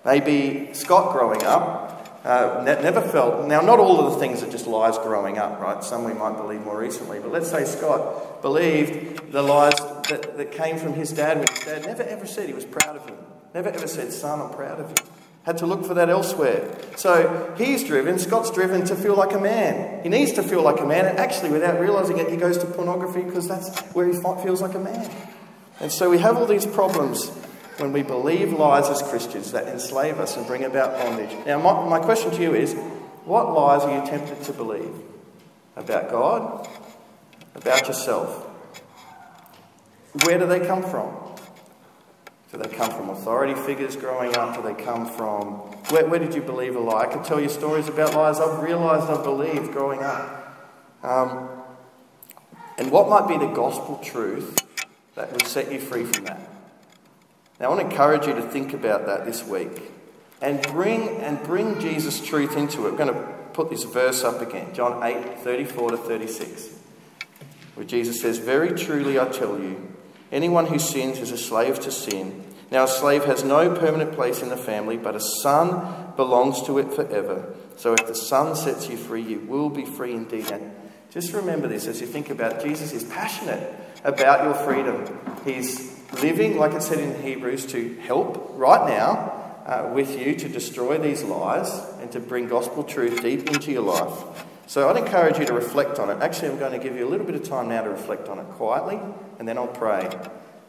Maybe 0.05 0.73
Scott 0.73 1.13
growing 1.13 1.43
up 1.43 1.99
uh, 2.23 2.61
never 2.65 3.01
felt. 3.01 3.47
Now, 3.47 3.61
not 3.61 3.79
all 3.79 4.05
of 4.05 4.13
the 4.13 4.19
things 4.19 4.43
are 4.43 4.51
just 4.51 4.67
lies 4.67 4.97
growing 4.97 5.37
up, 5.37 5.59
right? 5.59 5.83
Some 5.83 6.03
we 6.03 6.13
might 6.13 6.35
believe 6.35 6.61
more 6.61 6.77
recently. 6.77 7.19
But 7.19 7.31
let's 7.31 7.49
say 7.49 7.63
Scott 7.65 8.41
believed 8.41 9.31
the 9.31 9.41
lies 9.41 9.75
that, 10.09 10.37
that 10.37 10.51
came 10.51 10.77
from 10.77 10.93
his 10.93 11.11
dad 11.11 11.37
when 11.37 11.47
his 11.47 11.59
dad 11.65 11.85
never 11.85 12.03
ever 12.03 12.25
said 12.25 12.47
he 12.47 12.53
was 12.53 12.65
proud 12.65 12.95
of 12.95 13.07
him. 13.07 13.17
Never 13.53 13.69
ever 13.69 13.87
said, 13.87 14.11
Son, 14.11 14.41
I'm 14.41 14.51
proud 14.51 14.79
of 14.79 14.89
you. 14.89 15.18
Had 15.49 15.57
to 15.57 15.65
look 15.65 15.83
for 15.83 15.95
that 15.95 16.11
elsewhere. 16.11 16.77
So 16.95 17.55
he's 17.57 17.83
driven, 17.83 18.19
Scott's 18.19 18.51
driven 18.51 18.85
to 18.85 18.95
feel 18.95 19.15
like 19.15 19.33
a 19.33 19.39
man. 19.39 20.03
He 20.03 20.09
needs 20.09 20.31
to 20.33 20.43
feel 20.43 20.61
like 20.61 20.79
a 20.79 20.85
man, 20.85 21.07
and 21.07 21.17
actually, 21.17 21.49
without 21.49 21.79
realizing 21.79 22.19
it, 22.19 22.29
he 22.29 22.37
goes 22.37 22.59
to 22.59 22.67
pornography 22.67 23.23
because 23.23 23.47
that's 23.47 23.79
where 23.95 24.05
he 24.05 24.13
feels 24.13 24.61
like 24.61 24.75
a 24.75 24.79
man. 24.79 25.09
And 25.79 25.91
so 25.91 26.07
we 26.07 26.19
have 26.19 26.37
all 26.37 26.45
these 26.45 26.67
problems 26.67 27.29
when 27.77 27.91
we 27.93 28.03
believe 28.03 28.53
lies 28.53 28.89
as 28.89 29.01
Christians 29.01 29.51
that 29.53 29.67
enslave 29.67 30.19
us 30.19 30.37
and 30.37 30.45
bring 30.45 30.65
about 30.65 30.95
bondage. 30.99 31.35
Now, 31.47 31.59
my, 31.59 31.97
my 31.97 32.05
question 32.05 32.29
to 32.29 32.41
you 32.43 32.53
is 32.53 32.75
what 33.25 33.51
lies 33.51 33.81
are 33.81 33.99
you 33.99 34.07
tempted 34.07 34.43
to 34.43 34.53
believe? 34.53 34.93
About 35.75 36.11
God? 36.11 36.69
About 37.55 37.87
yourself? 37.87 38.45
Where 40.25 40.37
do 40.37 40.45
they 40.45 40.59
come 40.59 40.83
from? 40.83 41.11
Do 42.51 42.57
they 42.57 42.69
come 42.69 42.89
from 42.89 43.09
authority 43.09 43.53
figures 43.53 43.95
growing 43.95 44.35
up? 44.35 44.55
Do 44.55 44.63
they 44.63 44.73
come 44.73 45.05
from. 45.05 45.53
Where, 45.91 46.07
where 46.07 46.19
did 46.19 46.33
you 46.33 46.41
believe 46.41 46.75
a 46.75 46.79
lie? 46.79 47.03
I 47.03 47.05
could 47.05 47.23
tell 47.23 47.39
you 47.39 47.49
stories 47.49 47.87
about 47.87 48.15
lies 48.15 48.39
I've 48.39 48.63
realised 48.63 49.09
I've 49.09 49.23
believed 49.23 49.71
growing 49.71 50.01
up. 50.01 50.35
Um, 51.03 51.49
and 52.77 52.91
what 52.91 53.07
might 53.09 53.27
be 53.27 53.37
the 53.37 53.51
gospel 53.51 53.97
truth 53.97 54.65
that 55.15 55.31
would 55.31 55.45
set 55.45 55.71
you 55.71 55.79
free 55.79 56.05
from 56.05 56.25
that? 56.25 56.39
Now, 57.59 57.67
I 57.67 57.69
want 57.69 57.81
to 57.81 57.87
encourage 57.87 58.25
you 58.25 58.33
to 58.33 58.41
think 58.41 58.73
about 58.73 59.05
that 59.05 59.25
this 59.25 59.45
week 59.45 59.91
and 60.41 60.61
bring, 60.61 61.09
and 61.17 61.41
bring 61.43 61.79
Jesus' 61.79 62.25
truth 62.25 62.55
into 62.55 62.87
it. 62.87 62.91
We're 62.91 62.97
going 62.97 63.13
to 63.13 63.33
put 63.53 63.69
this 63.69 63.83
verse 63.83 64.23
up 64.23 64.41
again 64.41 64.73
John 64.73 65.03
8 65.03 65.39
34 65.39 65.91
to 65.91 65.97
36, 65.97 66.69
where 67.75 67.85
Jesus 67.85 68.21
says, 68.21 68.37
Very 68.37 68.77
truly 68.77 69.19
I 69.19 69.27
tell 69.27 69.59
you, 69.59 69.93
anyone 70.31 70.67
who 70.67 70.79
sins 70.79 71.19
is 71.19 71.31
a 71.31 71.37
slave 71.37 71.79
to 71.81 71.91
sin. 71.91 72.45
Now, 72.71 72.83
a 72.83 72.87
slave 72.87 73.25
has 73.25 73.43
no 73.43 73.75
permanent 73.75 74.13
place 74.13 74.41
in 74.41 74.49
the 74.49 74.57
family, 74.57 74.95
but 74.95 75.15
a 75.15 75.19
son 75.19 76.13
belongs 76.15 76.61
to 76.63 76.77
it 76.77 76.93
forever. 76.93 77.55
So 77.77 77.93
if 77.93 78.05
the 78.05 78.13
son 78.13 78.55
sets 78.55 78.89
you 78.89 78.97
free, 78.97 79.23
you 79.23 79.39
will 79.39 79.69
be 79.69 79.85
free 79.85 80.13
indeed. 80.13 80.51
And 80.51 80.71
just 81.09 81.33
remember 81.33 81.67
this 81.67 81.87
as 81.87 81.99
you 81.99 82.07
think 82.07 82.29
about. 82.29 82.63
Jesus 82.63 82.93
is 82.93 83.03
passionate 83.05 83.73
about 84.03 84.43
your 84.43 84.53
freedom. 84.53 85.19
He's 85.45 85.99
living, 86.21 86.57
like 86.57 86.73
it 86.73 86.83
said 86.83 86.99
in 86.99 87.21
Hebrews, 87.23 87.65
to 87.67 87.95
help 88.01 88.51
right 88.53 88.87
now 88.87 89.39
uh, 89.65 89.91
with 89.93 90.19
you 90.19 90.35
to 90.35 90.49
destroy 90.49 90.97
these 90.97 91.23
lies 91.23 91.71
and 92.01 92.11
to 92.11 92.19
bring 92.19 92.47
gospel 92.47 92.83
truth 92.83 93.21
deep 93.21 93.49
into 93.49 93.71
your 93.71 93.83
life. 93.83 94.45
So 94.69 94.87
I'd 94.87 94.97
encourage 94.97 95.39
you 95.39 95.45
to 95.47 95.53
reflect 95.53 95.97
on 95.97 96.11
it. 96.11 96.21
Actually, 96.21 96.49
I'm 96.49 96.59
going 96.59 96.73
to 96.73 96.77
give 96.77 96.95
you 96.95 97.03
a 97.03 97.09
little 97.09 97.25
bit 97.25 97.33
of 97.33 97.41
time 97.41 97.69
now 97.69 97.81
to 97.81 97.89
reflect 97.89 98.29
on 98.29 98.37
it 98.37 98.45
quietly, 98.49 98.99
and 99.39 99.47
then 99.47 99.57
I'll 99.57 99.65
pray. 99.65 100.07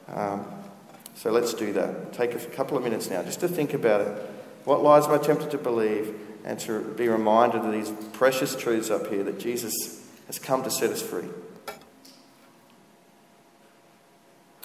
Um, 0.08 0.46
so 1.14 1.30
let's 1.30 1.52
do 1.52 1.74
that. 1.74 2.14
Take 2.14 2.34
a 2.34 2.38
couple 2.38 2.78
of 2.78 2.82
minutes 2.82 3.10
now 3.10 3.22
just 3.22 3.40
to 3.40 3.48
think 3.48 3.74
about 3.74 4.00
it. 4.00 4.30
What 4.64 4.82
lies 4.82 5.04
am 5.04 5.12
I 5.12 5.18
tempted 5.18 5.50
to 5.50 5.58
believe? 5.58 6.18
And 6.46 6.58
to 6.60 6.80
be 6.80 7.08
reminded 7.08 7.60
of 7.60 7.72
these 7.72 7.90
precious 8.14 8.56
truths 8.56 8.88
up 8.88 9.08
here 9.08 9.22
that 9.22 9.38
Jesus 9.38 10.02
has 10.28 10.38
come 10.38 10.62
to 10.62 10.70
set 10.70 10.88
us 10.88 11.02
free. 11.02 11.28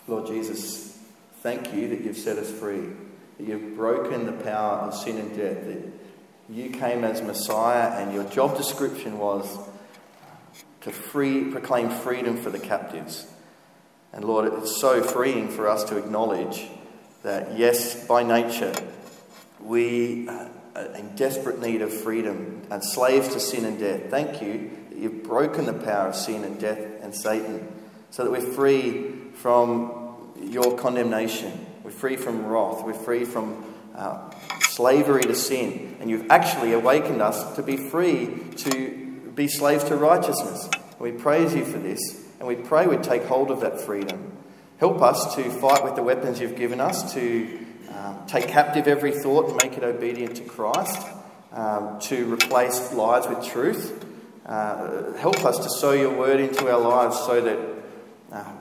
Lord 0.08 0.28
Jesus, 0.28 0.98
thank 1.42 1.74
you 1.74 1.90
that 1.90 2.00
you've 2.00 2.16
set 2.16 2.38
us 2.38 2.50
free, 2.50 2.88
that 3.38 3.46
you've 3.46 3.76
broken 3.76 4.28
the 4.28 4.44
power 4.46 4.78
of 4.78 4.96
sin 4.96 5.18
and 5.18 5.36
death, 5.36 5.92
you 6.50 6.70
came 6.70 7.04
as 7.04 7.22
Messiah 7.22 8.02
and 8.02 8.14
your 8.14 8.24
job 8.26 8.58
description 8.58 9.18
was 9.18 9.58
to 10.82 10.92
free, 10.92 11.52
proclaim 11.52 11.90
freedom 11.90 12.38
for 12.38 12.50
the 12.50 12.60
captives. 12.60 13.28
And 14.14 14.24
Lord, 14.24 14.54
it's 14.54 14.80
so 14.80 15.02
freeing 15.02 15.50
for 15.50 15.68
us 15.68 15.84
to 15.86 15.98
acknowledge 15.98 16.68
that, 17.24 17.58
yes, 17.58 18.06
by 18.08 18.24
nature, 18.24 18.74
we 19.60 20.30
are 20.30 20.50
in 20.96 21.16
desperate 21.16 21.60
need 21.60 21.82
of 21.82 21.92
freedom 21.92 22.62
and 22.70 22.84
slaves 22.84 23.30
to 23.30 23.40
sin 23.40 23.66
and 23.66 23.80
death. 23.80 24.10
Thank 24.10 24.42
you 24.42 24.72
that 24.90 25.00
you've 25.00 25.24
broken 25.24 25.66
the 25.66 25.74
power 25.74 26.10
of 26.10 26.16
sin 26.16 26.44
and 26.44 26.60
death 26.60 26.80
and 27.02 27.16
Satan 27.16 27.68
so 28.12 28.24
that 28.24 28.32
we're 28.32 28.54
free 28.54 29.12
from 29.34 30.32
your 30.40 30.78
condemnation. 30.78 31.66
We're 31.84 31.92
free 31.92 32.16
from 32.16 32.46
wrath. 32.46 32.84
We're 32.84 32.94
free 32.94 33.26
from 33.26 33.66
uh, 33.96 34.32
slavery 34.76 35.24
to 35.24 35.36
sin. 35.36 35.98
And 36.00 36.10
you've 36.10 36.30
actually 36.30 36.74
awakened 36.74 37.22
us 37.22 37.56
to 37.56 37.64
be 37.64 37.78
free 37.78 38.28
to 38.58 39.32
be 39.36 39.48
slaves 39.48 39.84
to 39.86 39.96
righteousness. 39.96 40.70
We 41.00 41.12
praise 41.12 41.54
you 41.54 41.66
for 41.66 41.78
this. 41.78 42.24
And 42.40 42.48
we 42.48 42.56
pray 42.56 42.88
we'd 42.88 43.04
take 43.04 43.24
hold 43.24 43.52
of 43.52 43.62
that 43.62 43.80
freedom. 43.80 44.32
Help 44.78 45.02
us 45.02 45.36
to 45.36 45.44
fight 45.50 45.84
with 45.84 45.96
the 45.96 46.04
weapons 46.04 46.40
you've 46.40 46.58
given 46.58 46.82
us, 46.82 47.14
to 47.14 47.66
um, 47.94 48.26
take 48.28 48.48
captive 48.50 48.88
every 48.88 49.12
thought 49.12 49.50
and 49.50 49.58
make 49.64 49.78
it 49.78 49.84
obedient 49.84 50.36
to 50.38 50.44
Christ, 50.44 51.08
um, 51.54 52.00
to 52.02 52.34
replace 52.34 52.94
lies 52.94 53.28
with 53.28 53.46
truth. 53.46 54.06
Uh, 54.46 55.14
help 55.14 55.44
us 55.46 55.58
to 55.60 55.70
sow 55.70 55.94
your 55.94 56.14
word 56.16 56.40
into 56.40 56.70
our 56.72 56.80
lives 56.80 57.18
so 57.20 57.42
that 57.42 57.60
uh, 58.32 58.52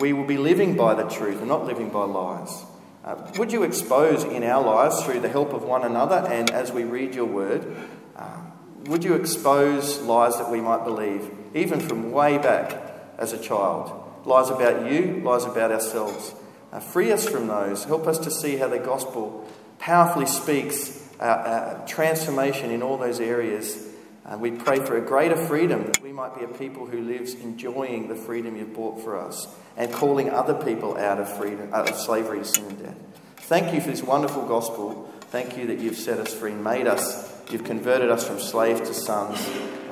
we 0.00 0.12
will 0.12 0.26
be 0.26 0.38
living 0.38 0.76
by 0.76 0.94
the 0.94 1.08
truth 1.08 1.38
and 1.38 1.48
not 1.48 1.66
living 1.66 1.90
by 1.90 2.04
lies. 2.04 2.64
Uh, 3.04 3.16
would 3.36 3.52
you 3.52 3.62
expose 3.64 4.24
in 4.24 4.42
our 4.42 4.64
lives 4.64 5.02
through 5.04 5.20
the 5.20 5.28
help 5.28 5.52
of 5.52 5.62
one 5.62 5.84
another 5.84 6.26
and 6.32 6.50
as 6.50 6.72
we 6.72 6.84
read 6.84 7.14
your 7.14 7.26
word, 7.26 7.76
uh, 8.16 8.40
would 8.86 9.04
you 9.04 9.14
expose 9.14 10.00
lies 10.00 10.38
that 10.38 10.50
we 10.50 10.58
might 10.58 10.84
believe, 10.84 11.30
even 11.54 11.80
from 11.80 12.12
way 12.12 12.38
back 12.38 12.80
as 13.18 13.34
a 13.34 13.38
child? 13.38 13.92
Lies 14.24 14.48
about 14.48 14.90
you, 14.90 15.20
lies 15.22 15.44
about 15.44 15.70
ourselves. 15.70 16.34
Uh, 16.72 16.80
free 16.80 17.12
us 17.12 17.28
from 17.28 17.46
those. 17.46 17.84
Help 17.84 18.06
us 18.06 18.18
to 18.18 18.30
see 18.30 18.56
how 18.56 18.68
the 18.68 18.78
gospel 18.78 19.46
powerfully 19.78 20.26
speaks 20.26 21.06
uh, 21.20 21.24
uh, 21.24 21.86
transformation 21.86 22.70
in 22.70 22.82
all 22.82 22.96
those 22.96 23.20
areas. 23.20 23.86
And 24.26 24.40
we 24.40 24.52
pray 24.52 24.80
for 24.80 24.96
a 24.96 25.02
greater 25.02 25.36
freedom 25.36 25.84
that 25.84 26.02
we 26.02 26.12
might 26.12 26.34
be 26.38 26.44
a 26.44 26.48
people 26.48 26.86
who 26.86 27.02
lives 27.02 27.34
enjoying 27.34 28.08
the 28.08 28.14
freedom 28.14 28.56
you've 28.56 28.72
bought 28.74 29.02
for 29.02 29.18
us 29.18 29.46
and 29.76 29.92
calling 29.92 30.30
other 30.30 30.54
people 30.54 30.96
out 30.96 31.20
of 31.20 31.30
freedom, 31.36 31.68
out 31.74 31.90
of 31.90 31.96
slavery 31.96 32.38
to 32.38 32.44
sin 32.44 32.64
and 32.66 32.78
death. 32.78 32.96
Thank 33.36 33.74
you 33.74 33.82
for 33.82 33.90
this 33.90 34.02
wonderful 34.02 34.46
gospel. 34.46 35.12
Thank 35.28 35.58
you 35.58 35.66
that 35.66 35.78
you've 35.78 35.96
set 35.96 36.18
us 36.18 36.32
free 36.32 36.54
made 36.54 36.86
us. 36.86 37.30
You've 37.50 37.64
converted 37.64 38.10
us 38.10 38.26
from 38.26 38.38
slave 38.40 38.78
to 38.78 38.94
sons. 38.94 39.38